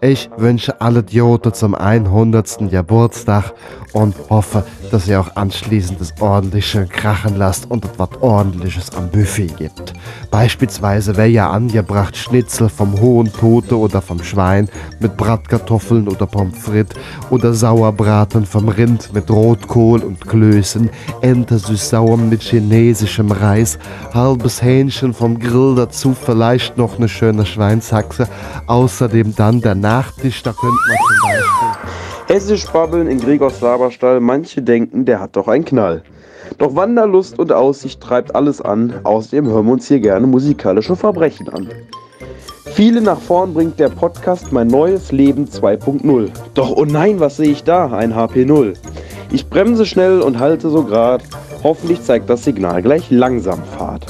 [0.00, 2.70] Ich wünsche alle Idioten zum 100.
[2.70, 3.52] Geburtstag
[3.92, 4.64] und hoffe,
[4.94, 9.92] dass ihr auch anschließend es ordentlich schön krachen lasst und etwas ordentliches am Buffet gibt.
[10.30, 14.68] Beispielsweise wäre ja angebracht Schnitzel vom hohen Tote oder vom Schwein
[15.00, 16.96] mit Bratkartoffeln oder Pommes frites
[17.30, 20.88] oder Sauerbraten vom Rind mit Rotkohl und Klößen,
[21.22, 23.80] Ente süß-sauer mit chinesischem Reis,
[24.12, 28.28] halbes Hähnchen vom Grill dazu, vielleicht noch eine schöne Schweinshaxe,
[28.68, 31.63] außerdem dann der Nachtisch, da könnte man zum Beispiel...
[32.26, 36.02] Hessisch babbeln in Gregors Laberstall, manche denken, der hat doch einen Knall.
[36.56, 41.50] Doch Wanderlust und Aussicht treibt alles an, außerdem hören wir uns hier gerne musikalische Verbrechen
[41.50, 41.68] an.
[42.64, 46.30] Viele nach vorn bringt der Podcast Mein neues Leben 2.0.
[46.54, 47.92] Doch oh nein, was sehe ich da?
[47.92, 48.72] Ein HP0.
[49.30, 51.22] Ich bremse schnell und halte so grad.
[51.62, 54.06] Hoffentlich zeigt das Signal gleich langsam Fahrt.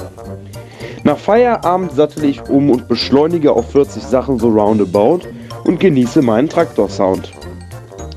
[1.02, 5.20] Nach Feierabend sattel ich um und beschleunige auf 40 Sachen so roundabout
[5.64, 7.32] und genieße meinen Traktorsound.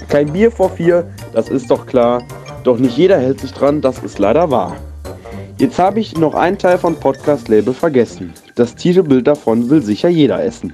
[0.10, 2.24] Kein Bier vor vier, das ist doch klar.
[2.64, 4.76] Doch nicht jeder hält sich dran, das ist leider wahr.
[5.58, 8.34] Jetzt habe ich noch einen Teil von Podcast Label vergessen.
[8.56, 10.74] Das Titelbild davon will sicher jeder essen.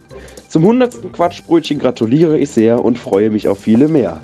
[0.50, 1.14] Zum 100.
[1.14, 4.22] Quatschbrötchen gratuliere ich sehr und freue mich auf viele mehr.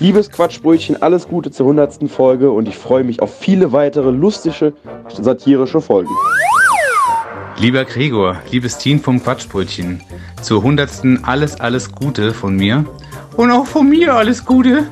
[0.00, 2.10] Liebes Quatschbrötchen, alles Gute zur 100.
[2.10, 4.72] Folge und ich freue mich auf viele weitere lustige,
[5.08, 6.10] satirische Folgen.
[7.58, 10.00] Lieber Gregor, liebes Team vom Quatschbrötchen,
[10.40, 12.84] zur hundertsten alles, alles Gute von mir.
[13.36, 14.86] Und auch von mir alles Gute.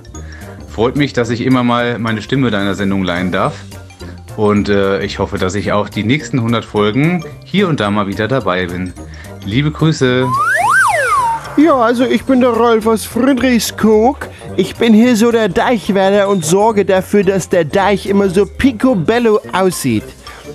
[0.69, 3.55] Freut mich, dass ich immer mal meine Stimme deiner Sendung leihen darf.
[4.37, 8.07] Und äh, ich hoffe, dass ich auch die nächsten 100 Folgen hier und da mal
[8.07, 8.93] wieder dabei bin.
[9.45, 10.27] Liebe Grüße.
[11.57, 14.29] Ja, also ich bin der Rolf aus Friedrichskoog.
[14.57, 19.41] Ich bin hier so der Deichwärter und sorge dafür, dass der Deich immer so picobello
[19.53, 20.05] aussieht.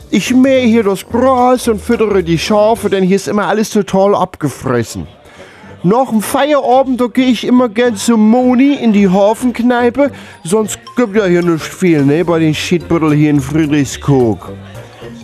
[0.09, 4.15] Ich mähe hier das Gras und füttere die Schafe, denn hier ist immer alles total
[4.15, 5.07] abgefressen.
[5.85, 10.11] Nach dem Feierabend, da gehe ich immer gern zum Moni in die Hafenkneipe.
[10.43, 14.51] Sonst gibt ja hier nicht viel, ne, bei den Schiedbüttel hier in Friedrichskoog.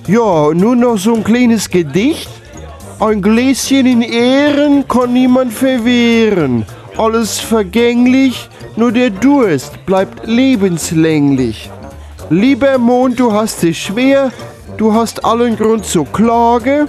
[0.08, 2.30] Ja, nun noch so ein kleines Gedicht.
[3.00, 6.64] Ein Gläschen in Ehren kann niemand verwehren.
[6.96, 11.72] Alles vergänglich, nur der Durst bleibt lebenslänglich.
[12.30, 14.32] Lieber Mond, du hast es schwer,
[14.78, 16.86] du hast allen Grund zur Klage.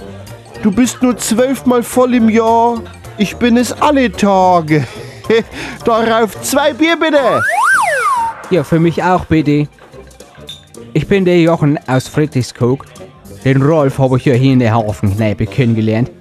[0.61, 2.79] Du bist nur zwölfmal voll im Jahr,
[3.17, 4.85] ich bin es alle Tage.
[5.85, 7.41] Darauf zwei Bier bitte.
[8.49, 9.67] Ja, für mich auch bitte.
[10.93, 12.85] Ich bin der Jochen aus Friedrichskoog.
[13.43, 16.11] Den Rolf habe ich ja hier in der Hafenkneipe kennengelernt.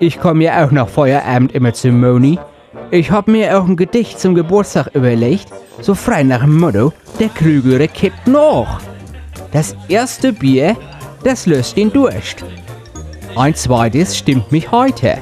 [0.00, 2.38] Ich komme ja auch nach Feierabend immer zum Moni.
[2.90, 5.48] Ich habe mir auch ein Gedicht zum Geburtstag überlegt,
[5.80, 8.80] so frei nach dem Motto, der Klügere kippt noch.
[9.52, 10.76] Das erste Bier,
[11.24, 12.44] das löst den Durst.
[13.36, 15.18] Ein zweites stimmt mich heute.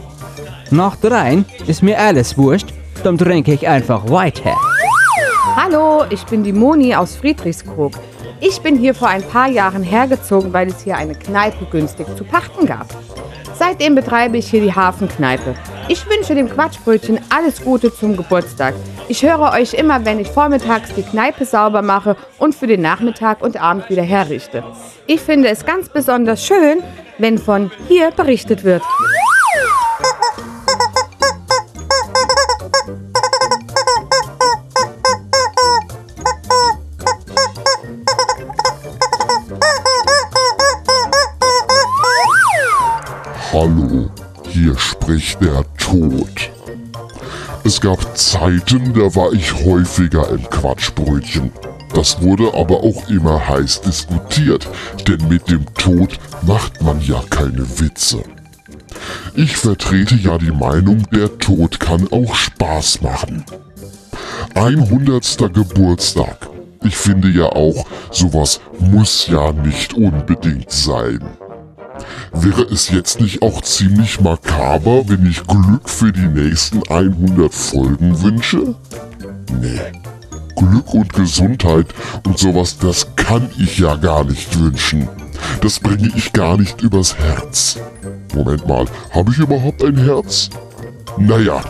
[0.70, 2.74] Nach dreien ist mir alles wurscht,
[3.05, 4.56] dann trinke ich einfach weiter.
[5.55, 7.93] Hallo, ich bin die Moni aus Friedrichskoog.
[8.40, 12.24] Ich bin hier vor ein paar Jahren hergezogen, weil es hier eine Kneipe günstig zu
[12.24, 12.88] pachten gab.
[13.55, 15.55] Seitdem betreibe ich hier die Hafenkneipe.
[15.88, 18.74] Ich wünsche dem Quatschbrötchen alles Gute zum Geburtstag.
[19.09, 23.40] Ich höre euch immer, wenn ich vormittags die Kneipe sauber mache und für den Nachmittag
[23.40, 24.64] und Abend wieder herrichte.
[25.06, 26.82] Ich finde es ganz besonders schön,
[27.18, 28.82] wenn von hier berichtet wird.
[43.59, 44.11] Hallo,
[44.51, 46.51] hier spricht der Tod.
[47.65, 51.51] Es gab Zeiten, da war ich häufiger im Quatschbrötchen.
[51.95, 54.69] Das wurde aber auch immer heiß diskutiert,
[55.09, 58.23] denn mit dem Tod macht man ja keine Witze.
[59.35, 63.43] Ich vertrete ja die Meinung, der Tod kann auch Spaß machen.
[64.55, 65.39] 100.
[65.55, 66.51] Geburtstag.
[66.85, 71.20] Ich finde ja auch, sowas muss ja nicht unbedingt sein.
[72.32, 78.23] Wäre es jetzt nicht auch ziemlich makaber, wenn ich Glück für die nächsten 100 Folgen
[78.23, 78.74] wünsche?
[79.60, 79.81] Nee.
[80.56, 81.86] Glück und Gesundheit
[82.24, 85.09] und sowas, das kann ich ja gar nicht wünschen.
[85.60, 87.78] Das bringe ich gar nicht übers Herz.
[88.35, 90.51] Moment mal, habe ich überhaupt ein Herz?
[91.18, 91.62] Naja,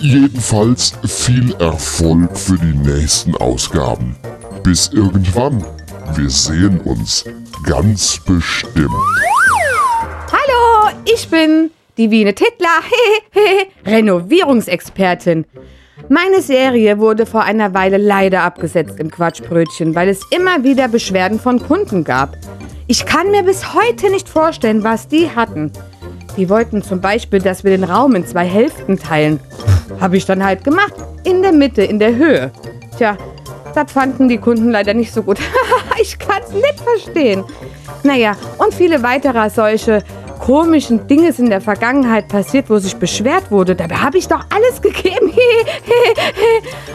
[0.00, 4.16] jedenfalls viel Erfolg für die nächsten Ausgaben.
[4.62, 5.64] Bis irgendwann.
[6.14, 7.24] Wir sehen uns.
[7.64, 8.90] Ganz bestimmt.
[10.32, 12.68] Hallo, ich bin die Wiene Tittler,
[13.84, 15.44] Renovierungsexpertin.
[16.08, 21.40] Meine Serie wurde vor einer Weile leider abgesetzt im Quatschbrötchen, weil es immer wieder Beschwerden
[21.40, 22.36] von Kunden gab.
[22.86, 25.72] Ich kann mir bis heute nicht vorstellen, was die hatten.
[26.36, 29.40] Die wollten zum Beispiel, dass wir den Raum in zwei Hälften teilen.
[30.00, 30.94] Habe ich dann halt gemacht.
[31.24, 32.52] In der Mitte, in der Höhe.
[32.96, 33.16] Tja,
[33.74, 35.38] das fanden die Kunden leider nicht so gut.
[36.00, 37.44] ich kann es nicht verstehen.
[38.02, 40.02] Naja, und viele weitere solche
[40.40, 43.76] komischen Dinge sind in der Vergangenheit passiert, wo sich beschwert wurde.
[43.76, 45.32] Dabei habe ich doch alles gegeben.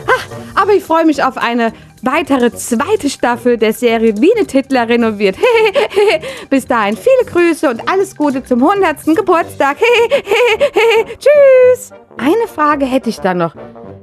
[0.07, 0.27] Ach,
[0.61, 5.37] aber ich freue mich auf eine weitere zweite Staffel der Serie Wiene Titler renoviert.
[6.49, 9.15] Bis dahin viele Grüße und alles Gute zum 100.
[9.15, 9.77] Geburtstag.
[11.19, 11.91] Tschüss.
[12.17, 13.55] Eine Frage hätte ich da noch.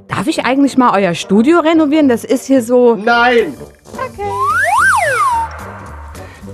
[0.07, 2.07] Darf ich eigentlich mal euer Studio renovieren?
[2.07, 2.95] Das ist hier so...
[2.95, 3.55] Nein.
[3.93, 4.62] Okay.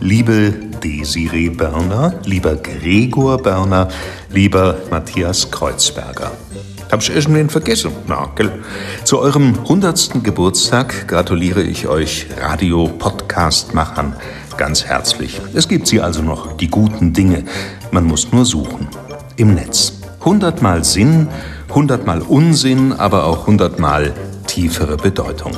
[0.02, 3.90] Liebe Desiree Börner, lieber Gregor Börner,
[4.32, 6.32] lieber Matthias Kreuzberger.
[6.92, 7.92] Hab ich irgendwen vergessen?
[8.08, 8.52] Na, gell?
[9.04, 10.24] Zu eurem 100.
[10.24, 14.16] Geburtstag gratuliere ich euch Radio-Podcast-Machern
[14.58, 15.40] ganz herzlich.
[15.54, 17.44] Es gibt sie also noch, die guten Dinge.
[17.92, 18.88] Man muss nur suchen.
[19.36, 20.00] Im Netz.
[20.20, 21.28] 100 Mal Sinn,
[21.70, 24.14] 100 Mal Unsinn, aber auch 100 Mal
[24.48, 25.54] tiefere Bedeutung.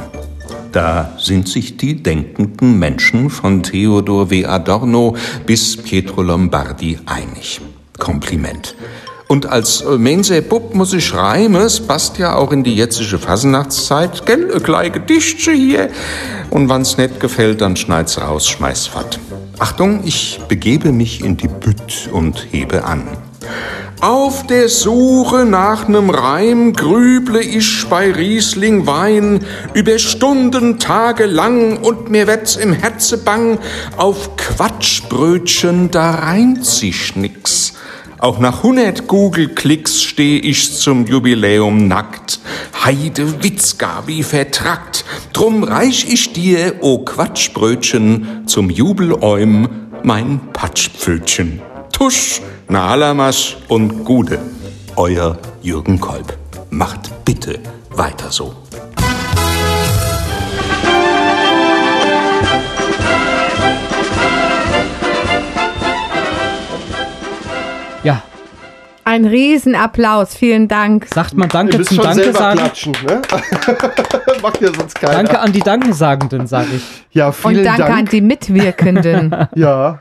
[0.72, 4.46] Da sind sich die denkenden Menschen von Theodor W.
[4.46, 5.16] Adorno
[5.46, 7.60] bis Pietro Lombardi einig.
[8.00, 8.76] Kompliment.
[9.28, 14.26] Und als Mense Bub muss ich reimen, es passt ja auch in die jetzige Fasenachtszeit,
[14.26, 15.90] gell, ein kleine Gedichtchen hier.
[16.50, 19.20] Und wann's nicht gefällt, dann schneid's raus, schmeiß fort.
[19.60, 23.04] Achtung, ich begebe mich in die Bütt und hebe an.
[24.02, 29.46] Auf der Suche nach nem Reim grüble ich bei Riesling Wein
[29.76, 33.60] über Stunden, Tage lang und mir wird's im Herze bang,
[33.98, 37.74] auf Quatschbrötchen da reimt sich nix.
[38.18, 42.40] Auch nach hundert Google-Klicks steh ich zum Jubiläum nackt.
[42.84, 45.06] Heide Witzka wie vertrackt.
[45.32, 49.70] Drum reich ich dir, o Quatschbrötchen, zum Jubeläum
[50.02, 51.62] mein Patschpfötchen.
[51.92, 52.42] Tusch,
[52.72, 54.40] Nahalamas und Gude.
[54.96, 56.38] Euer Jürgen Kolb.
[56.70, 58.56] Macht bitte weiter so.
[68.04, 68.22] Ja.
[69.04, 71.08] Ein Riesenapplaus, vielen Dank.
[71.14, 72.60] Sagt man Danke zum Danke sagen.
[72.60, 73.22] klatschen, ne?
[74.42, 75.14] Macht ja sonst keiner.
[75.16, 76.84] Danke an die Dankesagenden, sage ich.
[77.12, 77.98] Ja, vielen Und danke Dank.
[77.98, 79.36] an die Mitwirkenden.
[79.56, 80.00] Ja,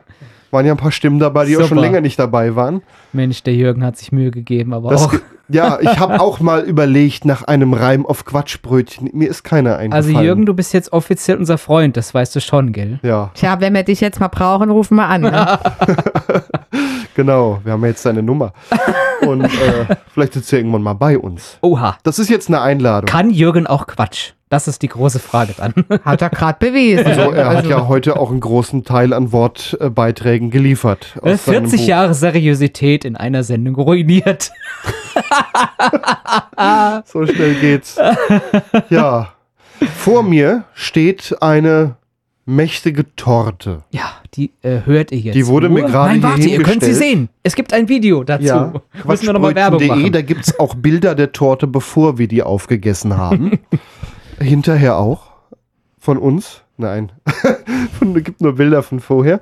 [0.51, 1.81] waren ja ein paar Stimmen dabei, die auch schon Super.
[1.81, 2.83] länger nicht dabei waren.
[3.13, 5.15] Mensch, der Jürgen hat sich Mühe gegeben, aber Das auch.
[5.49, 9.11] ja, ich habe auch mal überlegt nach einem Reim auf Quatschbrötchen.
[9.13, 10.25] Mir ist keiner Also eingefallen.
[10.27, 12.99] Jürgen, du bist jetzt offiziell unser Freund, das weißt du schon, gell?
[13.03, 15.21] Ja, Tja, wenn wir dich jetzt mal brauchen, rufen wir an.
[15.23, 15.59] Ne?
[17.21, 17.61] genau.
[17.65, 18.53] Wir haben ja jetzt seine Nummer.
[19.23, 19.49] Und äh,
[20.15, 21.59] vielleicht sitzt er irgendwann mal bei uns.
[21.61, 21.97] Oha.
[22.03, 23.07] Das ist jetzt eine Einladung.
[23.09, 24.33] Kann Jürgen auch Quatsch?
[24.49, 25.75] Das ist die große Frage dann.
[26.05, 27.07] Hat er gerade bewiesen.
[27.07, 31.19] Also er hat Also- ja heute auch einen großen Teil an Wortbeiträgen geliefert.
[31.23, 31.87] aus seinem 40 Buch.
[31.87, 34.51] Jahre Seriosität in einer Sendung ruiniert.
[37.05, 37.97] So schnell geht's.
[38.89, 39.29] Ja.
[39.97, 41.97] Vor mir steht eine
[42.51, 43.83] mächtige Torte.
[43.91, 45.35] Ja, die äh, hört ihr jetzt.
[45.35, 45.91] Die wurde mir nur.
[45.91, 47.29] gerade Nein, warte, ihr könnt sie sehen.
[47.43, 48.45] Es gibt ein Video dazu.
[48.45, 48.73] Ja,
[49.05, 50.13] Müssen wir nochmal Werbung Quatschbrötchen.de, machen.
[50.13, 53.59] da gibt es auch Bilder der Torte, bevor wir die aufgegessen haben.
[54.41, 55.31] Hinterher auch.
[55.99, 56.63] Von uns.
[56.77, 57.13] Nein.
[58.03, 59.41] Es gibt nur Bilder von vorher.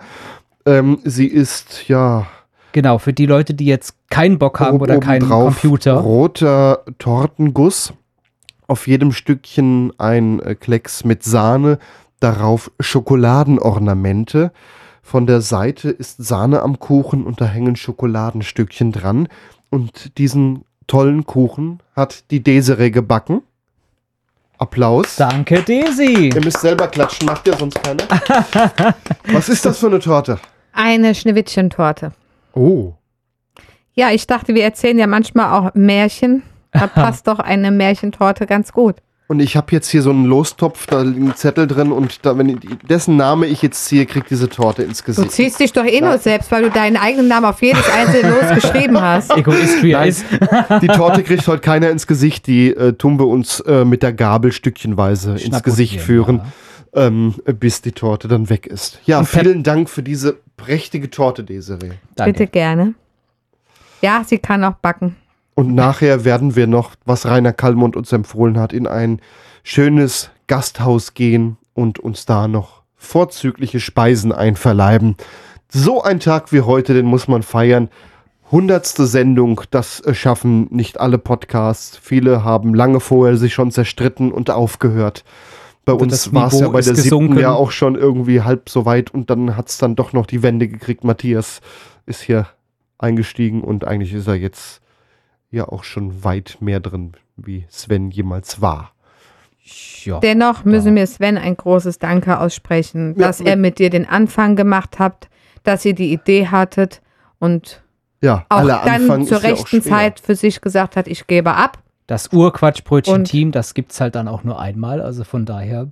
[0.67, 2.27] Ähm, sie ist, ja,
[2.73, 5.95] Genau, für die Leute, die jetzt keinen Bock haben oder keinen Computer.
[5.95, 7.93] roter Tortenguss.
[8.67, 11.79] Auf jedem Stückchen ein äh, Klecks mit Sahne.
[12.21, 14.53] Darauf Schokoladenornamente.
[15.03, 19.29] Von der Seite ist Sahne am Kuchen und da hängen Schokoladenstückchen dran.
[19.71, 23.43] Und diesen tollen Kuchen hat die Desiree gebacken.
[24.59, 25.17] Applaus.
[25.17, 26.31] Danke, Desi.
[26.35, 28.03] Ihr müsst selber klatschen, macht ihr sonst keiner.
[29.33, 30.41] Was ist das für eine Torte?
[30.73, 32.13] Eine Schneewittchentorte.
[32.55, 32.95] Oh.
[33.95, 36.43] Ja, ich dachte, wir erzählen ja manchmal auch Märchen.
[36.73, 38.97] Da passt doch eine Märchentorte ganz gut.
[39.31, 42.39] Und ich habe jetzt hier so einen Lostopf, da liegt ein Zettel drin und da,
[42.39, 42.57] wenn ich,
[42.89, 45.33] dessen Name ich jetzt ziehe, kriegt diese Torte ins Du Gesicht.
[45.33, 48.55] ziehst dich doch eh nur selbst, weil du deinen eigenen Namen auf jedes einzelne Los
[48.63, 49.37] geschrieben hast.
[49.37, 49.95] Egoist wie
[50.81, 54.15] die Torte kriegt heute keiner ins Gesicht, die äh, tun wir uns äh, mit der
[54.15, 56.41] Gabel stückchenweise ins Gesicht führen,
[56.95, 58.99] ähm, bis die Torte dann weg ist.
[59.05, 61.91] Ja, vielen Dank für diese prächtige Torte, Desiree.
[62.17, 62.95] Bitte gerne.
[64.01, 65.17] Ja, sie kann auch backen.
[65.59, 69.21] Und nachher werden wir noch, was Rainer Kallmund uns empfohlen hat, in ein
[69.65, 75.17] schönes Gasthaus gehen und uns da noch vorzügliche Speisen einverleiben.
[75.69, 77.89] So ein Tag wie heute, den muss man feiern.
[78.53, 81.99] Hundertste Sendung, das schaffen nicht alle Podcasts.
[82.01, 85.25] Viele haben lange vorher sich schon zerstritten und aufgehört.
[85.85, 87.31] Bei Also uns war es ja bei der gesunken.
[87.31, 90.27] siebten ja auch schon irgendwie halb so weit und dann hat es dann doch noch
[90.27, 91.03] die Wende gekriegt.
[91.03, 91.63] Matthias
[92.07, 92.47] ist hier
[92.97, 94.83] eingestiegen und eigentlich ist er jetzt
[95.51, 98.93] ja auch schon weit mehr drin, wie Sven jemals war.
[100.05, 100.19] Ja.
[100.21, 104.57] Dennoch müssen wir Sven ein großes Danke aussprechen, Ja, dass er mit dir den Anfang
[104.57, 105.29] gemacht habt,
[105.63, 107.03] dass ihr die Idee hattet
[107.39, 107.83] und
[108.23, 109.83] Ja, auch dann Anfang zur rechten.
[109.83, 111.79] Zeit für sich gesagt hat, ich gebe ab.
[112.07, 115.03] Das Urquatschbrötchen-Team, das gibt es halt dann auch nur einmal.
[115.03, 115.89] Also von daher,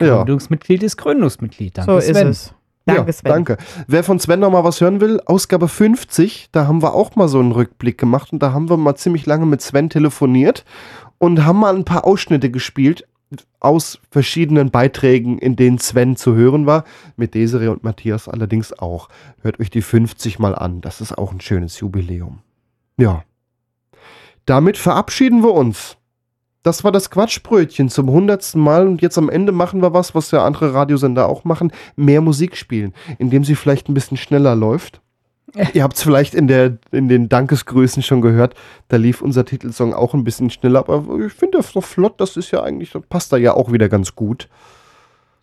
[0.00, 0.16] Ja.
[0.16, 1.76] Gründungsmitglied ist Gründungsmitglied.
[1.76, 2.28] Danke, So ist Sven.
[2.28, 2.54] es.
[2.94, 3.30] Danke, ja, Sven.
[3.32, 3.56] Danke.
[3.86, 7.28] Wer von Sven noch mal was hören will, Ausgabe 50, da haben wir auch mal
[7.28, 10.64] so einen Rückblick gemacht und da haben wir mal ziemlich lange mit Sven telefoniert
[11.18, 13.06] und haben mal ein paar Ausschnitte gespielt
[13.60, 16.84] aus verschiedenen Beiträgen, in denen Sven zu hören war,
[17.16, 19.08] mit Desiree und Matthias allerdings auch.
[19.42, 22.40] Hört euch die 50 mal an, das ist auch ein schönes Jubiläum.
[22.96, 23.22] Ja.
[24.46, 25.96] Damit verabschieden wir uns.
[26.62, 30.30] Das war das Quatschbrötchen zum hundertsten Mal und jetzt am Ende machen wir was, was
[30.30, 35.00] ja andere Radiosender auch machen, mehr Musik spielen, indem sie vielleicht ein bisschen schneller läuft.
[35.74, 38.54] Ihr habt es vielleicht in, der, in den Dankesgrüßen schon gehört,
[38.88, 42.36] da lief unser Titelsong auch ein bisschen schneller, aber ich finde das doch flott, das
[42.36, 44.48] ist ja eigentlich, das passt da ja auch wieder ganz gut.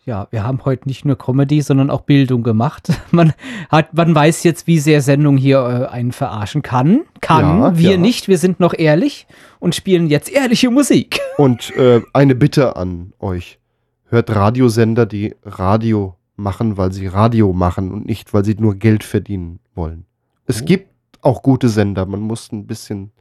[0.08, 2.88] Ja, wir haben heute nicht nur Comedy, sondern auch Bildung gemacht.
[3.10, 3.34] Man,
[3.68, 7.02] hat, man weiß jetzt, wie sehr Sendung hier äh, einen verarschen kann.
[7.20, 7.96] Kann, Ja, wir ja.
[7.98, 9.26] nicht, wir sind noch ehrlich
[9.58, 11.20] und spielen jetzt ehrliche Musik.
[11.36, 13.58] Und äh, eine Bitte an euch.
[14.06, 19.04] Hört Radiosender, die Radio machen, weil sie Radio machen und nicht, weil sie nur Geld
[19.04, 20.06] verdienen wollen.
[20.46, 20.88] Es gibt
[21.20, 23.12] auch gute Sender, man muss ein bisschen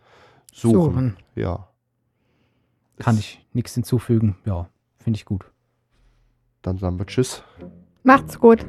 [0.54, 0.74] suchen.
[0.74, 1.18] Suchen.
[1.36, 1.68] Ja.
[2.98, 4.38] Kann ich nichts hinzufügen.
[4.46, 4.70] Ja,
[5.04, 5.52] finde ich gut.
[6.68, 7.41] Dann sagen wir Tschüss.
[8.03, 8.65] Macht's gut.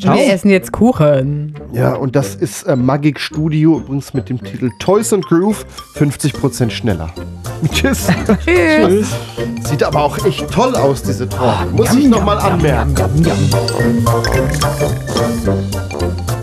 [0.00, 0.16] Ciao.
[0.16, 1.54] Wir essen jetzt Kuchen.
[1.74, 6.70] Ja, und das ist äh, Magic Studio, übrigens mit dem Titel Toys and Groove, 50%
[6.70, 7.12] schneller.
[7.70, 8.08] Tschüss.
[8.46, 9.14] Tschüss.
[9.62, 11.66] Sieht aber auch echt toll aus, diese Torte.
[11.72, 12.94] Muss ich nochmal anmerken.
[12.96, 13.50] Yum, yum,
[15.92, 16.33] yum.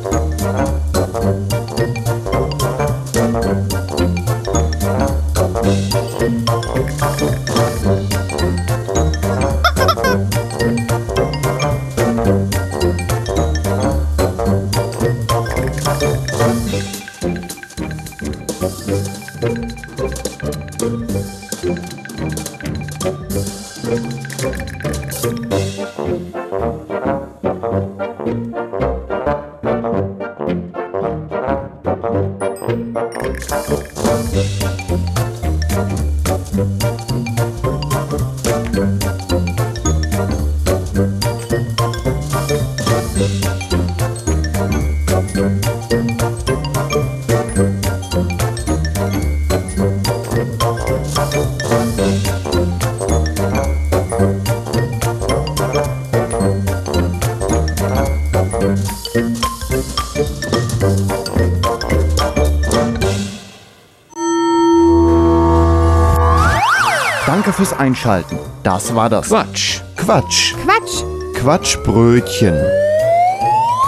[67.91, 68.39] Einschalten.
[68.63, 69.81] Das war das Quatsch.
[69.97, 70.53] Quatsch.
[70.63, 71.03] Quatsch.
[71.35, 72.55] Quatschbrötchen.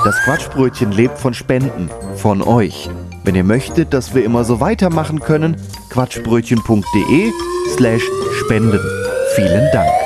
[0.03, 1.89] Das Quatschbrötchen lebt von Spenden.
[2.17, 2.89] Von euch.
[3.23, 5.55] Wenn ihr möchtet, dass wir immer so weitermachen können,
[5.89, 7.31] quatschbrötchen.de
[7.77, 8.03] slash
[8.41, 8.81] spenden.
[9.37, 10.02] Vielen Dank.